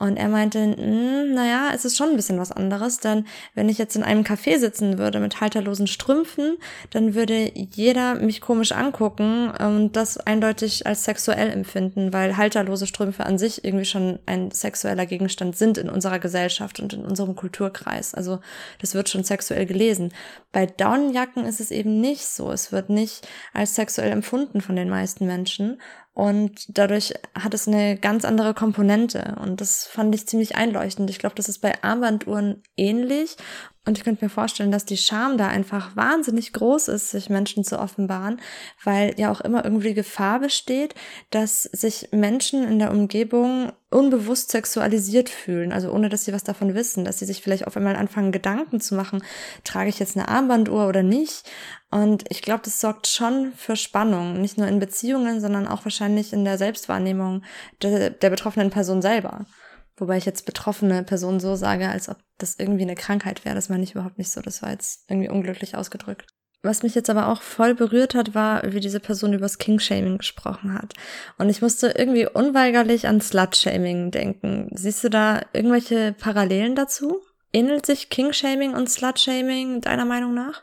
Und 0.00 0.16
er 0.16 0.28
meinte, 0.28 0.58
hm, 0.60 1.34
naja, 1.34 1.72
es 1.74 1.84
ist 1.84 1.98
schon 1.98 2.08
ein 2.08 2.16
bisschen 2.16 2.38
was 2.38 2.50
anderes, 2.50 3.00
denn 3.00 3.26
wenn 3.54 3.68
ich 3.68 3.76
jetzt 3.76 3.96
in 3.96 4.02
einem 4.02 4.22
Café 4.22 4.58
sitzen 4.58 4.96
würde 4.96 5.20
mit 5.20 5.42
halterlosen 5.42 5.86
Strümpfen, 5.86 6.56
dann 6.88 7.14
würde 7.14 7.52
jeder 7.54 8.14
mich 8.14 8.40
komisch 8.40 8.72
angucken 8.72 9.50
und 9.50 9.96
das 9.96 10.16
eindeutig 10.16 10.86
als 10.86 11.04
sexuell 11.04 11.50
empfinden, 11.50 12.14
weil 12.14 12.38
halterlose 12.38 12.86
Strümpfe 12.86 13.26
an 13.26 13.36
sich 13.36 13.62
irgendwie 13.62 13.84
schon 13.84 14.18
ein 14.24 14.50
sexueller 14.50 15.04
Gegenstand 15.04 15.54
sind 15.54 15.76
in 15.76 15.90
unserer 15.90 16.18
Gesellschaft 16.18 16.80
und 16.80 16.94
in 16.94 17.04
unserem 17.04 17.36
Kulturkreis. 17.36 18.14
Also 18.14 18.40
das 18.80 18.94
wird 18.94 19.10
schon 19.10 19.22
sexuell 19.22 19.66
gelesen. 19.66 20.14
Bei 20.50 20.64
Daunenjacken 20.64 21.44
ist 21.44 21.60
es 21.60 21.70
eben 21.70 22.00
nicht 22.00 22.26
so. 22.26 22.50
Es 22.50 22.72
wird 22.72 22.88
nicht 22.88 23.28
als 23.52 23.74
sexuell 23.74 24.12
empfunden 24.12 24.62
von 24.62 24.76
den 24.76 24.88
meisten 24.88 25.26
Menschen. 25.26 25.78
Und 26.20 26.76
dadurch 26.76 27.14
hat 27.34 27.54
es 27.54 27.66
eine 27.66 27.96
ganz 27.96 28.26
andere 28.26 28.52
Komponente. 28.52 29.36
Und 29.40 29.62
das 29.62 29.86
fand 29.86 30.14
ich 30.14 30.28
ziemlich 30.28 30.54
einleuchtend. 30.54 31.08
Ich 31.08 31.18
glaube, 31.18 31.34
das 31.34 31.48
ist 31.48 31.60
bei 31.60 31.82
Armbanduhren 31.82 32.62
ähnlich. 32.76 33.38
Und 33.86 33.96
ich 33.96 34.04
könnte 34.04 34.22
mir 34.22 34.28
vorstellen, 34.28 34.70
dass 34.70 34.84
die 34.84 34.98
Scham 34.98 35.38
da 35.38 35.48
einfach 35.48 35.96
wahnsinnig 35.96 36.52
groß 36.52 36.88
ist, 36.88 37.10
sich 37.10 37.30
Menschen 37.30 37.64
zu 37.64 37.78
offenbaren, 37.78 38.38
weil 38.84 39.18
ja 39.18 39.32
auch 39.32 39.40
immer 39.40 39.64
irgendwie 39.64 39.94
Gefahr 39.94 40.38
besteht, 40.38 40.94
dass 41.30 41.62
sich 41.62 42.08
Menschen 42.12 42.62
in 42.62 42.78
der 42.78 42.90
Umgebung 42.90 43.72
unbewusst 43.88 44.50
sexualisiert 44.50 45.30
fühlen, 45.30 45.72
also 45.72 45.90
ohne 45.92 46.10
dass 46.10 46.26
sie 46.26 46.34
was 46.34 46.44
davon 46.44 46.74
wissen, 46.74 47.06
dass 47.06 47.20
sie 47.20 47.24
sich 47.24 47.40
vielleicht 47.40 47.66
auf 47.66 47.74
einmal 47.74 47.96
anfangen, 47.96 48.32
Gedanken 48.32 48.80
zu 48.80 48.94
machen, 48.94 49.24
trage 49.64 49.88
ich 49.88 49.98
jetzt 49.98 50.14
eine 50.14 50.28
Armbanduhr 50.28 50.86
oder 50.86 51.02
nicht? 51.02 51.50
Und 51.90 52.24
ich 52.28 52.42
glaube, 52.42 52.60
das 52.62 52.80
sorgt 52.80 53.06
schon 53.06 53.52
für 53.56 53.76
Spannung, 53.76 54.42
nicht 54.42 54.58
nur 54.58 54.68
in 54.68 54.78
Beziehungen, 54.78 55.40
sondern 55.40 55.66
auch 55.66 55.84
wahrscheinlich 55.84 56.34
in 56.34 56.44
der 56.44 56.58
Selbstwahrnehmung 56.58 57.42
der, 57.82 58.10
der 58.10 58.30
betroffenen 58.30 58.68
Person 58.68 59.00
selber. 59.00 59.46
Wobei 59.96 60.16
ich 60.16 60.24
jetzt 60.24 60.46
betroffene 60.46 61.02
Person 61.04 61.40
so 61.40 61.56
sage, 61.56 61.88
als 61.88 62.08
ob 62.08 62.16
das 62.38 62.56
irgendwie 62.58 62.82
eine 62.82 62.94
Krankheit 62.94 63.44
wäre. 63.44 63.54
Das 63.54 63.68
meine 63.68 63.82
ich 63.82 63.92
überhaupt 63.92 64.18
nicht 64.18 64.30
so. 64.30 64.40
Das 64.40 64.62
war 64.62 64.70
jetzt 64.70 65.04
irgendwie 65.08 65.28
unglücklich 65.28 65.76
ausgedrückt. 65.76 66.26
Was 66.62 66.82
mich 66.82 66.94
jetzt 66.94 67.08
aber 67.08 67.28
auch 67.28 67.40
voll 67.40 67.74
berührt 67.74 68.14
hat, 68.14 68.34
war, 68.34 68.62
wie 68.70 68.80
diese 68.80 69.00
Person 69.00 69.32
übers 69.32 69.56
King-Shaming 69.56 70.18
gesprochen 70.18 70.74
hat. 70.74 70.92
Und 71.38 71.48
ich 71.48 71.62
musste 71.62 71.94
irgendwie 71.96 72.26
unweigerlich 72.26 73.06
an 73.06 73.22
Slut-Shaming 73.22 74.10
denken. 74.10 74.68
Siehst 74.74 75.02
du 75.02 75.08
da 75.08 75.40
irgendwelche 75.54 76.12
Parallelen 76.12 76.74
dazu? 76.74 77.22
Ähnelt 77.52 77.86
sich 77.86 78.10
King-Shaming 78.10 78.74
und 78.74 78.90
Slut-Shaming 78.90 79.80
deiner 79.80 80.04
Meinung 80.04 80.34
nach? 80.34 80.62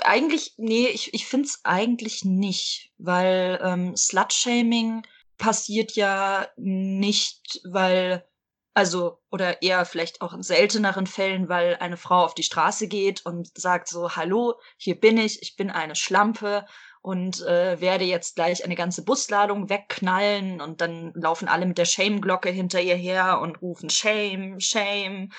Eigentlich, 0.00 0.54
nee, 0.58 0.88
ich, 0.88 1.14
ich 1.14 1.26
finde 1.26 1.46
es 1.46 1.60
eigentlich 1.64 2.24
nicht, 2.24 2.92
weil 2.98 3.58
ähm, 3.62 3.96
Slut-Shaming 3.96 5.02
passiert 5.40 5.96
ja 5.96 6.46
nicht, 6.56 7.60
weil 7.64 8.24
Also, 8.72 9.18
oder 9.32 9.62
eher 9.62 9.84
vielleicht 9.84 10.20
auch 10.22 10.32
in 10.32 10.44
selteneren 10.44 11.06
Fällen, 11.06 11.48
weil 11.48 11.76
eine 11.80 11.96
Frau 11.96 12.24
auf 12.24 12.34
die 12.34 12.44
Straße 12.44 12.86
geht 12.86 13.26
und 13.26 13.50
sagt 13.58 13.88
so, 13.88 14.14
hallo, 14.14 14.54
hier 14.78 14.98
bin 15.00 15.18
ich, 15.18 15.42
ich 15.42 15.56
bin 15.56 15.70
eine 15.70 15.96
Schlampe 15.96 16.66
und 17.02 17.42
äh, 17.42 17.80
werde 17.80 18.04
jetzt 18.04 18.36
gleich 18.36 18.64
eine 18.64 18.76
ganze 18.76 19.04
Busladung 19.04 19.68
wegknallen 19.68 20.60
und 20.60 20.80
dann 20.80 21.12
laufen 21.14 21.48
alle 21.48 21.66
mit 21.66 21.78
der 21.78 21.84
Shame-Glocke 21.84 22.50
hinter 22.50 22.80
ihr 22.80 22.96
her 22.96 23.40
und 23.40 23.60
rufen 23.60 23.90
Shame, 23.90 24.60
Shame, 24.60 25.32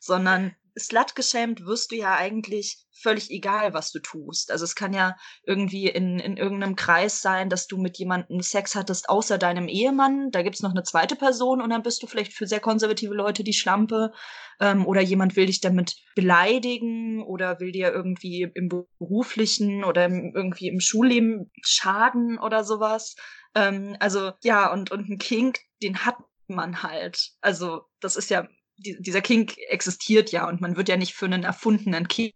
sondern 0.00 0.54
slutgeschämt 0.78 1.64
wirst 1.64 1.90
du 1.90 1.96
ja 1.96 2.14
eigentlich 2.14 2.86
völlig 2.92 3.30
egal, 3.30 3.74
was 3.74 3.92
du 3.92 3.98
tust. 4.00 4.50
Also 4.50 4.64
es 4.64 4.74
kann 4.74 4.92
ja 4.92 5.16
irgendwie 5.44 5.88
in, 5.88 6.18
in 6.18 6.36
irgendeinem 6.36 6.76
Kreis 6.76 7.20
sein, 7.20 7.48
dass 7.48 7.66
du 7.66 7.76
mit 7.76 7.98
jemandem 7.98 8.40
Sex 8.40 8.74
hattest, 8.74 9.08
außer 9.08 9.38
deinem 9.38 9.68
Ehemann. 9.68 10.30
Da 10.30 10.42
gibt's 10.42 10.62
noch 10.62 10.70
eine 10.70 10.82
zweite 10.82 11.16
Person 11.16 11.60
und 11.60 11.70
dann 11.70 11.82
bist 11.82 12.02
du 12.02 12.06
vielleicht 12.06 12.32
für 12.32 12.46
sehr 12.46 12.60
konservative 12.60 13.14
Leute 13.14 13.44
die 13.44 13.52
Schlampe. 13.52 14.12
Ähm, 14.60 14.86
oder 14.86 15.02
jemand 15.02 15.36
will 15.36 15.46
dich 15.46 15.60
damit 15.60 15.96
beleidigen 16.14 17.22
oder 17.22 17.60
will 17.60 17.72
dir 17.72 17.92
irgendwie 17.92 18.50
im 18.54 18.68
beruflichen 18.68 19.84
oder 19.84 20.06
im, 20.06 20.32
irgendwie 20.34 20.68
im 20.68 20.80
Schulleben 20.80 21.50
schaden 21.62 22.38
oder 22.38 22.64
sowas. 22.64 23.16
Ähm, 23.54 23.96
also 24.00 24.32
ja, 24.42 24.72
und, 24.72 24.90
und 24.90 25.08
ein 25.08 25.18
Kink, 25.18 25.58
den 25.82 26.04
hat 26.04 26.16
man 26.48 26.82
halt. 26.82 27.32
Also 27.40 27.82
das 28.00 28.16
ist 28.16 28.30
ja 28.30 28.48
die, 28.78 28.96
dieser 29.00 29.20
Kink 29.20 29.56
existiert 29.68 30.32
ja 30.32 30.48
und 30.48 30.60
man 30.60 30.76
wird 30.76 30.88
ja 30.88 30.96
nicht 30.96 31.14
für 31.14 31.26
einen 31.26 31.44
erfundenen 31.44 32.08
Kink 32.08 32.34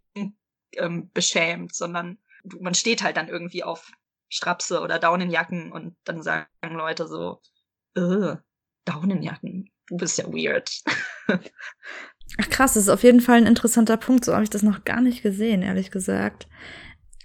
ähm, 0.75 1.09
beschämt, 1.13 1.75
sondern 1.75 2.17
man 2.59 2.73
steht 2.73 3.03
halt 3.03 3.17
dann 3.17 3.27
irgendwie 3.27 3.63
auf 3.63 3.91
Strapse 4.29 4.81
oder 4.81 4.97
Daunenjacken 4.97 5.71
und 5.71 5.95
dann 6.05 6.23
sagen 6.23 6.47
Leute 6.63 7.07
so, 7.07 7.41
äh, 7.95 8.37
Daunenjacken, 8.85 9.69
du 9.87 9.97
bist 9.97 10.17
ja 10.17 10.25
weird. 10.27 10.71
Ach 12.37 12.49
krass, 12.49 12.73
das 12.73 12.83
ist 12.83 12.89
auf 12.89 13.03
jeden 13.03 13.21
Fall 13.21 13.37
ein 13.37 13.45
interessanter 13.45 13.97
Punkt. 13.97 14.23
So 14.23 14.33
habe 14.33 14.43
ich 14.43 14.49
das 14.49 14.63
noch 14.63 14.85
gar 14.85 15.01
nicht 15.01 15.21
gesehen, 15.21 15.61
ehrlich 15.61 15.91
gesagt. 15.91 16.47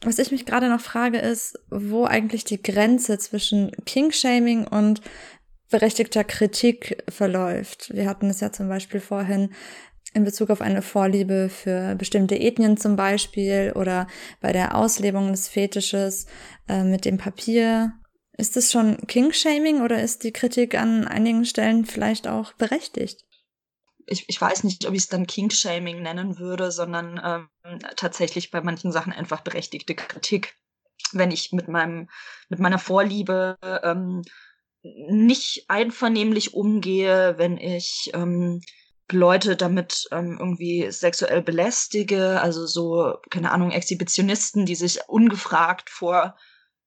Was 0.03 0.19
ich 0.19 0.31
mich 0.31 0.45
gerade 0.45 0.69
noch 0.69 0.81
frage, 0.81 1.19
ist, 1.19 1.59
wo 1.71 2.05
eigentlich 2.05 2.45
die 2.45 2.63
Grenze 2.63 3.19
zwischen 3.19 3.71
King-Shaming 3.87 4.67
und 4.67 5.01
berechtigter 5.71 6.25
Kritik 6.25 7.03
verläuft. 7.09 7.93
Wir 7.93 8.09
hatten 8.09 8.31
es 8.31 8.41
ja 8.41 8.53
zum 8.53 8.69
Beispiel 8.69 9.01
vorhin 9.01 9.55
in 10.15 10.25
Bezug 10.25 10.51
auf 10.51 10.63
eine 10.63 10.81
Vorliebe 10.81 11.51
für 11.51 11.95
bestimmte 11.95 12.39
Ethnien 12.39 12.77
zum 12.77 12.97
Beispiel 12.97 13.73
oder 13.75 14.07
bei 14.41 14.53
der 14.53 14.75
Auslebung 14.75 15.31
des 15.31 15.49
Fetisches 15.49 16.27
äh, 16.69 16.85
mit 16.85 17.05
dem 17.05 17.19
Papier. 17.19 17.93
Ist 18.39 18.57
es 18.57 18.73
schon 18.73 18.99
King-Shaming 19.07 19.83
oder 19.83 20.03
ist 20.03 20.25
die 20.25 20.33
Kritik 20.33 20.75
an 20.75 21.07
einigen 21.07 21.45
Stellen 21.45 21.85
vielleicht 21.85 22.29
auch 22.29 22.53
berechtigt? 22.55 23.25
Ich, 24.07 24.29
ich 24.29 24.41
weiß 24.41 24.65
nicht, 24.65 24.87
ob 24.87 24.95
ich 24.95 25.03
es 25.03 25.09
dann 25.09 25.27
King-Shaming 25.27 26.01
nennen 26.01 26.39
würde, 26.39 26.71
sondern 26.71 27.49
ähm, 27.65 27.79
tatsächlich 27.97 28.51
bei 28.51 28.61
manchen 28.61 28.93
Sachen 28.93 29.13
einfach 29.13 29.43
berechtigte 29.43 29.95
Kritik. 29.95 30.55
Wenn 31.13 31.31
ich 31.31 31.53
mit 31.53 31.69
meinem, 31.69 32.09
mit 32.49 32.59
meiner 32.59 32.79
Vorliebe 32.79 33.57
ähm, 33.83 34.23
nicht 34.83 35.65
einvernehmlich 35.69 36.55
umgehe, 36.55 37.39
wenn 37.39 37.57
ich 37.59 38.11
ähm, 38.15 38.61
Leute 39.11 39.57
damit 39.57 40.09
ähm, 40.11 40.37
irgendwie 40.39 40.91
sexuell 40.91 41.43
belästige, 41.43 42.41
also 42.41 42.67
so, 42.67 43.19
keine 43.31 43.53
Ahnung, 43.53 43.71
Exhibitionisten, 43.71 44.67
die 44.67 44.75
sich 44.75 45.01
ungefragt 45.09 45.91
vor 45.91 46.37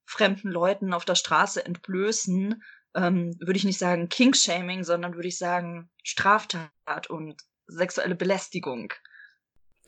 fremden 0.06 0.50
Leuten 0.50 0.94
auf 0.94 1.06
der 1.06 1.16
Straße 1.16 1.64
entblößen, 1.66 2.62
ähm, 2.96 3.36
würde 3.40 3.58
ich 3.58 3.64
nicht 3.64 3.80
sagen 3.80 4.10
King-Shaming, 4.10 4.84
sondern 4.84 5.16
würde 5.16 5.28
ich 5.28 5.38
sagen 5.38 5.90
Straftat 6.04 7.10
und 7.10 7.42
sexuelle 7.68 8.16
Belästigung. 8.16 8.92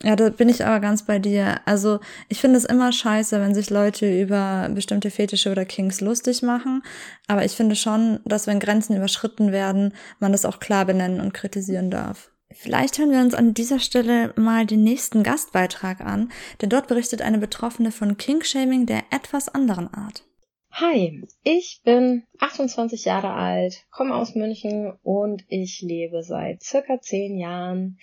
Ja, 0.04 0.16
da 0.16 0.30
bin 0.30 0.48
ich 0.48 0.64
aber 0.64 0.80
ganz 0.80 1.04
bei 1.04 1.20
dir. 1.20 1.60
Also 1.64 2.00
ich 2.28 2.40
finde 2.40 2.58
es 2.58 2.64
immer 2.64 2.90
scheiße, 2.90 3.40
wenn 3.40 3.54
sich 3.54 3.70
Leute 3.70 4.20
über 4.20 4.68
bestimmte 4.74 5.10
Fetische 5.10 5.50
oder 5.50 5.64
Kings 5.64 6.00
lustig 6.00 6.42
machen. 6.42 6.82
Aber 7.28 7.44
ich 7.44 7.52
finde 7.52 7.76
schon, 7.76 8.18
dass 8.24 8.48
wenn 8.48 8.58
Grenzen 8.58 8.96
überschritten 8.96 9.52
werden, 9.52 9.94
man 10.18 10.32
das 10.32 10.44
auch 10.44 10.58
klar 10.58 10.86
benennen 10.86 11.20
und 11.20 11.34
kritisieren 11.34 11.90
darf. 11.90 12.32
Vielleicht 12.54 12.98
hören 12.98 13.12
wir 13.12 13.20
uns 13.20 13.34
an 13.34 13.54
dieser 13.54 13.78
Stelle 13.78 14.34
mal 14.36 14.66
den 14.66 14.82
nächsten 14.82 15.22
Gastbeitrag 15.22 16.00
an, 16.00 16.30
denn 16.60 16.68
dort 16.68 16.88
berichtet 16.88 17.22
eine 17.22 17.38
Betroffene 17.38 17.92
von 17.92 18.18
King-Shaming 18.18 18.86
der 18.86 19.04
etwas 19.10 19.48
anderen 19.48 19.92
Art. 19.94 20.24
Hi, 20.72 21.22
ich 21.42 21.82
bin 21.84 22.24
28 22.40 23.04
Jahre 23.04 23.32
alt, 23.32 23.84
komme 23.90 24.14
aus 24.14 24.34
München 24.34 24.92
und 25.02 25.44
ich 25.48 25.82
lebe 25.82 26.22
seit 26.22 26.62
circa 26.62 27.00
10 27.00 27.38
Jahren 27.38 27.98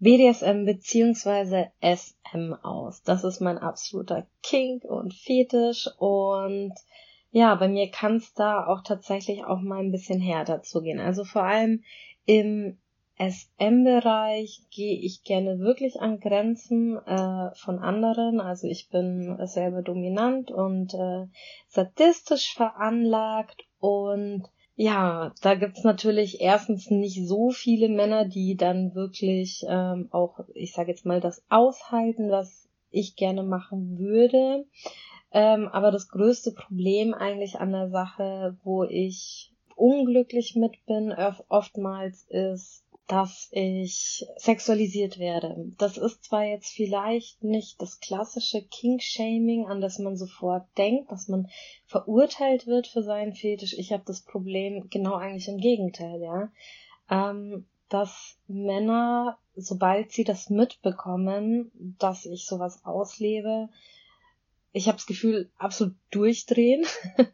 BDSM 0.00 0.64
beziehungsweise 0.64 1.70
SM 1.80 2.54
aus. 2.62 3.02
Das 3.02 3.24
ist 3.24 3.40
mein 3.40 3.58
absoluter 3.58 4.26
Kink 4.42 4.84
und 4.84 5.14
Fetisch 5.14 5.88
und 5.98 6.74
ja, 7.30 7.54
bei 7.56 7.68
mir 7.68 7.90
kann 7.90 8.16
es 8.16 8.32
da 8.32 8.66
auch 8.66 8.82
tatsächlich 8.82 9.44
auch 9.44 9.60
mal 9.60 9.80
ein 9.80 9.92
bisschen 9.92 10.20
härter 10.20 10.62
zugehen. 10.62 10.98
Also 10.98 11.24
vor 11.24 11.42
allem 11.42 11.82
im 12.24 12.78
SM-Bereich 13.18 14.62
gehe 14.70 14.96
ich 15.00 15.24
gerne 15.24 15.58
wirklich 15.58 16.00
an 16.00 16.20
Grenzen 16.20 16.96
äh, 16.96 17.50
von 17.56 17.80
anderen. 17.80 18.40
Also 18.40 18.68
ich 18.68 18.88
bin 18.90 19.36
selber 19.46 19.82
dominant 19.82 20.50
und 20.50 20.94
äh, 20.94 21.26
sadistisch 21.66 22.54
veranlagt 22.54 23.64
und 23.80 24.44
ja, 24.80 25.34
da 25.42 25.56
gibt's 25.56 25.82
natürlich 25.82 26.40
erstens 26.40 26.88
nicht 26.88 27.26
so 27.26 27.50
viele 27.50 27.88
Männer, 27.88 28.26
die 28.26 28.56
dann 28.56 28.94
wirklich 28.94 29.64
ähm, 29.68 30.06
auch, 30.12 30.38
ich 30.54 30.72
sage 30.72 30.92
jetzt 30.92 31.04
mal, 31.04 31.20
das 31.20 31.42
aushalten, 31.48 32.30
was 32.30 32.68
ich 32.92 33.16
gerne 33.16 33.42
machen 33.42 33.98
würde. 33.98 34.66
Ähm, 35.32 35.66
aber 35.66 35.90
das 35.90 36.08
größte 36.08 36.52
Problem 36.52 37.12
eigentlich 37.12 37.58
an 37.58 37.72
der 37.72 37.90
Sache, 37.90 38.56
wo 38.62 38.84
ich 38.84 39.52
unglücklich 39.74 40.54
mit 40.54 40.86
bin, 40.86 41.12
oftmals 41.48 42.24
ist, 42.28 42.84
dass 43.08 43.48
ich 43.52 44.26
sexualisiert 44.36 45.18
werde. 45.18 45.72
Das 45.78 45.96
ist 45.96 46.24
zwar 46.24 46.44
jetzt 46.44 46.70
vielleicht 46.70 47.42
nicht 47.42 47.80
das 47.80 48.00
klassische 48.00 48.62
King-Shaming, 48.62 49.66
an 49.66 49.80
das 49.80 49.98
man 49.98 50.16
sofort 50.16 50.66
denkt, 50.76 51.10
dass 51.10 51.26
man 51.26 51.48
verurteilt 51.86 52.66
wird 52.66 52.86
für 52.86 53.02
seinen 53.02 53.32
Fetisch. 53.32 53.72
Ich 53.78 53.92
habe 53.92 54.02
das 54.06 54.20
Problem 54.20 54.90
genau 54.90 55.14
eigentlich 55.14 55.48
im 55.48 55.56
Gegenteil, 55.56 56.20
ja. 56.20 56.52
Ähm, 57.10 57.66
dass 57.88 58.38
Männer, 58.46 59.38
sobald 59.56 60.12
sie 60.12 60.24
das 60.24 60.50
mitbekommen, 60.50 61.72
dass 61.98 62.26
ich 62.26 62.44
sowas 62.44 62.84
auslebe, 62.84 63.70
ich 64.72 64.86
habe 64.86 64.98
das 64.98 65.06
Gefühl, 65.06 65.50
absolut 65.56 65.96
durchdrehen. 66.10 66.84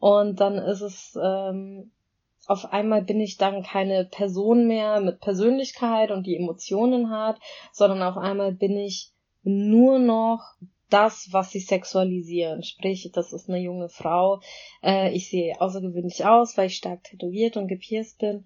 Und 0.00 0.40
dann 0.40 0.58
ist 0.58 0.80
es 0.80 1.16
ähm, 1.22 1.92
auf 2.46 2.72
einmal 2.72 3.02
bin 3.02 3.20
ich 3.20 3.36
dann 3.36 3.62
keine 3.62 4.04
Person 4.04 4.66
mehr 4.66 5.00
mit 5.00 5.20
Persönlichkeit 5.20 6.10
und 6.10 6.26
die 6.26 6.36
Emotionen 6.36 7.10
hat, 7.10 7.38
sondern 7.72 8.02
auf 8.02 8.16
einmal 8.16 8.52
bin 8.52 8.76
ich 8.76 9.12
nur 9.44 9.98
noch 9.98 10.40
das, 10.90 11.28
was 11.30 11.50
sie 11.50 11.60
sexualisieren. 11.60 12.62
Sprich, 12.62 13.10
das 13.12 13.32
ist 13.32 13.48
eine 13.48 13.58
junge 13.58 13.88
Frau. 13.88 14.40
Äh, 14.82 15.12
ich 15.12 15.30
sehe 15.30 15.58
außergewöhnlich 15.60 16.24
aus, 16.26 16.56
weil 16.56 16.66
ich 16.66 16.76
stark 16.76 17.04
tätowiert 17.04 17.56
und 17.56 17.68
gepierst 17.68 18.18
bin. 18.18 18.44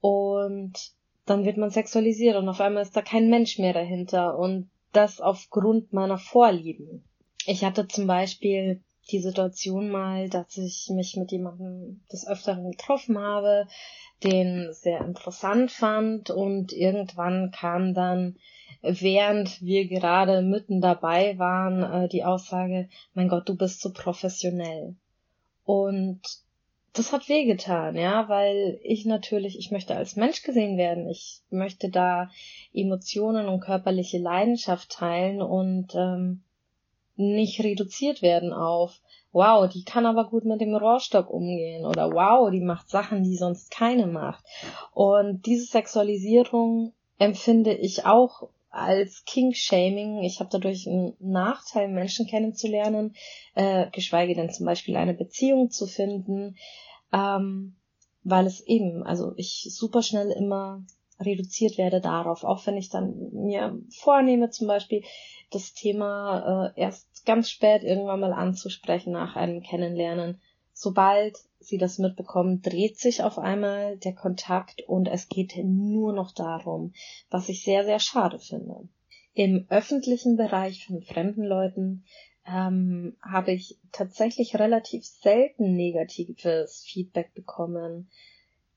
Und 0.00 0.72
dann 1.24 1.44
wird 1.44 1.56
man 1.56 1.70
sexualisiert 1.70 2.36
und 2.36 2.48
auf 2.48 2.60
einmal 2.60 2.82
ist 2.82 2.96
da 2.96 3.02
kein 3.02 3.30
Mensch 3.30 3.58
mehr 3.58 3.72
dahinter. 3.72 4.38
Und 4.38 4.70
das 4.92 5.20
aufgrund 5.20 5.92
meiner 5.92 6.18
Vorlieben. 6.18 7.04
Ich 7.46 7.64
hatte 7.64 7.86
zum 7.86 8.06
Beispiel 8.06 8.82
die 9.10 9.20
Situation 9.20 9.90
mal, 9.90 10.28
dass 10.28 10.56
ich 10.56 10.88
mich 10.90 11.16
mit 11.16 11.32
jemandem 11.32 12.02
des 12.12 12.26
Öfteren 12.26 12.70
getroffen 12.70 13.18
habe, 13.18 13.66
den 14.22 14.72
sehr 14.72 15.00
interessant 15.00 15.70
fand 15.70 16.30
und 16.30 16.72
irgendwann 16.72 17.50
kam 17.50 17.94
dann, 17.94 18.36
während 18.82 19.60
wir 19.62 19.86
gerade 19.86 20.42
mitten 20.42 20.80
dabei 20.80 21.38
waren, 21.38 21.82
äh, 22.04 22.08
die 22.08 22.24
Aussage, 22.24 22.88
mein 23.14 23.28
Gott, 23.28 23.48
du 23.48 23.56
bist 23.56 23.80
so 23.80 23.92
professionell. 23.92 24.94
Und 25.64 26.20
das 26.94 27.12
hat 27.12 27.28
wehgetan, 27.28 27.96
ja, 27.96 28.28
weil 28.28 28.78
ich 28.82 29.04
natürlich, 29.04 29.58
ich 29.58 29.70
möchte 29.72 29.96
als 29.96 30.14
Mensch 30.14 30.42
gesehen 30.42 30.78
werden, 30.78 31.08
ich 31.08 31.40
möchte 31.50 31.90
da 31.90 32.30
Emotionen 32.72 33.48
und 33.48 33.60
körperliche 33.60 34.18
Leidenschaft 34.18 34.90
teilen 34.90 35.42
und 35.42 35.94
ähm, 35.96 36.44
nicht 37.16 37.62
reduziert 37.62 38.22
werden 38.22 38.52
auf, 38.52 39.00
wow, 39.32 39.68
die 39.68 39.84
kann 39.84 40.06
aber 40.06 40.28
gut 40.28 40.44
mit 40.44 40.60
dem 40.60 40.74
Rohrstock 40.74 41.30
umgehen 41.30 41.84
oder 41.84 42.12
wow, 42.12 42.50
die 42.50 42.60
macht 42.60 42.88
Sachen, 42.88 43.24
die 43.24 43.36
sonst 43.36 43.70
keine 43.70 44.06
macht. 44.06 44.44
Und 44.92 45.46
diese 45.46 45.66
Sexualisierung 45.66 46.92
empfinde 47.18 47.74
ich 47.74 48.06
auch 48.06 48.48
als 48.70 49.24
King-Shaming. 49.24 50.22
Ich 50.22 50.40
habe 50.40 50.50
dadurch 50.50 50.88
einen 50.88 51.14
Nachteil, 51.20 51.88
Menschen 51.88 52.26
kennenzulernen, 52.26 53.14
äh, 53.54 53.90
geschweige 53.90 54.34
denn 54.34 54.50
zum 54.50 54.66
Beispiel 54.66 54.96
eine 54.96 55.14
Beziehung 55.14 55.70
zu 55.70 55.86
finden. 55.86 56.56
Ähm, 57.12 57.76
weil 58.24 58.46
es 58.46 58.60
eben, 58.66 59.04
also 59.04 59.34
ich 59.36 59.68
super 59.70 60.02
schnell 60.02 60.30
immer 60.30 60.82
reduziert 61.20 61.78
werde 61.78 62.00
darauf, 62.00 62.44
auch 62.44 62.66
wenn 62.66 62.76
ich 62.76 62.88
dann 62.88 63.30
mir 63.32 63.78
vornehme, 63.90 64.50
zum 64.50 64.66
Beispiel 64.66 65.02
das 65.50 65.72
Thema 65.72 66.72
äh, 66.76 66.80
erst 66.80 67.24
ganz 67.24 67.50
spät 67.50 67.82
irgendwann 67.82 68.20
mal 68.20 68.32
anzusprechen 68.32 69.12
nach 69.12 69.36
einem 69.36 69.62
Kennenlernen. 69.62 70.40
Sobald 70.72 71.36
sie 71.60 71.78
das 71.78 71.98
mitbekommen, 71.98 72.60
dreht 72.60 72.98
sich 72.98 73.22
auf 73.22 73.38
einmal 73.38 73.96
der 73.98 74.14
Kontakt 74.14 74.82
und 74.88 75.06
es 75.06 75.28
geht 75.28 75.54
nur 75.62 76.12
noch 76.12 76.32
darum, 76.32 76.92
was 77.30 77.48
ich 77.48 77.62
sehr, 77.62 77.84
sehr 77.84 78.00
schade 78.00 78.38
finde. 78.40 78.88
Im 79.34 79.66
öffentlichen 79.68 80.36
Bereich 80.36 80.86
von 80.86 81.02
fremden 81.02 81.44
Leuten 81.44 82.04
ähm, 82.46 83.16
habe 83.22 83.52
ich 83.52 83.78
tatsächlich 83.92 84.56
relativ 84.58 85.04
selten 85.04 85.74
negatives 85.74 86.84
Feedback 86.86 87.34
bekommen. 87.34 88.10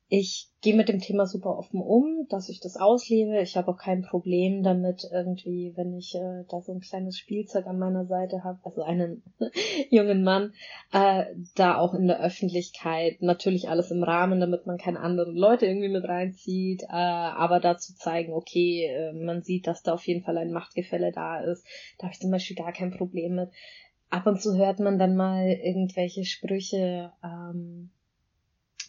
Ich 0.09 0.47
gehe 0.61 0.75
mit 0.75 0.87
dem 0.87 1.01
Thema 1.01 1.25
super 1.25 1.57
offen 1.57 1.81
um, 1.81 2.27
dass 2.29 2.47
ich 2.47 2.61
das 2.61 2.77
auslebe. 2.77 3.41
Ich 3.41 3.57
habe 3.57 3.71
auch 3.71 3.77
kein 3.77 4.03
Problem 4.03 4.63
damit, 4.63 5.05
irgendwie, 5.11 5.73
wenn 5.75 5.93
ich 5.93 6.15
äh, 6.15 6.45
da 6.49 6.61
so 6.61 6.71
ein 6.71 6.79
kleines 6.79 7.17
Spielzeug 7.17 7.67
an 7.67 7.77
meiner 7.77 8.05
Seite 8.05 8.45
habe, 8.45 8.59
also 8.63 8.83
einen 8.83 9.21
jungen 9.89 10.23
Mann, 10.23 10.53
äh, 10.93 11.25
da 11.55 11.77
auch 11.77 11.93
in 11.93 12.07
der 12.07 12.21
Öffentlichkeit 12.21 13.21
natürlich 13.21 13.67
alles 13.67 13.91
im 13.91 14.01
Rahmen, 14.01 14.39
damit 14.39 14.65
man 14.65 14.77
keine 14.77 15.01
anderen 15.01 15.35
Leute 15.35 15.65
irgendwie 15.65 15.89
mit 15.89 16.05
reinzieht, 16.05 16.83
äh, 16.83 16.87
aber 16.87 17.59
dazu 17.59 17.93
zeigen, 17.93 18.31
okay, 18.31 18.85
äh, 18.85 19.11
man 19.11 19.43
sieht, 19.43 19.67
dass 19.67 19.83
da 19.83 19.93
auf 19.93 20.07
jeden 20.07 20.23
Fall 20.23 20.37
ein 20.37 20.53
Machtgefälle 20.53 21.11
da 21.11 21.41
ist. 21.41 21.65
Da 21.97 22.03
habe 22.03 22.13
ich 22.13 22.21
zum 22.21 22.31
Beispiel 22.31 22.55
gar 22.55 22.71
kein 22.71 22.91
Problem 22.91 23.35
mit. 23.35 23.49
Ab 24.09 24.25
und 24.25 24.41
zu 24.41 24.55
hört 24.55 24.79
man 24.79 24.97
dann 24.97 25.17
mal 25.17 25.49
irgendwelche 25.49 26.23
Sprüche, 26.23 27.11
ähm, 27.21 27.91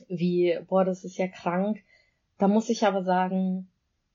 wie, 0.08 0.58
boah, 0.68 0.84
das 0.84 1.04
ist 1.04 1.16
ja 1.16 1.28
krank. 1.28 1.78
Da 2.38 2.48
muss 2.48 2.68
ich 2.68 2.86
aber 2.86 3.04
sagen, 3.04 3.68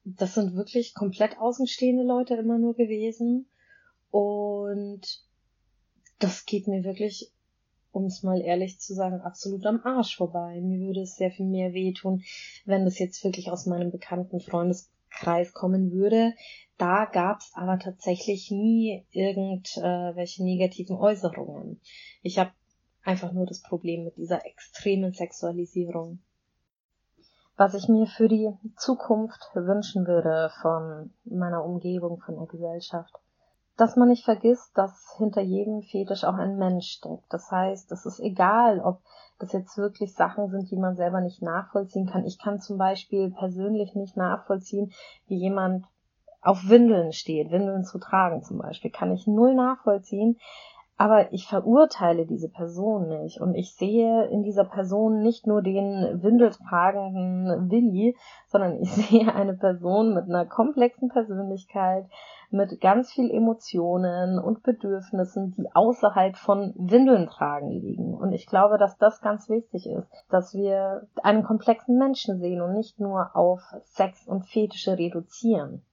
das 0.06 0.34
sind 0.34 0.56
wirklich 0.56 0.94
komplett 0.94 1.38
außenstehende 1.38 2.04
Leute 2.04 2.36
immer 2.36 2.58
nur 2.58 2.76
gewesen. 2.76 3.48
Und 4.12 5.02
das 6.20 6.46
geht 6.46 6.68
mir 6.68 6.84
wirklich, 6.84 7.32
um 7.92 8.06
es 8.06 8.24
mal 8.24 8.42
ehrlich 8.42 8.80
zu 8.80 8.94
sagen, 8.94 9.22
absolut 9.22 9.66
am 9.66 9.82
Arsch 9.84 10.16
vorbei. 10.16 10.60
Mir 10.62 10.80
würde 10.80 11.02
es 11.02 11.16
sehr 11.16 11.32
viel 11.32 11.46
mehr 11.46 11.74
wehtun, 11.74 12.24
wenn 12.66 12.86
das 12.86 13.00
jetzt 13.00 13.24
wirklich 13.24 13.52
aus 13.52 13.66
meinem 13.66 13.92
bekannten 13.92 14.40
Freundeskreis 14.40 15.54
kommen 15.54 15.92
würde. 15.92 16.34
Da 16.78 17.06
gab's 17.06 17.52
aber 17.54 17.80
tatsächlich 17.80 18.52
nie 18.52 19.06
irgendwelche 19.12 20.44
negativen 20.44 20.96
Äußerungen. 20.96 21.80
Ich 22.22 22.40
habe 22.40 22.52
einfach 23.04 23.32
nur 23.32 23.46
das 23.46 23.62
Problem 23.62 24.04
mit 24.04 24.18
dieser 24.18 24.46
extremen 24.46 25.14
Sexualisierung. 25.14 26.20
Was 27.56 27.76
ich 27.76 27.88
mir 27.88 28.08
für 28.08 28.28
die 28.28 28.52
Zukunft 28.78 29.52
wünschen 29.54 30.08
würde 30.08 30.52
von 30.62 31.14
meiner 31.24 31.64
Umgebung, 31.64 32.20
von 32.20 32.36
der 32.36 32.48
Gesellschaft, 32.48 33.14
dass 33.78 33.96
man 33.96 34.10
nicht 34.10 34.24
vergisst, 34.24 34.78
dass 34.78 35.16
hinter 35.18 35.42
jedem 35.42 35.82
Fetisch 35.82 36.24
auch 36.24 36.36
ein 36.36 36.58
Mensch 36.58 36.88
steckt. 36.88 37.26
Das 37.30 37.52
heißt, 37.52 37.92
es 37.92 38.06
ist 38.06 38.20
egal, 38.20 38.80
ob 38.80 39.02
das 39.40 39.52
jetzt 39.52 39.78
wirklich 39.78 40.14
Sachen 40.14 40.50
sind, 40.50 40.70
die 40.72 40.78
man 40.78 40.96
selber 40.96 41.22
nicht 41.22 41.42
nachvollziehen 41.42 42.08
kann. 42.08 42.26
Ich 42.26 42.40
kann 42.40 42.60
zum 42.60 42.78
Beispiel 42.78 43.32
persönlich 43.32 43.96
nicht 43.96 44.16
nachvollziehen, 44.16 44.92
wie 45.28 45.38
jemand 45.38 45.86
auf 46.42 46.70
Windeln 46.70 47.14
steht, 47.14 47.52
Windeln 47.52 47.84
zu 47.84 48.00
tragen 48.00 48.44
zum 48.44 48.58
Beispiel, 48.60 48.92
kann 48.92 49.14
ich 49.14 49.28
null 49.28 49.56
nachvollziehen, 49.56 50.38
aber 51.04 51.34
ich 51.34 51.48
verurteile 51.48 52.26
diese 52.26 52.48
Person 52.48 53.10
nicht 53.10 53.42
und 53.42 53.56
ich 53.56 53.76
sehe 53.76 54.26
in 54.28 54.42
dieser 54.42 54.64
Person 54.64 55.22
nicht 55.22 55.46
nur 55.46 55.62
den 55.62 56.24
windeltragenden 56.24 57.70
Willi, 57.70 58.16
sondern 58.48 58.80
ich 58.80 58.90
sehe 58.94 59.36
eine 59.36 59.54
Person 59.54 60.14
mit 60.14 60.30
einer 60.30 60.46
komplexen 60.46 61.10
Persönlichkeit, 61.10 62.06
mit 62.52 62.80
ganz 62.80 63.12
viel 63.12 63.30
Emotionen 63.32 64.40
und 64.40 64.64
Bedürfnissen, 64.64 65.52
die 65.58 65.68
außerhalb 65.76 66.38
von 66.38 66.74
Windeln 66.78 67.28
tragen 67.28 67.72
liegen. 67.72 68.14
Und 68.14 68.32
ich 68.32 68.48
glaube, 68.48 68.78
dass 68.78 68.98
das 68.98 69.20
ganz 69.20 69.50
wichtig 69.50 69.86
ist, 69.86 70.08
dass 70.30 70.54
wir 70.54 71.06
einen 71.22 71.44
komplexen 71.44 71.98
Menschen 71.98 72.40
sehen 72.40 72.62
und 72.62 72.76
nicht 72.76 73.02
nur 73.02 73.36
auf 73.36 73.60
Sex 73.82 74.26
und 74.26 74.46
Fetische 74.46 74.98
reduzieren. 74.98 75.84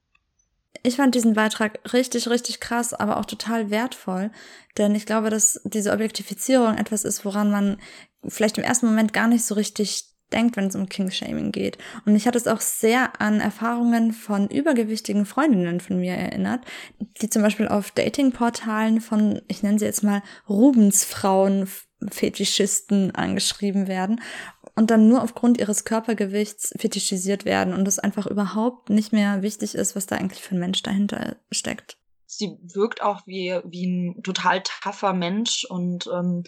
Ich 0.83 0.95
fand 0.95 1.13
diesen 1.13 1.33
Beitrag 1.33 1.79
richtig, 1.93 2.27
richtig 2.27 2.59
krass, 2.59 2.93
aber 2.93 3.17
auch 3.17 3.25
total 3.25 3.69
wertvoll. 3.69 4.31
Denn 4.77 4.95
ich 4.95 5.05
glaube, 5.05 5.29
dass 5.29 5.61
diese 5.63 5.91
Objektifizierung 5.91 6.77
etwas 6.77 7.03
ist, 7.03 7.23
woran 7.23 7.51
man 7.51 7.77
vielleicht 8.27 8.57
im 8.57 8.63
ersten 8.63 8.87
Moment 8.87 9.13
gar 9.13 9.27
nicht 9.27 9.45
so 9.45 9.55
richtig 9.55 10.05
denkt, 10.31 10.55
wenn 10.55 10.67
es 10.67 10.75
um 10.75 10.87
Kingshaming 10.87 11.51
geht. 11.51 11.77
Und 12.05 12.13
mich 12.13 12.25
hat 12.25 12.35
es 12.35 12.47
auch 12.47 12.61
sehr 12.61 13.19
an 13.19 13.41
Erfahrungen 13.41 14.13
von 14.13 14.47
übergewichtigen 14.47 15.25
Freundinnen 15.25 15.81
von 15.81 15.99
mir 15.99 16.13
erinnert, 16.13 16.61
die 17.21 17.29
zum 17.29 17.41
Beispiel 17.41 17.67
auf 17.67 17.91
Datingportalen 17.91 19.01
von, 19.01 19.41
ich 19.47 19.61
nenne 19.61 19.77
sie 19.77 19.85
jetzt 19.85 20.03
mal 20.03 20.23
Rubensfrauen, 20.47 21.67
Fetischisten 22.09 23.13
angeschrieben 23.13 23.87
werden 23.87 24.21
und 24.75 24.91
dann 24.91 25.07
nur 25.07 25.23
aufgrund 25.23 25.57
ihres 25.57 25.85
Körpergewichts 25.85 26.73
fetischisiert 26.77 27.45
werden 27.45 27.73
und 27.73 27.87
es 27.87 27.99
einfach 27.99 28.27
überhaupt 28.27 28.89
nicht 28.89 29.13
mehr 29.13 29.41
wichtig 29.41 29.75
ist, 29.75 29.95
was 29.95 30.05
da 30.05 30.15
eigentlich 30.15 30.41
für 30.41 30.55
ein 30.55 30.59
Mensch 30.59 30.81
dahinter 30.83 31.35
steckt. 31.51 31.97
Sie 32.25 32.57
wirkt 32.61 33.01
auch 33.01 33.27
wie, 33.27 33.59
wie 33.65 33.85
ein 33.85 34.23
total 34.23 34.63
tougher 34.63 35.13
Mensch 35.13 35.65
und 35.69 36.07
ähm, 36.07 36.43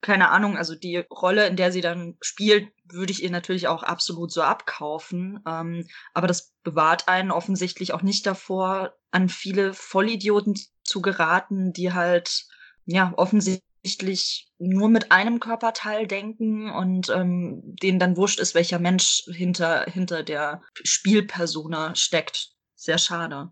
keine 0.00 0.30
Ahnung, 0.30 0.56
also 0.56 0.74
die 0.74 0.98
Rolle, 0.98 1.46
in 1.46 1.56
der 1.56 1.72
sie 1.72 1.80
dann 1.80 2.16
spielt, 2.20 2.68
würde 2.84 3.12
ich 3.12 3.22
ihr 3.22 3.30
natürlich 3.30 3.66
auch 3.66 3.82
absolut 3.82 4.32
so 4.32 4.42
abkaufen. 4.42 5.40
Ähm, 5.46 5.86
aber 6.14 6.28
das 6.28 6.52
bewahrt 6.62 7.08
einen 7.08 7.32
offensichtlich 7.32 7.92
auch 7.92 8.02
nicht 8.02 8.26
davor, 8.26 8.94
an 9.10 9.28
viele 9.28 9.74
Vollidioten 9.74 10.54
zu 10.84 11.02
geraten, 11.02 11.72
die 11.72 11.92
halt 11.92 12.46
ja 12.86 13.12
offensichtlich 13.16 13.67
offensichtlich 13.88 14.48
nur 14.58 14.88
mit 14.88 15.12
einem 15.12 15.40
Körperteil 15.40 16.06
denken 16.06 16.70
und 16.70 17.08
ähm, 17.08 17.62
denen 17.82 17.98
dann 17.98 18.16
wurscht 18.16 18.40
ist, 18.40 18.54
welcher 18.54 18.78
Mensch 18.78 19.24
hinter, 19.32 19.84
hinter 19.84 20.22
der 20.22 20.62
Spielpersona 20.82 21.94
steckt. 21.94 22.50
Sehr 22.74 22.98
schade. 22.98 23.50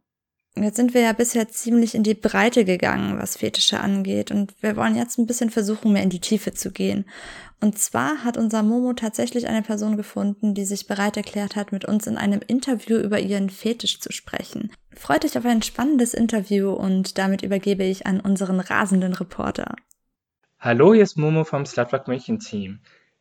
Jetzt 0.59 0.77
sind 0.77 0.95
wir 0.95 1.03
ja 1.03 1.13
bisher 1.13 1.49
ziemlich 1.49 1.95
in 1.95 2.03
die 2.03 2.15
Breite 2.15 2.65
gegangen, 2.65 3.19
was 3.19 3.37
Fetische 3.37 3.81
angeht. 3.81 4.31
Und 4.31 4.55
wir 4.63 4.77
wollen 4.77 4.97
jetzt 4.97 5.19
ein 5.19 5.27
bisschen 5.27 5.51
versuchen, 5.51 5.93
mehr 5.93 6.03
in 6.03 6.11
die 6.11 6.21
Tiefe 6.21 6.53
zu 6.53 6.71
gehen. 6.71 7.05
Und 7.61 7.79
zwar 7.79 8.25
hat 8.25 8.37
unser 8.37 8.63
Momo 8.63 8.95
tatsächlich 8.95 9.49
eine 9.49 9.63
Person 9.63 9.97
gefunden, 9.97 10.55
die 10.55 10.65
sich 10.65 10.87
bereit 10.87 11.17
erklärt 11.17 11.57
hat, 11.57 11.73
mit 11.73 11.85
uns 11.85 12.07
in 12.07 12.17
einem 12.17 12.41
Interview 12.47 12.97
über 12.97 13.21
ihren 13.21 13.51
Fetisch 13.51 14.01
zu 14.01 14.13
sprechen. 14.13 14.73
Freut 14.95 15.25
euch 15.25 15.37
auf 15.37 15.45
ein 15.45 15.63
spannendes 15.63 16.15
Interview 16.15 16.71
und 16.73 17.19
damit 17.19 17.43
übergebe 17.43 17.85
ich 17.85 18.07
an 18.07 18.21
unseren 18.21 18.61
rasenden 18.61 19.13
Reporter. 19.13 19.75
Hallo, 20.59 20.95
hier 20.95 21.03
ist 21.03 21.17
Momo 21.17 21.45
vom 21.45 21.67
Slutwalk 21.67 22.09
München 22.09 22.39
Team. 22.39 22.81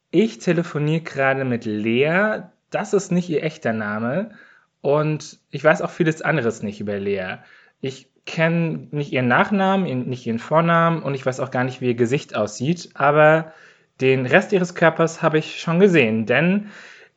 Ich 0.09 0.39
telefoniere 0.39 1.01
gerade 1.01 1.43
mit 1.43 1.65
Lea. 1.65 2.43
Das 2.69 2.93
ist 2.93 3.11
nicht 3.11 3.29
ihr 3.29 3.43
echter 3.43 3.73
Name. 3.73 4.31
Und 4.79 5.39
ich 5.51 5.61
weiß 5.61 5.81
auch 5.81 5.89
vieles 5.89 6.21
anderes 6.21 6.63
nicht 6.63 6.79
über 6.79 6.97
Lea. 6.97 7.39
Ich 7.81 8.09
kenne 8.25 8.87
nicht 8.91 9.11
ihren 9.11 9.27
Nachnamen, 9.27 10.07
nicht 10.07 10.25
ihren 10.25 10.39
Vornamen 10.39 11.03
und 11.03 11.13
ich 11.13 11.25
weiß 11.25 11.41
auch 11.41 11.51
gar 11.51 11.65
nicht, 11.65 11.81
wie 11.81 11.87
ihr 11.87 11.95
Gesicht 11.95 12.35
aussieht. 12.35 12.91
Aber 12.93 13.51
den 13.99 14.25
Rest 14.25 14.53
ihres 14.53 14.73
Körpers 14.73 15.21
habe 15.21 15.37
ich 15.37 15.59
schon 15.59 15.79
gesehen, 15.79 16.25
denn 16.25 16.69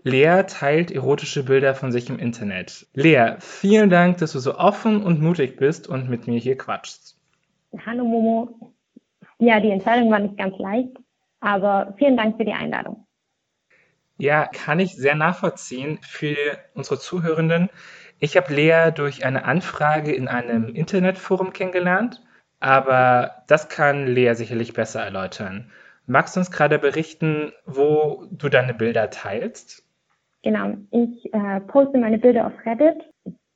Lea 0.02 0.42
teilt 0.48 0.90
erotische 0.90 1.44
Bilder 1.44 1.76
von 1.76 1.92
sich 1.92 2.10
im 2.10 2.18
Internet. 2.18 2.88
Lea, 2.92 3.36
vielen 3.38 3.88
Dank, 3.88 4.18
dass 4.18 4.32
du 4.32 4.40
so 4.40 4.56
offen 4.56 5.00
und 5.00 5.22
mutig 5.22 5.56
bist 5.56 5.86
und 5.86 6.10
mit 6.10 6.26
mir 6.26 6.40
hier 6.40 6.58
quatschst. 6.58 7.16
Hallo 7.86 8.04
Momo, 8.04 8.72
ja, 9.38 9.60
die 9.60 9.70
Entscheidung 9.70 10.10
war 10.10 10.18
nicht 10.18 10.36
ganz 10.36 10.56
leicht, 10.58 10.96
aber 11.40 11.94
vielen 11.98 12.16
Dank 12.16 12.36
für 12.36 12.44
die 12.44 12.52
Einladung. 12.52 13.04
Ja, 14.16 14.46
kann 14.46 14.80
ich 14.80 14.96
sehr 14.96 15.14
nachvollziehen 15.14 16.00
für 16.02 16.36
unsere 16.74 16.98
Zuhörenden. 16.98 17.70
Ich 18.18 18.36
habe 18.36 18.52
Lea 18.52 18.90
durch 18.92 19.24
eine 19.24 19.44
Anfrage 19.44 20.12
in 20.12 20.26
einem 20.26 20.74
Internetforum 20.74 21.52
kennengelernt, 21.52 22.20
aber 22.58 23.44
das 23.46 23.68
kann 23.68 24.08
Lea 24.08 24.34
sicherlich 24.34 24.72
besser 24.72 25.02
erläutern. 25.02 25.70
Magst 26.06 26.34
du 26.34 26.40
uns 26.40 26.50
gerade 26.50 26.80
berichten, 26.80 27.52
wo 27.64 28.24
du 28.32 28.48
deine 28.48 28.74
Bilder 28.74 29.10
teilst? 29.10 29.84
Genau, 30.42 30.74
ich 30.90 31.32
äh, 31.32 31.60
poste 31.60 31.98
meine 31.98 32.18
Bilder 32.18 32.46
auf 32.46 32.52
Reddit. 32.64 33.04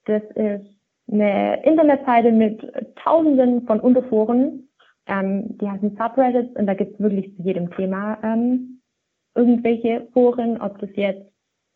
Das 0.04 0.22
ist 0.34 0.66
eine 1.10 1.64
Internetseite 1.64 2.30
mit 2.30 2.62
Tausenden 2.96 3.66
von 3.66 3.80
Unterforen 3.80 4.68
ähm, 5.06 5.58
die 5.58 5.68
heißen 5.68 5.96
Subreddits 5.96 6.56
und 6.56 6.66
da 6.66 6.74
gibt 6.74 6.94
es 6.94 7.00
wirklich 7.00 7.34
zu 7.36 7.42
jedem 7.42 7.70
Thema 7.70 8.18
ähm, 8.22 8.80
irgendwelche 9.34 10.08
Foren, 10.12 10.60
ob 10.60 10.78
das 10.78 10.90
jetzt 10.94 11.26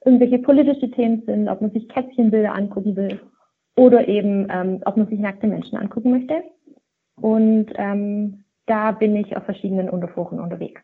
irgendwelche 0.04 0.38
politische 0.38 0.90
Themen 0.90 1.22
sind, 1.26 1.48
ob 1.48 1.60
man 1.60 1.72
sich 1.72 1.88
Kätzchenbilder 1.88 2.54
angucken 2.54 2.96
will 2.96 3.20
oder 3.76 4.06
eben, 4.06 4.46
ähm, 4.50 4.82
ob 4.84 4.96
man 4.96 5.08
sich 5.08 5.18
nackte 5.18 5.46
Menschen 5.46 5.76
angucken 5.76 6.10
möchte. 6.10 6.42
Und 7.16 7.72
ähm, 7.76 8.44
da 8.66 8.92
bin 8.92 9.16
ich 9.16 9.36
auf 9.36 9.44
verschiedenen 9.44 9.88
Unterforen 9.88 10.40
unterwegs. 10.40 10.82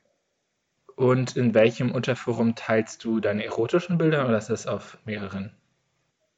Und 0.97 1.37
in 1.37 1.55
welchem 1.55 1.93
Unterforum 1.93 2.55
teilst 2.55 3.05
du 3.05 3.21
deine 3.21 3.45
erotischen 3.45 3.99
Bilder 3.99 4.27
oder 4.27 4.39
ist 4.39 4.51
das 4.51 4.67
auf 4.67 4.99
mehreren? 5.05 5.53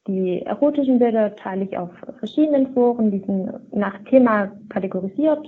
Die 0.07 0.43
erotischen 0.43 0.99
Bilder 0.99 1.35
teile 1.37 1.65
ich 1.65 1.77
auf 1.77 1.91
verschiedenen 2.19 2.73
Foren, 2.75 3.11
die 3.11 3.21
sind 3.21 3.51
nach 3.75 3.99
Thema 4.05 4.53
kategorisiert. 4.69 5.47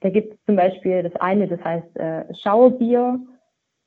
Da 0.00 0.10
gibt 0.10 0.34
es 0.34 0.44
zum 0.46 0.56
Beispiel 0.56 1.02
das 1.02 1.14
eine, 1.16 1.46
das 1.46 1.62
heißt 1.62 1.96
äh, 1.96 2.34
Schauerbier. 2.34 3.20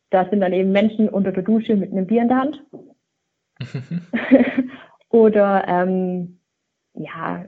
Da 0.09 0.29
sind 0.29 0.41
dann 0.41 0.53
eben 0.53 0.71
Menschen 0.71 1.09
unter 1.09 1.31
der 1.31 1.43
Dusche 1.43 1.75
mit 1.75 1.91
einem 1.91 2.05
Bier 2.05 2.21
in 2.21 2.27
der 2.27 2.37
Hand. 2.37 2.63
Oder 5.09 5.67
ähm, 5.67 6.39
ja, 6.93 7.45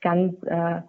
ganz 0.00 0.34
äh, 0.44 0.82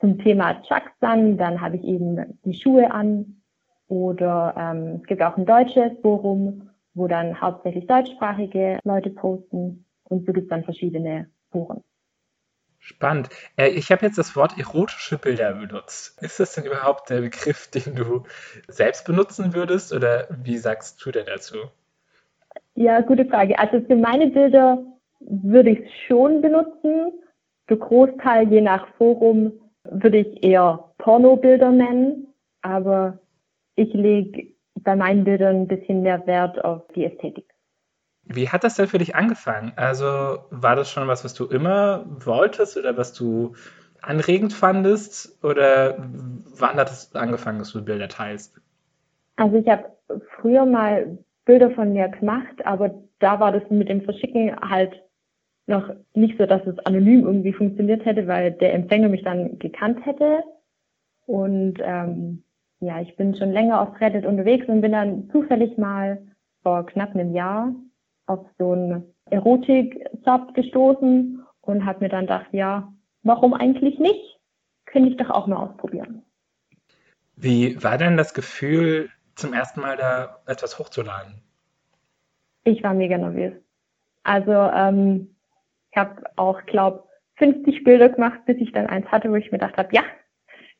zum 0.00 0.18
Thema 0.18 0.62
Chucks 0.62 0.92
dann, 1.00 1.36
dann 1.38 1.60
habe 1.60 1.76
ich 1.76 1.84
eben 1.84 2.38
die 2.44 2.54
Schuhe 2.54 2.90
an. 2.90 3.42
Oder 3.88 4.54
ähm, 4.56 5.00
es 5.00 5.06
gibt 5.06 5.22
auch 5.22 5.36
ein 5.36 5.46
deutsches 5.46 5.92
Forum, 6.02 6.70
wo 6.94 7.06
dann 7.06 7.40
hauptsächlich 7.40 7.86
deutschsprachige 7.86 8.78
Leute 8.84 9.10
posten. 9.10 9.86
Und 10.04 10.26
so 10.26 10.32
gibt 10.32 10.44
es 10.44 10.48
dann 10.48 10.64
verschiedene 10.64 11.30
Foren. 11.50 11.82
Spannend. 12.78 13.28
Äh, 13.56 13.68
ich 13.68 13.90
habe 13.90 14.06
jetzt 14.06 14.18
das 14.18 14.36
Wort 14.36 14.58
erotische 14.58 15.18
Bilder 15.18 15.52
benutzt. 15.52 16.22
Ist 16.22 16.40
das 16.40 16.54
denn 16.54 16.64
überhaupt 16.64 17.10
der 17.10 17.20
Begriff, 17.20 17.68
den 17.68 17.94
du 17.94 18.24
selbst 18.68 19.06
benutzen 19.06 19.54
würdest 19.54 19.92
oder 19.92 20.28
wie 20.42 20.58
sagst 20.58 21.04
du 21.04 21.10
denn 21.10 21.26
dazu? 21.26 21.58
Ja, 22.74 23.00
gute 23.00 23.26
Frage. 23.26 23.58
Also 23.58 23.80
für 23.80 23.96
meine 23.96 24.28
Bilder 24.28 24.78
würde 25.20 25.70
ich 25.70 25.80
es 25.80 25.92
schon 26.06 26.40
benutzen. 26.40 27.12
Für 27.66 27.76
Großteil, 27.76 28.50
je 28.50 28.60
nach 28.60 28.88
Forum, 28.96 29.52
würde 29.84 30.18
ich 30.18 30.42
eher 30.42 30.92
Pornobilder 30.98 31.70
nennen. 31.70 32.28
Aber 32.62 33.18
ich 33.74 33.92
lege 33.92 34.52
bei 34.76 34.96
meinen 34.96 35.24
Bildern 35.24 35.62
ein 35.62 35.68
bisschen 35.68 36.02
mehr 36.02 36.26
Wert 36.26 36.64
auf 36.64 36.82
die 36.94 37.04
Ästhetik. 37.04 37.46
Wie 38.28 38.48
hat 38.48 38.62
das 38.62 38.76
denn 38.76 38.88
für 38.88 38.98
dich 38.98 39.14
angefangen? 39.14 39.72
Also 39.76 40.38
war 40.50 40.76
das 40.76 40.90
schon 40.90 41.08
was, 41.08 41.24
was 41.24 41.32
du 41.32 41.46
immer 41.46 42.04
wolltest 42.06 42.76
oder 42.76 42.96
was 42.96 43.14
du 43.14 43.54
anregend 44.02 44.52
fandest? 44.52 45.42
Oder 45.42 45.96
wann 46.58 46.76
hat 46.76 46.90
es 46.90 47.14
angefangen, 47.14 47.58
dass 47.58 47.72
du 47.72 47.82
Bilder 47.82 48.08
teilst? 48.08 48.60
Also 49.36 49.56
ich 49.56 49.66
habe 49.66 49.84
früher 50.36 50.66
mal 50.66 51.18
Bilder 51.46 51.70
von 51.70 51.94
mir 51.94 52.08
gemacht, 52.08 52.66
aber 52.66 52.90
da 53.18 53.40
war 53.40 53.52
das 53.52 53.62
mit 53.70 53.88
dem 53.88 54.02
Verschicken 54.02 54.54
halt 54.60 55.02
noch 55.66 55.90
nicht 56.14 56.36
so, 56.38 56.44
dass 56.44 56.66
es 56.66 56.78
anonym 56.80 57.24
irgendwie 57.24 57.52
funktioniert 57.52 58.04
hätte, 58.04 58.26
weil 58.26 58.52
der 58.52 58.74
Empfänger 58.74 59.08
mich 59.08 59.22
dann 59.22 59.58
gekannt 59.58 60.04
hätte. 60.04 60.42
Und 61.26 61.78
ähm, 61.80 62.42
ja, 62.80 63.00
ich 63.00 63.16
bin 63.16 63.34
schon 63.36 63.52
länger 63.52 63.80
auf 63.80 64.00
Reddit 64.00 64.26
unterwegs 64.26 64.66
und 64.68 64.82
bin 64.82 64.92
dann 64.92 65.30
zufällig 65.30 65.76
mal 65.78 66.18
vor 66.62 66.86
knapp 66.86 67.14
einem 67.14 67.34
Jahr 67.34 67.74
auf 68.28 68.46
so 68.58 68.72
einen 68.72 69.14
Erotik-Sub 69.30 70.54
gestoßen 70.54 71.44
und 71.62 71.84
habe 71.84 72.00
mir 72.00 72.08
dann 72.08 72.22
gedacht, 72.22 72.46
ja, 72.52 72.92
warum 73.22 73.54
eigentlich 73.54 73.98
nicht? 73.98 74.38
Könnte 74.86 75.10
ich 75.10 75.16
doch 75.16 75.30
auch 75.30 75.46
mal 75.46 75.56
ausprobieren. 75.56 76.22
Wie 77.36 77.82
war 77.82 77.98
denn 77.98 78.16
das 78.16 78.34
Gefühl, 78.34 79.10
zum 79.34 79.52
ersten 79.52 79.80
Mal 79.80 79.96
da 79.96 80.40
etwas 80.46 80.78
hochzuladen? 80.78 81.42
Ich 82.64 82.82
war 82.82 82.94
mega 82.94 83.16
nervös. 83.16 83.52
Also 84.24 84.52
ähm, 84.52 85.34
ich 85.90 85.96
habe 85.96 86.22
auch, 86.36 86.64
glaube 86.66 87.04
50 87.36 87.84
Bilder 87.84 88.08
gemacht, 88.08 88.40
bis 88.46 88.56
ich 88.58 88.72
dann 88.72 88.86
eins 88.86 89.06
hatte, 89.06 89.30
wo 89.30 89.36
ich 89.36 89.52
mir 89.52 89.58
gedacht 89.58 89.76
habe, 89.76 89.94
ja, 89.94 90.02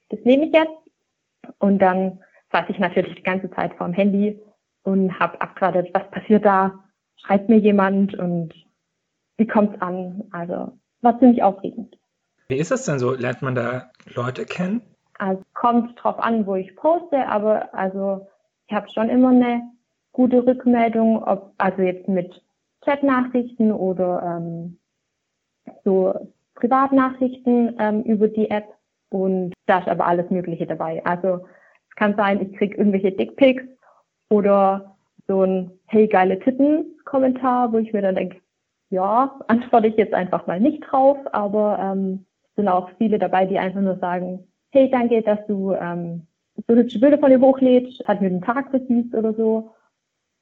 das 0.09 0.21
nehme 0.25 0.47
ich 0.47 0.53
jetzt. 0.53 0.73
Und 1.59 1.79
dann 1.79 2.21
saß 2.53 2.65
ich 2.69 2.79
natürlich 2.79 3.15
die 3.15 3.23
ganze 3.23 3.51
Zeit 3.53 3.75
vorm 3.75 3.93
Handy 3.93 4.41
und 4.83 5.19
habe 5.19 5.41
abgewartet, 5.41 5.91
was 5.95 6.11
passiert 6.11 6.45
da, 6.45 6.85
schreibt 7.19 7.49
mir 7.49 7.59
jemand 7.59 8.15
und 8.15 8.55
wie 9.37 9.47
kommt's 9.47 9.81
an? 9.81 10.25
Also 10.33 10.79
war 11.01 11.19
ziemlich 11.19 11.43
aufregend. 11.43 11.97
Wie 12.49 12.57
ist 12.57 12.71
das 12.71 12.85
denn 12.85 12.99
so? 12.99 13.13
Lernt 13.13 13.43
man 13.43 13.55
da 13.55 13.91
Leute 14.15 14.45
kennen? 14.45 14.83
Also 15.19 15.43
kommt 15.55 16.03
drauf 16.03 16.19
an, 16.19 16.47
wo 16.47 16.55
ich 16.55 16.75
poste, 16.77 17.27
aber 17.29 17.75
also 17.75 18.27
ich 18.67 18.75
habe 18.75 18.89
schon 18.91 19.09
immer 19.09 19.31
eine 19.31 19.63
gute 20.13 20.47
Rückmeldung, 20.47 21.23
ob 21.23 21.53
also 21.59 21.83
jetzt 21.83 22.09
mit 22.09 22.43
Chatnachrichten 22.85 23.73
oder 23.73 24.23
ähm, 24.23 24.79
so 25.85 26.15
Privatnachrichten 26.55 27.77
ähm, 27.79 28.03
über 28.03 28.29
die 28.29 28.51
App 28.51 28.67
und 29.11 29.55
da 29.67 29.79
ist 29.79 29.89
aber 29.89 30.07
alles 30.07 30.31
Mögliche 30.31 30.67
dabei. 30.67 31.05
Also 31.05 31.47
es 31.89 31.97
kann 31.97 32.17
sein, 32.17 32.41
ich 32.41 32.57
krieg 32.57 32.77
irgendwelche 32.77 33.13
Dickpics 33.13 33.65
oder 34.29 34.98
so 35.29 35.45
ein 35.45 35.71
Hey 35.87 36.09
geile 36.09 36.39
Titten 36.41 36.97
Kommentar, 37.05 37.73
wo 37.73 37.79
ich 37.79 37.93
mir 37.93 38.03
dann 38.03 38.17
denke, 38.17 38.41
ja, 38.91 39.39
antworte 39.49 39.87
ich 39.87 39.97
jetzt 39.97 40.15
einfach 40.15 40.47
mal 40.47 40.61
nicht 40.61 40.81
drauf, 40.81 41.19
aber 41.33 41.79
ähm, 41.79 42.27
sind 42.57 42.69
auch 42.69 42.91
viele 42.99 43.19
dabei, 43.19 43.47
die 43.47 43.59
einfach 43.59 43.81
nur 43.81 43.99
sagen, 43.99 44.47
hey, 44.71 44.91
danke, 44.91 45.23
dass 45.23 45.39
du 45.47 45.73
ähm, 45.73 46.27
so 46.67 46.75
hübsche 46.75 46.99
Bilder 46.99 47.19
von 47.19 47.31
dir 47.31 47.41
hochlädst, 47.41 48.07
hat 48.07 48.21
mir 48.21 48.31
den 48.31 48.43
Tag 48.43 48.71
versüßt 48.71 49.15
oder 49.15 49.33
so. 49.35 49.75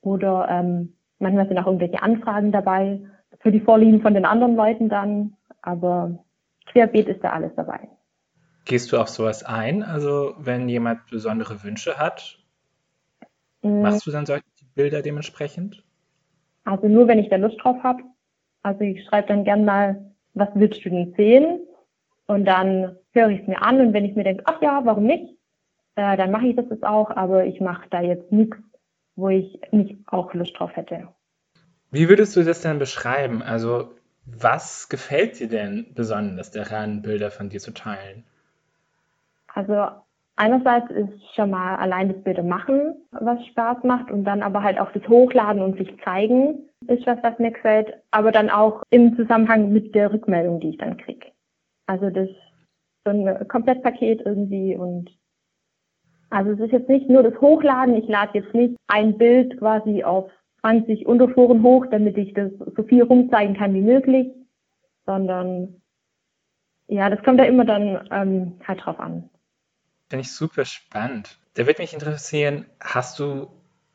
Oder 0.01 0.49
ähm, 0.49 0.95
manchmal 1.18 1.49
sind 1.49 1.59
auch 1.59 1.66
irgendwelche 1.66 2.03
Anfragen 2.03 2.53
dabei 2.53 3.01
für 3.41 3.53
die 3.53 3.61
Vorlieben 3.61 4.01
von 4.01 4.14
den 4.14 4.24
anderen 4.24 4.57
Leuten 4.57 4.89
dann, 4.89 5.37
aber 5.62 6.24
querbeet 6.66 7.09
ist 7.09 7.22
da 7.22 7.30
alles 7.30 7.53
dabei. 7.57 7.89
Gehst 8.64 8.91
du 8.93 8.99
auf 8.99 9.09
sowas 9.09 9.45
ein? 9.45 9.82
Also 9.82 10.34
wenn 10.39 10.68
jemand 10.68 11.07
besondere 11.11 11.62
Wünsche 11.62 11.99
hat, 11.99 12.39
mhm. 13.62 13.82
machst 13.82 14.07
du 14.07 14.11
dann 14.11 14.26
solche 14.26 14.45
Bilder 14.77 15.03
dementsprechend? 15.03 15.83
Also 16.64 16.87
nur, 16.87 17.09
wenn 17.09 17.18
ich 17.18 17.29
da 17.29 17.37
Lust 17.37 17.57
drauf 17.62 17.83
habe. 17.83 18.03
Also 18.62 18.83
ich 18.83 19.05
schreibe 19.05 19.29
dann 19.29 19.45
gern 19.45 19.64
mal, 19.64 20.14
was 20.35 20.49
willst 20.55 20.85
du 20.85 20.91
denn 20.91 21.14
sehen? 21.16 21.61
Und 22.27 22.45
dann 22.45 22.97
höre 23.12 23.31
ich 23.31 23.41
es 23.41 23.47
mir 23.47 23.62
an 23.62 23.81
und 23.81 23.93
wenn 23.93 24.05
ich 24.05 24.14
mir 24.14 24.24
denke, 24.24 24.45
ach 24.47 24.61
ja, 24.61 24.81
warum 24.85 25.05
nicht? 25.05 25.37
Äh, 25.97 26.16
dann 26.16 26.31
mache 26.31 26.47
ich 26.47 26.57
das 26.57 26.66
jetzt 26.70 26.85
auch, 26.85 27.11
aber 27.11 27.47
ich 27.47 27.61
mache 27.61 27.89
da 27.91 28.01
jetzt 28.01 28.31
nichts, 28.31 28.59
wo 29.14 29.29
ich 29.29 29.61
nicht 29.70 29.97
auch 30.07 30.35
Lust 30.35 30.59
drauf 30.59 30.74
hätte. 30.77 31.09
Wie 31.91 32.09
würdest 32.09 32.37
du 32.37 32.43
das 32.43 32.61
denn 32.61 32.79
beschreiben? 32.79 33.43
Also 33.43 33.95
was 34.27 34.89
gefällt 34.89 35.39
dir 35.39 35.49
denn 35.49 35.87
besonders 35.95 36.51
daran, 36.51 37.03
Bilder 37.03 37.31
von 37.31 37.49
dir 37.49 37.61
zu 37.61 37.72
teilen? 37.72 38.24
Also 39.55 39.89
einerseits 40.37 40.91
ist 40.91 41.34
schon 41.34 41.51
mal 41.51 41.76
allein 41.76 42.12
das 42.12 42.22
Bilder 42.22 42.43
machen, 42.43 42.95
was 43.11 43.45
Spaß 43.47 43.82
macht 43.84 44.11
und 44.11 44.24
dann 44.24 44.43
aber 44.43 44.62
halt 44.62 44.78
auch 44.78 44.93
das 44.93 45.07
Hochladen 45.09 45.62
und 45.62 45.76
sich 45.78 45.95
zeigen 46.05 46.66
ist 46.89 47.07
was, 47.07 47.18
was 47.22 47.39
mir 47.39 47.51
gefällt, 47.51 47.95
aber 48.11 48.32
dann 48.32 48.51
auch 48.51 48.82
im 48.91 49.16
Zusammenhang 49.16 49.72
mit 49.72 49.95
der 49.95 50.12
Rückmeldung, 50.12 50.61
die 50.61 50.70
ich 50.70 50.78
dann 50.78 50.97
kriege. 50.97 51.26
Also 51.87 52.11
das 52.11 52.28
so 53.05 53.11
ein 53.11 53.49
Komplettpaket 53.49 54.22
irgendwie 54.24 54.76
und 54.76 55.11
also 56.30 56.51
es 56.53 56.61
ist 56.61 56.72
jetzt 56.72 56.89
nicht 56.89 57.09
nur 57.09 57.22
das 57.22 57.41
Hochladen, 57.41 57.95
ich 57.95 58.09
lade 58.09 58.39
jetzt 58.39 58.53
nicht 58.53 58.76
ein 58.89 59.16
Bild 59.16 59.59
quasi 59.59 60.03
auf 60.03 60.30
20 60.61 61.07
Unterforen 61.07 61.62
hoch, 61.62 61.87
damit 61.87 62.18
ich 62.18 62.34
das 62.34 62.51
so 62.76 62.82
viel 62.82 63.03
rumzeigen 63.03 63.57
kann 63.57 63.74
wie 63.74 63.80
möglich, 63.80 64.32
sondern 65.07 65.80
ja, 66.89 67.09
das 67.11 67.22
kommt 67.22 67.39
ja 67.39 67.45
immer 67.45 67.64
dann 67.64 68.09
ähm, 68.11 68.61
halt 68.66 68.84
drauf 68.84 68.99
an. 68.99 69.30
Finde 70.09 70.23
ich 70.23 70.33
super 70.33 70.65
spannend. 70.65 71.39
Da 71.55 71.67
würde 71.67 71.83
mich 71.83 71.93
interessieren, 71.93 72.67
hast 72.81 73.19
du 73.19 73.49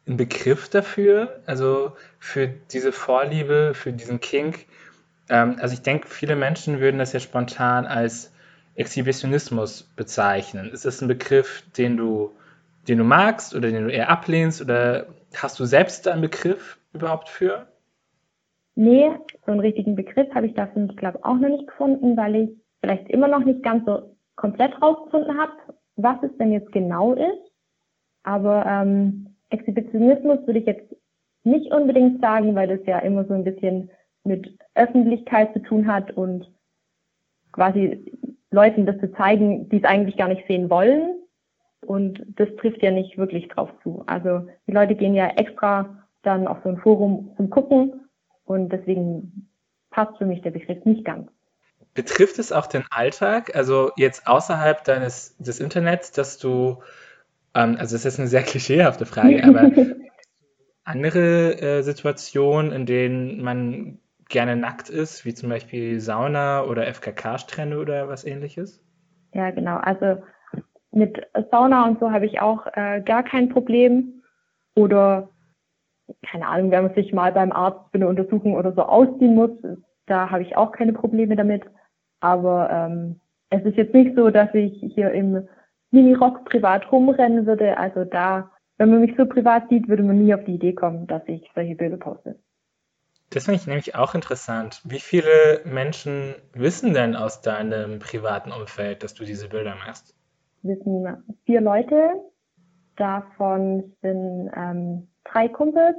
einen 0.08 0.18
Begriff 0.18 0.68
dafür? 0.70 1.42
Also 1.46 1.94
für 2.20 2.48
diese 2.48 2.92
Vorliebe, 2.92 3.74
für 3.74 3.94
diesen 3.94 4.20
Kink? 4.20 4.66
Ähm, 5.30 5.58
also 5.60 5.74
ich 5.74 5.82
denke, 5.82 6.08
viele 6.08 6.36
Menschen 6.36 6.80
würden 6.80 6.98
das 6.98 7.14
ja 7.14 7.20
spontan 7.20 7.86
als 7.86 8.34
Exhibitionismus 8.76 9.84
bezeichnen. 9.96 10.72
Ist 10.72 10.86
das 10.86 11.02
ein 11.02 11.08
Begriff, 11.08 11.64
den 11.78 11.98
du, 11.98 12.32
den 12.88 12.98
du 12.98 13.04
magst 13.04 13.56
oder 13.56 13.70
den 13.70 13.86
du 13.86 13.92
eher 13.92 14.10
ablehnst? 14.10 14.62
Oder 14.62 15.08
hast 15.36 15.60
du 15.60 15.66
selbst 15.66 16.08
einen 16.08 16.22
Begriff 16.22 16.78
überhaupt 16.94 17.30
für? 17.30 17.68
Nee, 18.76 19.12
so 19.46 19.52
einen 19.52 19.60
richtigen 19.60 19.96
Begriff 19.96 20.34
habe 20.34 20.48
ich 20.48 20.54
dafür, 20.56 20.88
ich 20.90 20.98
glaube, 20.98 21.24
auch 21.24 21.36
noch 21.36 21.50
nicht 21.50 21.68
gefunden, 21.68 22.18
weil 22.18 22.36
ich 22.36 22.50
vielleicht 22.80 23.10
immer 23.10 23.28
noch 23.28 23.44
nicht 23.46 23.64
ganz 23.64 23.86
so 23.86 24.16
komplett 24.36 24.82
rausgefunden 24.82 25.38
habe, 25.38 25.52
was 26.04 26.18
es 26.24 26.36
denn 26.38 26.52
jetzt 26.52 26.72
genau 26.72 27.14
ist. 27.14 27.52
Aber 28.24 28.66
ähm, 28.66 29.36
Exhibitionismus 29.50 30.40
würde 30.46 30.60
ich 30.60 30.66
jetzt 30.66 30.96
nicht 31.44 31.74
unbedingt 31.74 32.22
sagen, 32.22 32.56
weil 32.56 32.68
das 32.68 32.86
ja 32.86 33.00
immer 33.00 33.26
so 33.26 33.34
ein 33.34 33.44
bisschen 33.44 33.90
mit 34.24 34.58
Öffentlichkeit 34.76 35.54
zu 35.54 35.60
tun 35.60 35.88
hat 35.88 36.12
und 36.12 36.52
quasi 37.52 38.06
Leuten 38.52 38.86
das 38.86 38.98
zu 39.00 39.12
zeigen, 39.14 39.70
die 39.70 39.78
es 39.78 39.84
eigentlich 39.84 40.18
gar 40.18 40.28
nicht 40.28 40.46
sehen 40.48 40.70
wollen. 40.70 41.18
Und 41.86 42.24
das 42.36 42.48
trifft 42.58 42.84
ja 42.84 42.92
nicht 42.92 43.18
wirklich 43.18 43.48
drauf 43.48 43.70
zu. 43.82 44.04
Also 44.06 44.48
die 44.68 44.72
Leute 44.72 44.96
gehen 44.96 45.16
ja 45.16 45.28
extra 45.30 45.98
dann 46.22 46.48
auf 46.48 46.60
so 46.64 46.70
ein 46.70 46.78
Forum 46.78 47.34
zum 47.38 47.50
Gucken 47.50 48.08
und 48.46 48.70
deswegen 48.70 49.50
passt 49.90 50.16
für 50.18 50.26
mich 50.26 50.42
der 50.42 50.52
Begriff 50.52 50.86
nicht 50.86 51.04
ganz. 51.04 51.30
Betrifft 51.94 52.40
es 52.40 52.52
auch 52.52 52.68
den 52.68 52.86
Alltag, 52.90 53.56
also 53.56 53.92
jetzt 53.98 54.28
außerhalb 54.28 54.84
deines 54.84 55.36
des 55.38 55.60
Internets, 55.60 56.12
dass 56.12 56.38
du 56.38 56.82
Ähm, 57.54 57.78
also 57.80 57.96
das 57.96 58.06
ist 58.06 58.20
eine 58.20 58.28
sehr 58.28 58.44
klischeehafte 58.52 59.06
Frage, 59.06 59.44
aber 59.44 59.72
andere 60.84 61.62
äh, 61.62 61.82
Situationen, 61.82 62.72
in 62.72 62.86
denen 62.86 63.44
man 63.44 64.00
gerne 64.30 64.56
nackt 64.56 64.90
ist, 64.90 65.26
wie 65.26 65.34
zum 65.34 65.50
Beispiel 65.50 66.00
Sauna 66.00 66.64
oder 66.64 66.88
FKK-Strände 66.88 67.78
oder 67.78 68.08
was 68.08 68.24
ähnliches? 68.26 68.82
Ja, 69.34 69.52
genau. 69.52 69.78
Also 69.78 70.24
mit 70.92 71.22
Sauna 71.52 71.86
und 71.86 72.00
so 72.00 72.12
habe 72.12 72.26
ich 72.26 72.40
auch 72.42 72.66
äh, 72.74 73.02
gar 73.02 73.24
kein 73.24 73.50
Problem. 73.50 74.24
Oder 74.76 75.30
keine 76.30 76.48
Ahnung, 76.48 76.72
wenn 76.72 76.84
man 76.86 76.96
sich 76.96 77.14
mal 77.14 77.34
beim 77.34 77.52
Arzt 77.52 77.92
für 77.92 77.96
eine 77.96 78.08
Untersuchung 78.08 78.56
oder 78.56 78.74
so 78.74 78.84
ausziehen 78.84 79.36
muss, 79.36 79.52
da 80.06 80.30
habe 80.30 80.44
ich 80.44 80.56
auch 80.56 80.72
keine 80.72 80.94
Probleme 80.94 81.36
damit. 81.36 81.64
Aber 82.22 82.70
ähm, 82.72 83.20
es 83.50 83.64
ist 83.66 83.78
jetzt 83.78 83.94
nicht 83.94 84.16
so, 84.16 84.30
dass 84.30 84.54
ich 84.54 84.80
hier 84.94 85.12
im 85.12 85.48
Mini-Rock 85.92 86.46
privat 86.46 86.90
rumrennen 86.92 87.46
würde. 87.46 87.78
Also 87.78 88.06
da, 88.06 88.50
wenn 88.78 88.90
man 88.90 89.02
mich 89.02 89.16
so 89.18 89.26
privat 89.26 89.68
sieht, 89.70 89.90
würde 89.90 90.04
man 90.04 90.24
nie 90.24 90.34
auf 90.34 90.44
die 90.46 90.56
Idee 90.56 90.74
kommen, 90.74 91.06
dass 91.08 91.22
ich 91.28 91.50
solche 91.54 91.76
Bilder 91.76 91.98
poste. 91.98 92.40
Das 93.32 93.46
finde 93.46 93.60
ich 93.62 93.68
nämlich 93.68 93.96
auch 93.96 94.14
interessant. 94.14 94.82
Wie 94.84 95.00
viele 95.00 95.62
Menschen 95.66 96.36
wissen 96.54 96.94
denn 96.94 97.16
aus 97.16 97.42
deinem 97.42 98.00
privaten 98.00 98.52
Umfeld, 98.52 99.04
dass 99.04 99.14
du 99.14 99.24
diese 99.24 99.48
Bilder 99.48 99.76
machst? 99.76 100.16
Wissen 100.64 101.08
vier 101.46 101.62
Leute. 101.62 102.12
Davon 102.98 103.96
sind 104.02 104.52
ähm, 104.56 105.08
drei 105.24 105.48
Kumpels. 105.48 105.96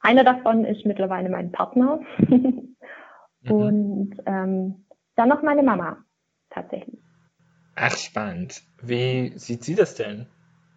Einer 0.00 0.24
davon 0.24 0.64
ist 0.64 0.84
mittlerweile 0.84 1.28
mein 1.30 1.52
Partner. 1.52 2.00
Und 3.48 4.16
ähm, 4.26 4.83
dann 5.16 5.28
noch 5.28 5.42
meine 5.42 5.62
Mama, 5.62 5.98
tatsächlich. 6.50 6.98
Ach, 7.76 7.96
spannend. 7.96 8.62
Wie 8.82 9.32
sieht 9.36 9.64
sie 9.64 9.74
das 9.74 9.94
denn, 9.94 10.26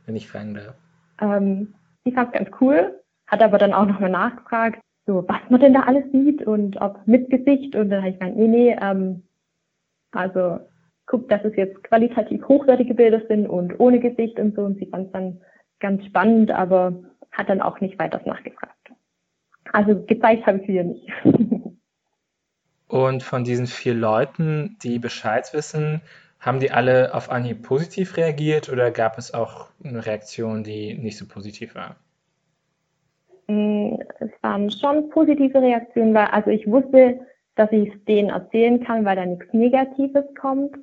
wenn 0.05 0.15
ich 0.15 0.27
fragen 0.27 0.55
darf? 0.55 0.75
Ähm, 1.21 1.73
sie 2.03 2.11
fand 2.11 2.33
es 2.33 2.39
ganz 2.39 2.49
cool, 2.61 2.99
hat 3.27 3.41
aber 3.41 3.57
dann 3.57 3.73
auch 3.73 3.85
nochmal 3.85 4.09
nachgefragt, 4.09 4.81
so 5.05 5.23
was 5.27 5.41
man 5.49 5.61
denn 5.61 5.73
da 5.73 5.81
alles 5.81 6.05
sieht 6.11 6.45
und 6.45 6.79
ob 6.81 7.05
mit 7.07 7.29
Gesicht. 7.29 7.75
Und 7.75 7.89
dann 7.89 8.01
habe 8.01 8.09
ich 8.11 8.19
gemeint, 8.19 8.37
nee, 8.37 8.47
nee, 8.47 8.77
ähm, 8.81 9.23
also 10.11 10.59
guckt, 11.05 11.31
dass 11.31 11.43
es 11.43 11.55
jetzt 11.55 11.83
qualitativ 11.83 12.47
hochwertige 12.47 12.93
Bilder 12.93 13.21
sind 13.27 13.47
und 13.47 13.79
ohne 13.79 13.99
Gesicht 13.99 14.39
und 14.39 14.55
so. 14.55 14.63
Und 14.63 14.77
sie 14.79 14.87
fand 14.87 15.07
es 15.07 15.11
dann 15.13 15.41
ganz 15.79 16.05
spannend, 16.05 16.51
aber 16.51 16.93
hat 17.31 17.49
dann 17.49 17.61
auch 17.61 17.79
nicht 17.79 17.97
weiter 17.99 18.21
nachgefragt. 18.25 18.73
Also 19.73 20.03
gezeigt 20.05 20.45
habe 20.45 20.59
ich 20.59 20.67
sie 20.67 20.73
ja 20.73 20.83
nicht. 20.83 21.07
und 22.87 23.23
von 23.23 23.43
diesen 23.43 23.67
vier 23.67 23.93
Leuten, 23.93 24.77
die 24.81 24.99
Bescheid 24.99 25.53
wissen, 25.53 26.01
haben 26.39 26.59
die 26.59 26.71
alle 26.71 27.13
auf 27.13 27.29
Anhieb 27.29 27.63
positiv 27.63 28.15
reagiert 28.15 28.69
oder 28.69 28.91
gab 28.91 29.17
es 29.17 29.33
auch 29.33 29.67
eine 29.83 30.05
Reaktion, 30.05 30.63
die 30.63 30.93
nicht 30.93 31.17
so 31.17 31.27
positiv 31.27 31.75
war? 31.75 31.95
Mm, 33.47 33.95
es 34.19 34.29
waren 34.41 34.69
schon 34.71 35.09
positive 35.09 35.61
Reaktionen, 35.61 36.13
weil 36.13 36.27
also 36.27 36.49
ich 36.49 36.67
wusste, 36.67 37.19
dass 37.55 37.71
ich 37.71 37.89
es 37.89 38.05
denen 38.05 38.29
erzählen 38.29 38.83
kann, 38.83 39.03
weil 39.03 39.15
da 39.15 39.25
nichts 39.25 39.51
Negatives 39.51 40.25
kommt. 40.39 40.77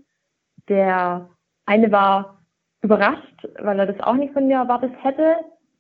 Der 0.69 1.29
eine 1.67 1.93
war 1.93 2.43
überrascht, 2.83 3.49
weil 3.61 3.79
er 3.79 3.87
das 3.87 4.01
auch 4.01 4.15
nicht 4.15 4.33
von 4.33 4.47
mir 4.47 4.57
erwartet 4.57 4.93
hätte, 5.03 5.37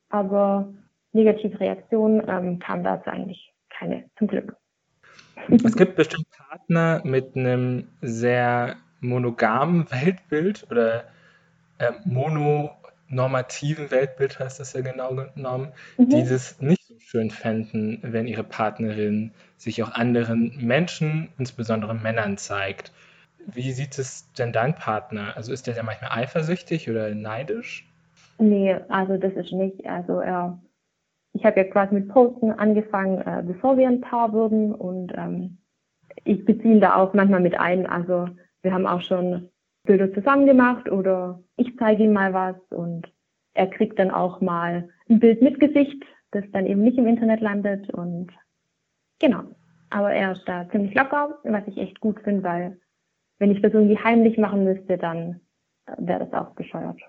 aber 0.09 0.73
negative 1.13 1.59
Reaktionen 1.59 2.23
ähm, 2.29 2.59
kamen 2.59 2.85
dazu 2.85 3.11
eigentlich 3.11 3.53
keine, 3.71 4.05
zum 4.19 4.29
Glück. 4.29 4.57
Es 5.65 5.77
gibt 5.77 5.97
bestimmt 5.97 6.27
Partner 6.31 7.01
mit 7.05 7.37
einem 7.37 7.89
sehr 8.01 8.77
monogamen 9.01 9.91
Weltbild 9.91 10.67
oder 10.71 11.05
äh, 11.79 11.93
mononormativen 12.05 13.91
Weltbild 13.91 14.39
heißt 14.39 14.61
das 14.61 14.73
ja 14.73 14.81
genau 14.81 15.15
genommen, 15.15 15.73
mhm. 15.99 16.09
die 16.09 16.25
das 16.25 16.61
nicht 16.61 16.87
so 16.87 16.95
schön 16.99 17.31
fänden, 17.31 17.99
wenn 18.03 18.27
ihre 18.27 18.45
Partnerin 18.45 19.33
sich 19.57 19.83
auch 19.83 19.93
anderen 19.93 20.57
Menschen, 20.61 21.29
insbesondere 21.39 21.95
Männern, 21.95 22.37
zeigt. 22.37 22.93
Wie 23.47 23.73
sieht 23.73 23.99
es 23.99 24.33
denn 24.33 24.53
dein 24.53 24.75
Partner? 24.75 25.37
Also 25.37 25.53
ist 25.53 25.67
der 25.67 25.75
ja 25.75 25.83
manchmal 25.83 26.13
eifersüchtig 26.13 26.89
oder 26.89 27.15
neidisch? 27.15 27.87
Nee, 28.39 28.75
also 28.89 29.17
das 29.17 29.33
ist 29.35 29.53
nicht. 29.53 29.87
Also 29.87 30.21
er, 30.21 30.59
ich 31.35 31.45
habe 31.45 31.61
ja 31.61 31.65
quasi 31.65 31.95
mit 31.95 32.09
Posten 32.09 32.53
angefangen, 32.53 33.19
äh, 33.19 33.43
bevor 33.45 33.77
wir 33.77 33.89
ein 33.89 34.01
Paar 34.01 34.33
wurden 34.33 34.73
und 34.73 35.13
ähm, 35.17 35.59
ich 36.25 36.45
beziehe 36.45 36.75
ihn 36.75 36.81
da 36.81 36.95
auch 36.95 37.13
manchmal 37.13 37.41
mit 37.41 37.59
ein. 37.59 37.87
Also 37.87 38.29
wir 38.63 38.73
haben 38.73 38.87
auch 38.87 39.01
schon 39.01 39.51
Bilder 39.83 40.13
zusammen 40.15 40.47
gemacht 40.47 40.91
oder 40.91 41.43
ich 41.57 41.77
zeige 41.77 42.05
ihm 42.05 42.13
mal 42.13 42.33
was 42.33 42.57
und 42.71 43.13
er 43.53 43.67
kriegt 43.67 43.99
dann 43.99 44.11
auch 44.11 44.41
mal 44.41 44.89
ein 45.09 45.19
Bild 45.19 45.43
mit 45.43 45.61
Gesicht, 45.61 46.03
das 46.31 46.45
dann 46.53 46.67
eben 46.67 46.83
nicht 46.83 46.99
im 46.99 47.07
Internet 47.07 47.41
landet 47.41 47.93
und 47.93 48.31
genau. 49.19 49.43
Aber 49.91 50.13
er 50.13 50.33
ist 50.33 50.49
da 50.49 50.69
ziemlich 50.71 50.95
locker, 50.95 51.39
was 51.43 51.67
ich 51.67 51.79
echt 51.79 52.01
gut 52.01 52.21
finde, 52.21 52.43
weil 52.45 52.81
wenn 53.39 53.51
ich 53.51 53.61
das 53.61 53.75
irgendwie 53.75 53.99
heimlich 53.99 54.39
machen 54.39 54.65
müsste, 54.65 54.97
dann 54.99 55.41
wäre 55.99 56.27
das 56.27 56.33
auch 56.33 56.55
bescheuert. 56.55 57.01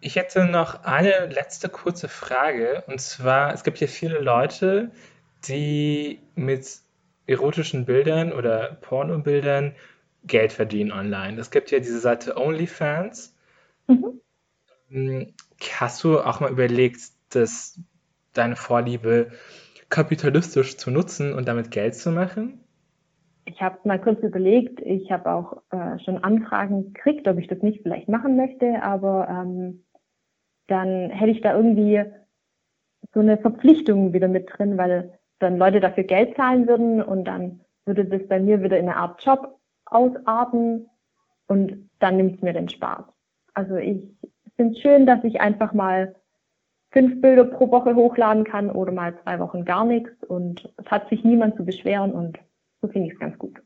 Ich 0.00 0.16
hätte 0.16 0.44
noch 0.44 0.84
eine 0.84 1.26
letzte 1.26 1.68
kurze 1.68 2.08
Frage 2.08 2.84
und 2.86 3.00
zwar, 3.00 3.52
es 3.52 3.64
gibt 3.64 3.78
hier 3.78 3.88
viele 3.88 4.20
Leute, 4.20 4.92
die 5.48 6.20
mit 6.34 6.80
erotischen 7.26 7.84
Bildern 7.84 8.32
oder 8.32 8.78
Pornobildern 8.80 9.74
Geld 10.24 10.52
verdienen 10.52 10.92
online. 10.92 11.40
Es 11.40 11.50
gibt 11.50 11.70
ja 11.70 11.78
diese 11.78 11.98
Seite 11.98 12.36
OnlyFans. 12.36 13.34
Mhm. 13.86 14.20
Hm, 14.90 15.34
hast 15.78 16.04
du 16.04 16.20
auch 16.20 16.40
mal 16.40 16.50
überlegt, 16.50 17.00
dass 17.30 17.80
deine 18.34 18.56
Vorliebe 18.56 19.32
kapitalistisch 19.88 20.76
zu 20.76 20.90
nutzen 20.90 21.34
und 21.34 21.48
damit 21.48 21.70
Geld 21.70 21.94
zu 21.94 22.10
machen? 22.10 22.60
Ich 23.46 23.62
habe 23.62 23.78
mal 23.84 24.00
kurz 24.00 24.22
überlegt, 24.22 24.80
ich 24.80 25.10
habe 25.10 25.30
auch 25.32 25.62
äh, 25.70 25.98
schon 26.04 26.22
Anfragen 26.22 26.92
gekriegt, 26.92 27.26
ob 27.28 27.38
ich 27.38 27.48
das 27.48 27.62
nicht 27.62 27.82
vielleicht 27.82 28.08
machen 28.08 28.36
möchte, 28.36 28.82
aber 28.82 29.26
ähm, 29.28 29.84
dann 30.68 31.10
hätte 31.10 31.32
ich 31.32 31.40
da 31.40 31.54
irgendwie 31.54 32.04
so 33.12 33.20
eine 33.20 33.38
Verpflichtung 33.38 34.12
wieder 34.12 34.28
mit 34.28 34.48
drin, 34.52 34.78
weil 34.78 35.18
dann 35.38 35.58
Leute 35.58 35.80
dafür 35.80 36.04
Geld 36.04 36.36
zahlen 36.36 36.68
würden 36.68 37.02
und 37.02 37.24
dann 37.24 37.60
würde 37.86 38.04
das 38.04 38.26
bei 38.28 38.38
mir 38.38 38.62
wieder 38.62 38.78
in 38.78 38.88
eine 38.88 38.96
Art 38.96 39.24
Job 39.24 39.58
ausarten 39.86 40.88
und 41.46 41.90
dann 41.98 42.16
nimmt 42.16 42.36
es 42.36 42.42
mir 42.42 42.52
den 42.52 42.68
Spaß. 42.68 43.04
Also 43.54 43.76
ich 43.76 44.02
finde 44.56 44.74
es 44.74 44.80
schön, 44.80 45.06
dass 45.06 45.24
ich 45.24 45.40
einfach 45.40 45.72
mal 45.72 46.14
fünf 46.92 47.20
Bilder 47.20 47.44
pro 47.44 47.70
Woche 47.70 47.94
hochladen 47.94 48.44
kann 48.44 48.70
oder 48.70 48.92
mal 48.92 49.18
zwei 49.22 49.38
Wochen 49.40 49.64
gar 49.64 49.84
nichts 49.84 50.10
und 50.24 50.72
es 50.76 50.90
hat 50.90 51.08
sich 51.08 51.24
niemand 51.24 51.56
zu 51.56 51.64
beschweren 51.64 52.12
und 52.12 52.38
so 52.82 52.88
finde 52.88 53.08
ich 53.08 53.14
es 53.14 53.20
ganz 53.20 53.38
gut. 53.38 53.60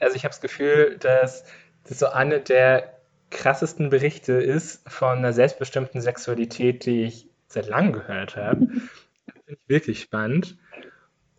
Also 0.00 0.16
ich 0.16 0.24
habe 0.24 0.32
das 0.32 0.40
Gefühl, 0.40 0.98
dass 0.98 1.44
das 1.84 1.98
so 1.98 2.06
eine 2.06 2.40
der 2.40 3.01
krassesten 3.32 3.90
Berichte 3.90 4.34
ist 4.34 4.88
von 4.88 5.18
einer 5.18 5.32
selbstbestimmten 5.32 6.00
Sexualität, 6.00 6.86
die 6.86 7.04
ich 7.04 7.28
seit 7.48 7.66
langem 7.66 7.92
gehört 7.92 8.36
habe. 8.36 8.66
Finde 8.66 9.60
ich 9.60 9.68
wirklich 9.68 10.00
spannend. 10.00 10.56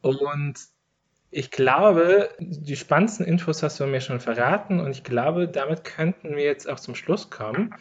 Und 0.01 0.59
ich 1.31 1.49
glaube, 1.49 2.29
die 2.39 2.75
spannendsten 2.75 3.25
Infos 3.25 3.63
hast 3.63 3.79
du 3.79 3.87
mir 3.87 4.01
schon 4.01 4.19
verraten 4.19 4.79
und 4.79 4.91
ich 4.91 5.03
glaube, 5.03 5.47
damit 5.47 5.83
könnten 5.83 6.35
wir 6.35 6.43
jetzt 6.43 6.69
auch 6.69 6.79
zum 6.79 6.95
Schluss 6.95 7.29
kommen. 7.29 7.73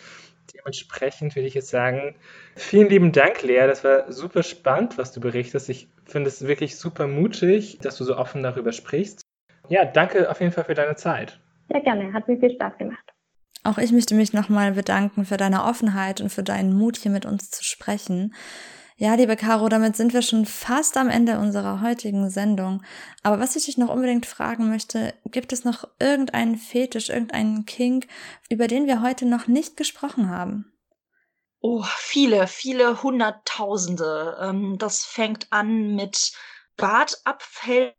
Dementsprechend 0.55 1.35
würde 1.37 1.49
ich 1.49 1.55
jetzt 1.55 1.69
sagen, 1.69 2.15
vielen 2.57 2.89
lieben 2.89 3.13
Dank, 3.13 3.43
Lea. 3.43 3.67
Das 3.67 3.85
war 3.85 4.11
super 4.11 4.43
spannend, 4.43 4.99
was 4.99 5.13
du 5.13 5.21
berichtest. 5.21 5.69
Ich 5.69 5.89
finde 6.05 6.29
es 6.29 6.47
wirklich 6.47 6.77
super 6.77 7.07
mutig, 7.07 7.79
dass 7.81 7.97
du 7.97 8.05
so 8.05 8.17
offen 8.17 8.43
darüber 8.43 8.73
sprichst. 8.73 9.23
Ja, 9.69 9.85
danke 9.85 10.31
auf 10.31 10.41
jeden 10.41 10.53
Fall 10.53 10.65
für 10.65 10.75
deine 10.75 10.97
Zeit. 10.97 11.39
Sehr 11.69 11.81
gerne, 11.81 12.13
hat 12.13 12.29
mir 12.29 12.39
viel 12.39 12.53
Spaß 12.53 12.77
gemacht. 12.79 13.12
Auch 13.65 13.79
ich 13.79 13.93
möchte 13.93 14.15
mich 14.15 14.33
nochmal 14.33 14.73
bedanken 14.73 15.25
für 15.25 15.37
deine 15.37 15.65
Offenheit 15.65 16.21
und 16.21 16.31
für 16.31 16.43
deinen 16.43 16.77
Mut, 16.77 16.97
hier 16.97 17.11
mit 17.11 17.27
uns 17.27 17.51
zu 17.51 17.65
sprechen. 17.65 18.35
Ja, 18.97 19.15
liebe 19.15 19.37
Caro, 19.37 19.69
damit 19.69 19.97
sind 19.97 20.13
wir 20.13 20.23
schon 20.23 20.47
fast 20.47 20.97
am 20.97 21.09
Ende 21.09 21.39
unserer 21.39 21.81
heutigen 21.81 22.31
Sendung. 22.31 22.83
Aber 23.23 23.41
was 23.41 23.57
ich 23.57 23.65
dich 23.65 23.79
noch 23.79 23.89
unbedingt 23.89 24.27
fragen 24.27 24.69
möchte, 24.69 25.15
gibt 25.27 25.53
es 25.53 25.65
noch 25.65 25.89
irgendeinen 25.99 26.57
Fetisch, 26.57 27.09
irgendeinen 27.09 27.65
Kink, 27.65 28.07
über 28.49 28.69
den 28.69 28.87
wir 28.87 29.03
heute 29.03 29.27
noch 29.27 29.47
nicht 29.47 29.77
gesprochen 29.77 30.29
haben? 30.29 30.73
Oh, 31.61 31.85
viele, 31.97 32.49
viele 32.49 33.03
Hunderttausende. 33.03 34.37
Ähm, 34.41 34.77
das 34.79 35.05
fängt 35.05 35.53
an 35.53 35.95
mit 35.95 36.33
Bartabfällen, 36.77 37.93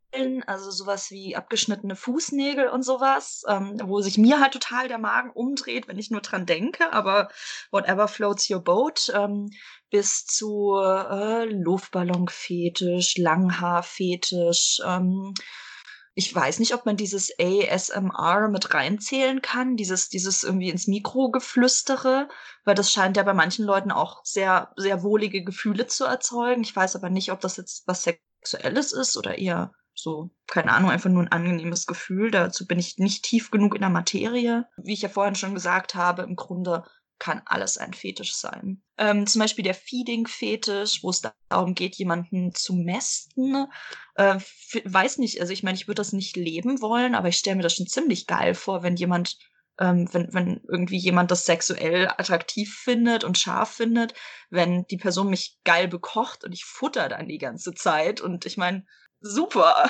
also 0.46 0.72
sowas 0.72 1.10
wie 1.12 1.36
abgeschnittene 1.36 1.96
Fußnägel 1.96 2.68
und 2.68 2.84
sowas, 2.84 3.44
ähm, 3.48 3.80
wo 3.84 4.02
sich 4.02 4.18
mir 4.18 4.40
halt 4.40 4.54
total 4.54 4.88
der 4.88 5.00
Magen 5.00 5.32
umdreht, 5.32 5.88
wenn 5.88 5.98
ich 6.00 6.12
nur 6.12 6.22
dran 6.22 6.46
denke, 6.46 6.92
aber 6.94 7.30
whatever 7.72 8.08
floats 8.08 8.50
your 8.50 8.60
boat, 8.64 9.12
ähm, 9.16 9.50
bis 9.90 10.26
zu 10.26 10.76
äh, 10.80 11.46
Luftballonfetisch, 11.46 13.18
Langhaarfetisch, 13.18 14.80
ähm, 14.86 15.34
Ich 16.16 16.34
weiß 16.34 16.60
nicht, 16.60 16.74
ob 16.76 16.86
man 16.86 16.96
dieses 16.98 17.32
ASMR 17.40 18.48
mit 18.50 18.74
reinzählen 18.74 19.42
kann, 19.42 19.76
dieses, 19.78 20.10
dieses 20.10 20.44
irgendwie 20.44 20.70
ins 20.70 20.88
Mikro 20.88 21.32
geflüstere, 21.32 22.28
weil 22.66 22.76
das 22.76 22.92
scheint 22.92 23.18
ja 23.18 23.24
bei 23.24 23.34
manchen 23.34 23.66
Leuten 23.66 23.92
auch 23.92 24.24
sehr, 24.24 24.72
sehr 24.76 25.02
wohlige 25.04 25.44
Gefühle 25.44 25.88
zu 25.88 26.06
erzeugen. 26.06 26.62
Ich 26.64 26.76
weiß 26.76 26.96
aber 26.96 27.10
nicht, 27.10 27.32
ob 27.32 27.40
das 27.42 27.58
jetzt 27.58 27.88
was 27.88 28.04
Sexuelles 28.04 28.92
ist 28.94 29.18
oder 29.18 29.38
eher 29.40 29.72
so, 29.96 30.32
keine 30.48 30.72
Ahnung, 30.72 30.90
einfach 30.90 31.10
nur 31.10 31.24
ein 31.24 31.32
angenehmes 31.32 31.86
Gefühl. 31.86 32.32
Dazu 32.32 32.66
bin 32.66 32.80
ich 32.80 32.98
nicht 32.98 33.24
tief 33.24 33.52
genug 33.52 33.76
in 33.76 33.82
der 33.82 33.90
Materie. 33.90 34.68
Wie 34.78 34.94
ich 34.94 35.02
ja 35.02 35.10
vorhin 35.10 35.36
schon 35.36 35.54
gesagt 35.54 35.96
habe, 35.96 36.24
im 36.24 36.36
Grunde 36.36 36.84
kann 37.20 37.42
alles 37.46 37.78
ein 37.78 37.94
Fetisch 37.94 38.36
sein. 38.36 38.82
Ähm, 38.98 39.26
zum 39.28 39.40
Beispiel 39.40 39.64
der 39.64 39.76
Feeding-Fetisch, 39.76 41.04
wo 41.04 41.10
es 41.10 41.22
darum 41.50 41.74
geht, 41.74 41.96
jemanden 41.96 42.54
zu 42.54 42.74
mästen. 42.74 43.68
Äh, 44.16 44.40
weiß 44.84 45.20
nicht, 45.20 45.40
also 45.40 45.54
ich 45.54 45.64
meine, 45.64 45.78
ich 45.78 45.88
würde 45.88 46.02
das 46.02 46.12
nicht 46.12 46.36
leben 46.36 46.82
wollen, 46.82 47.16
aber 47.16 47.30
ich 47.30 47.38
stelle 47.38 47.56
mir 47.56 47.64
das 47.64 47.76
schon 47.76 47.88
ziemlich 47.88 48.28
geil 48.28 48.56
vor, 48.56 48.84
wenn 48.84 48.98
jemand, 48.98 49.38
ähm, 49.80 50.10
wenn, 50.12 50.34
wenn 50.34 50.62
irgendwie 50.68 50.98
jemand 50.98 51.32
das 51.32 51.46
sexuell 51.46 52.08
attraktiv 52.10 52.76
findet 52.76 53.24
und 53.24 53.38
scharf 53.38 53.70
findet, 53.72 54.14
wenn 54.50 54.86
die 54.88 54.98
Person 54.98 55.30
mich 55.30 55.58
geil 55.64 55.88
bekocht 55.88 56.44
und 56.44 56.52
ich 56.52 56.66
futter 56.66 57.08
dann 57.08 57.30
die 57.30 57.38
ganze 57.38 57.74
Zeit. 57.74 58.20
Und 58.20 58.46
ich 58.46 58.58
meine, 58.58 58.86
super. 59.24 59.90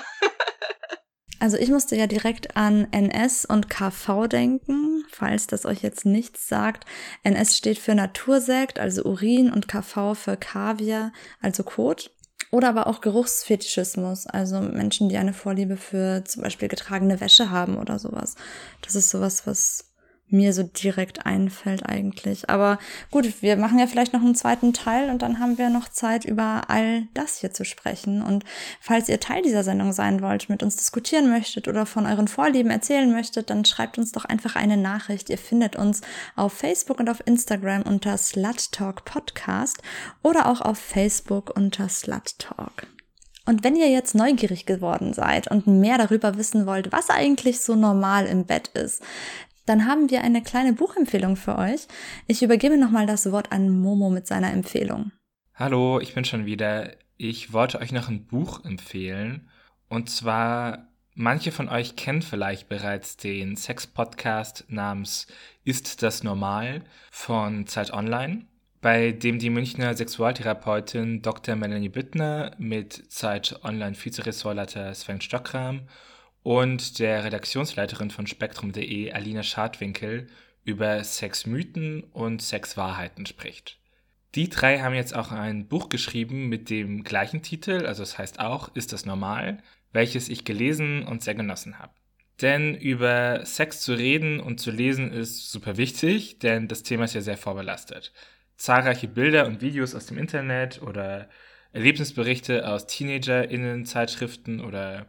Also 1.44 1.58
ich 1.58 1.70
musste 1.70 1.98
ja 1.98 2.08
direkt 2.08 2.56
an 2.56 2.88
NS 2.92 3.44
und 3.44 3.70
KV 3.70 4.28
denken, 4.28 5.04
falls 5.12 5.46
das 5.46 5.66
euch 5.66 5.82
jetzt 5.82 6.06
nichts 6.06 6.48
sagt. 6.48 6.86
NS 7.24 7.58
steht 7.58 7.80
für 7.80 7.96
Natursekt, 7.96 8.80
also 8.80 9.04
Urin, 9.04 9.52
und 9.52 9.68
KV 9.68 10.14
für 10.14 10.38
Kaviar, 10.38 11.12
also 11.42 11.64
Kot. 11.64 12.12
Oder 12.50 12.70
aber 12.70 12.88
auch 12.88 13.02
Geruchsfetischismus, 13.02 14.26
also 14.26 14.62
Menschen, 14.62 15.10
die 15.10 15.18
eine 15.18 15.34
Vorliebe 15.34 15.76
für 15.76 16.24
zum 16.24 16.44
Beispiel 16.44 16.70
getragene 16.70 17.20
Wäsche 17.20 17.50
haben 17.50 17.78
oder 17.78 18.00
sowas. 18.00 18.36
Das 18.82 18.96
ist 18.96 19.10
sowas, 19.10 19.46
was 19.46 19.93
mir 20.34 20.52
so 20.52 20.64
direkt 20.64 21.26
einfällt 21.26 21.88
eigentlich. 21.88 22.50
Aber 22.50 22.80
gut, 23.12 23.42
wir 23.42 23.56
machen 23.56 23.80
ja 23.80 23.88
vielleicht 23.88 24.14
noch 24.14 24.22
einen 24.22 24.36
zweiten 24.36 24.74
Teil 24.74 25.10
und 25.10 25.22
dann 25.22 25.40
haben 25.40 25.58
wir 25.58 25.70
noch 25.70 25.88
Zeit, 25.88 26.26
über 26.26 26.64
all 26.68 27.08
das 27.14 27.38
hier 27.38 27.54
zu 27.54 27.64
sprechen. 27.64 28.22
Und 28.22 28.44
falls 28.82 29.08
ihr 29.08 29.20
Teil 29.20 29.42
dieser 29.44 29.64
Sendung 29.64 29.94
sein 29.94 30.22
wollt, 30.22 30.50
mit 30.50 30.64
uns 30.64 30.76
diskutieren 30.76 31.30
möchtet 31.30 31.68
oder 31.68 31.86
von 31.86 32.06
euren 32.06 32.28
Vorlieben 32.28 32.72
erzählen 32.72 33.12
möchtet, 33.12 33.50
dann 33.50 33.64
schreibt 33.64 33.98
uns 33.98 34.12
doch 34.12 34.26
einfach 34.26 34.56
eine 34.56 34.78
Nachricht. 34.78 35.30
Ihr 35.30 35.38
findet 35.38 35.76
uns 35.76 36.02
auf 36.36 36.54
Facebook 36.54 37.00
und 37.00 37.10
auf 37.10 37.26
Instagram 37.26 37.84
unter 37.84 38.18
Slut 38.18 38.72
Talk 38.72 39.06
Podcast 39.06 39.78
oder 40.24 40.48
auch 40.48 40.62
auf 40.62 40.78
Facebook 40.78 41.56
unter 41.56 41.88
Slut 41.88 42.40
Talk. 42.40 42.88
Und 43.46 43.64
wenn 43.64 43.76
ihr 43.76 43.90
jetzt 43.90 44.16
neugierig 44.16 44.66
geworden 44.66 45.14
seid 45.14 45.52
und 45.52 45.68
mehr 45.68 45.98
darüber 45.98 46.38
wissen 46.38 46.66
wollt, 46.66 46.92
was 46.94 47.10
eigentlich 47.10 47.60
so 47.60 47.76
normal 47.76 48.26
im 48.26 48.46
Bett 48.46 48.70
ist, 48.70 49.04
dann 49.66 49.88
haben 49.88 50.10
wir 50.10 50.22
eine 50.22 50.42
kleine 50.42 50.74
Buchempfehlung 50.74 51.36
für 51.36 51.58
euch. 51.58 51.88
Ich 52.28 52.42
übergebe 52.42 52.78
nochmal 52.78 53.08
das 53.08 53.32
Wort 53.32 53.52
an 53.52 53.70
Momo 53.70 54.10
mit 54.10 54.28
seiner 54.28 54.52
Empfehlung. 54.52 55.12
Hallo, 55.56 56.00
ich 56.00 56.14
bin 56.14 56.26
schon 56.26 56.46
wieder. 56.46 56.92
Ich 57.18 57.54
wollte 57.54 57.80
euch 57.80 57.92
noch 57.92 58.10
ein 58.10 58.26
Buch 58.26 58.66
empfehlen. 58.66 59.50
Und 59.88 60.10
zwar, 60.10 60.88
manche 61.14 61.52
von 61.52 61.70
euch 61.70 61.96
kennen 61.96 62.22
vielleicht 62.22 62.68
bereits 62.68 63.18
den 63.18 63.56
Sex-Podcast 63.56 64.66
namens 64.68 65.28
Ist 65.64 66.04
das 66.04 66.24
normal 66.24 66.84
von 67.12 67.68
Zeit 67.68 67.94
Online, 67.94 68.48
bei 68.82 69.12
dem 69.12 69.40
die 69.40 69.50
Münchner 69.50 69.94
Sexualtherapeutin 69.94 71.22
Dr. 71.22 71.56
Melanie 71.56 71.90
Büttner 71.90 72.56
mit 72.58 73.12
Zeit 73.12 73.60
Online 73.64 73.96
Vizeressortleiter 73.96 74.94
Sven 74.94 75.22
Stockram 75.22 75.84
und 76.44 77.00
der 77.00 77.24
Redaktionsleiterin 77.24 78.12
von 78.12 78.28
spektrum.de, 78.28 79.12
Alina 79.12 79.44
Schadwinkel, 79.44 80.28
über 80.66 81.04
Sexmythen 81.04 82.04
und 82.04 82.42
Sexwahrheiten 82.42 83.26
spricht. 83.26 83.80
Die 84.36 84.50
drei 84.50 84.80
haben 84.80 84.96
jetzt 84.96 85.16
auch 85.16 85.32
ein 85.32 85.68
Buch 85.68 85.90
geschrieben 85.90 86.50
mit 86.50 86.70
dem 86.70 87.04
gleichen 87.04 87.42
Titel, 87.42 87.86
also 87.86 88.04
es 88.04 88.18
heißt 88.18 88.40
auch 88.40 88.76
Ist 88.76 88.94
das 88.94 89.06
normal, 89.06 89.62
welches 89.92 90.30
ich 90.30 90.44
gelesen 90.44 91.04
und 91.06 91.22
sehr 91.22 91.36
genossen 91.36 91.80
habe. 91.80 91.94
Denn 92.42 92.76
über 92.76 93.46
Sex 93.46 93.82
zu 93.82 93.94
reden 93.94 94.40
und 94.40 94.60
zu 94.60 94.72
lesen 94.72 95.12
ist 95.12 95.52
super 95.52 95.78
wichtig, 95.78 96.40
denn 96.40 96.68
das 96.68 96.82
Thema 96.82 97.06
ist 97.06 97.14
ja 97.14 97.22
sehr 97.22 97.38
vorbelastet. 97.38 98.12
Zahlreiche 98.58 99.08
Bilder 99.08 99.46
und 99.46 99.62
Videos 99.62 99.94
aus 99.94 100.08
dem 100.08 100.18
Internet 100.18 100.82
oder 100.82 101.30
Erlebnisberichte 101.74 102.68
aus 102.68 102.88
TeenagerInnen-Zeitschriften 102.88 104.62
oder 104.62 105.06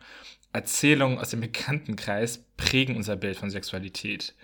Erzählungen 0.54 1.18
aus 1.18 1.30
dem 1.30 1.40
Bekanntenkreis 1.40 2.44
prägen 2.56 2.94
unser 2.94 3.16
Bild 3.16 3.36
von 3.36 3.50
Sexualität. 3.50 4.34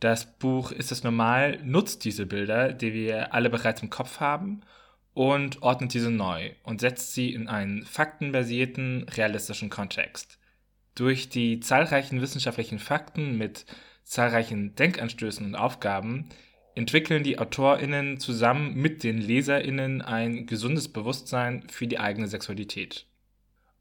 Das 0.00 0.38
Buch 0.38 0.72
Ist 0.72 0.90
es 0.90 1.04
normal 1.04 1.60
nutzt 1.62 2.06
diese 2.06 2.24
Bilder, 2.24 2.72
die 2.72 2.94
wir 2.94 3.34
alle 3.34 3.50
bereits 3.50 3.82
im 3.82 3.90
Kopf 3.90 4.20
haben, 4.20 4.62
und 5.12 5.60
ordnet 5.60 5.92
diese 5.92 6.10
neu 6.10 6.52
und 6.62 6.80
setzt 6.80 7.12
sie 7.12 7.34
in 7.34 7.46
einen 7.48 7.84
faktenbasierten, 7.84 9.06
realistischen 9.10 9.68
Kontext. 9.68 10.38
Durch 10.94 11.28
die 11.28 11.60
zahlreichen 11.60 12.22
wissenschaftlichen 12.22 12.78
Fakten 12.78 13.36
mit 13.36 13.66
zahlreichen 14.04 14.74
Denkanstößen 14.76 15.44
und 15.44 15.56
Aufgaben 15.56 16.30
entwickeln 16.74 17.22
die 17.22 17.38
AutorInnen 17.38 18.18
zusammen 18.18 18.74
mit 18.76 19.02
den 19.02 19.18
LeserInnen 19.18 20.00
ein 20.00 20.46
gesundes 20.46 20.88
Bewusstsein 20.88 21.68
für 21.68 21.86
die 21.86 21.98
eigene 21.98 22.28
Sexualität. 22.28 23.09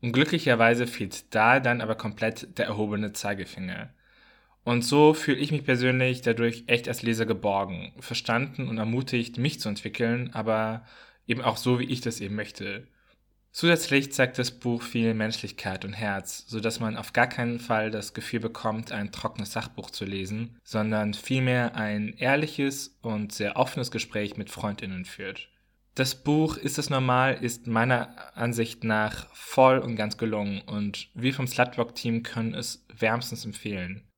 Und 0.01 0.13
glücklicherweise 0.13 0.87
fehlt 0.87 1.33
da 1.35 1.59
dann 1.59 1.81
aber 1.81 1.95
komplett 1.95 2.57
der 2.57 2.67
erhobene 2.67 3.13
Zeigefinger. 3.13 3.89
Und 4.63 4.83
so 4.83 5.13
fühle 5.13 5.39
ich 5.39 5.51
mich 5.51 5.65
persönlich 5.65 6.21
dadurch 6.21 6.63
echt 6.67 6.87
als 6.87 7.01
Leser 7.01 7.25
geborgen, 7.25 7.93
verstanden 7.99 8.67
und 8.67 8.77
ermutigt, 8.77 9.37
mich 9.37 9.59
zu 9.59 9.69
entwickeln, 9.69 10.29
aber 10.33 10.85
eben 11.27 11.41
auch 11.41 11.57
so, 11.57 11.79
wie 11.79 11.85
ich 11.85 12.01
das 12.01 12.21
eben 12.21 12.35
möchte. 12.35 12.87
Zusätzlich 13.51 14.11
zeigt 14.11 14.37
das 14.37 14.51
Buch 14.51 14.83
viel 14.83 15.13
Menschlichkeit 15.15 15.83
und 15.83 15.93
Herz, 15.93 16.45
so 16.47 16.59
dass 16.59 16.79
man 16.79 16.97
auf 16.97 17.13
gar 17.13 17.27
keinen 17.27 17.59
Fall 17.59 17.89
das 17.89 18.13
Gefühl 18.13 18.39
bekommt, 18.39 18.91
ein 18.91 19.11
trockenes 19.11 19.53
Sachbuch 19.53 19.89
zu 19.89 20.05
lesen, 20.05 20.59
sondern 20.63 21.15
vielmehr 21.15 21.75
ein 21.75 22.13
ehrliches 22.17 22.95
und 23.01 23.31
sehr 23.31 23.57
offenes 23.57 23.89
Gespräch 23.89 24.37
mit 24.37 24.51
Freundinnen 24.51 25.03
führt. 25.03 25.49
Das 25.95 26.15
Buch 26.15 26.55
Ist 26.57 26.77
es 26.77 26.89
normal 26.89 27.37
ist 27.41 27.67
meiner 27.67 28.37
Ansicht 28.37 28.83
nach 28.83 29.27
voll 29.33 29.79
und 29.79 29.95
ganz 29.95 30.17
gelungen 30.17 30.61
und 30.61 31.09
wir 31.13 31.33
vom 31.33 31.47
Slutwalk-Team 31.47 32.23
können 32.23 32.53
es 32.53 32.85
wärmstens 32.93 33.45
empfehlen. 33.45 34.09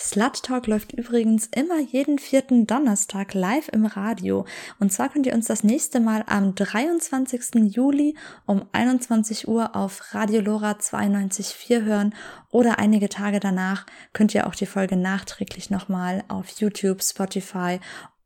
Slut 0.00 0.44
Talk 0.44 0.68
läuft 0.68 0.92
übrigens 0.92 1.48
immer 1.48 1.80
jeden 1.80 2.20
vierten 2.20 2.68
Donnerstag 2.68 3.34
live 3.34 3.68
im 3.72 3.84
Radio. 3.84 4.46
Und 4.78 4.92
zwar 4.92 5.08
könnt 5.08 5.26
ihr 5.26 5.34
uns 5.34 5.48
das 5.48 5.64
nächste 5.64 5.98
Mal 5.98 6.22
am 6.28 6.54
23. 6.54 7.74
Juli 7.74 8.16
um 8.46 8.64
21 8.70 9.48
Uhr 9.48 9.74
auf 9.74 10.14
Radio 10.14 10.40
Lora 10.40 10.72
92.4 10.72 11.82
hören 11.82 12.14
oder 12.50 12.78
einige 12.78 13.08
Tage 13.08 13.40
danach 13.40 13.86
könnt 14.12 14.36
ihr 14.36 14.46
auch 14.46 14.54
die 14.54 14.66
Folge 14.66 14.96
nachträglich 14.96 15.68
nochmal 15.68 16.22
auf 16.28 16.48
YouTube, 16.60 17.02
Spotify 17.02 17.80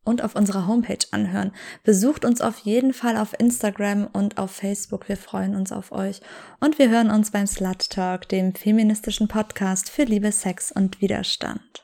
und 0.04 0.22
auf 0.22 0.34
unserer 0.34 0.66
Homepage 0.66 1.06
anhören. 1.10 1.52
Besucht 1.84 2.24
uns 2.24 2.40
auf 2.40 2.58
jeden 2.58 2.92
Fall 2.92 3.16
auf 3.16 3.38
Instagram 3.38 4.08
und 4.12 4.38
auf 4.38 4.50
Facebook. 4.50 5.08
Wir 5.08 5.16
freuen 5.16 5.54
uns 5.54 5.72
auf 5.72 5.92
euch. 5.92 6.20
Und 6.60 6.78
wir 6.78 6.90
hören 6.90 7.10
uns 7.10 7.30
beim 7.30 7.46
Slut 7.46 7.90
Talk, 7.90 8.28
dem 8.28 8.54
feministischen 8.54 9.28
Podcast 9.28 9.90
für 9.90 10.04
Liebe, 10.04 10.32
Sex 10.32 10.72
und 10.72 11.00
Widerstand. 11.00 11.81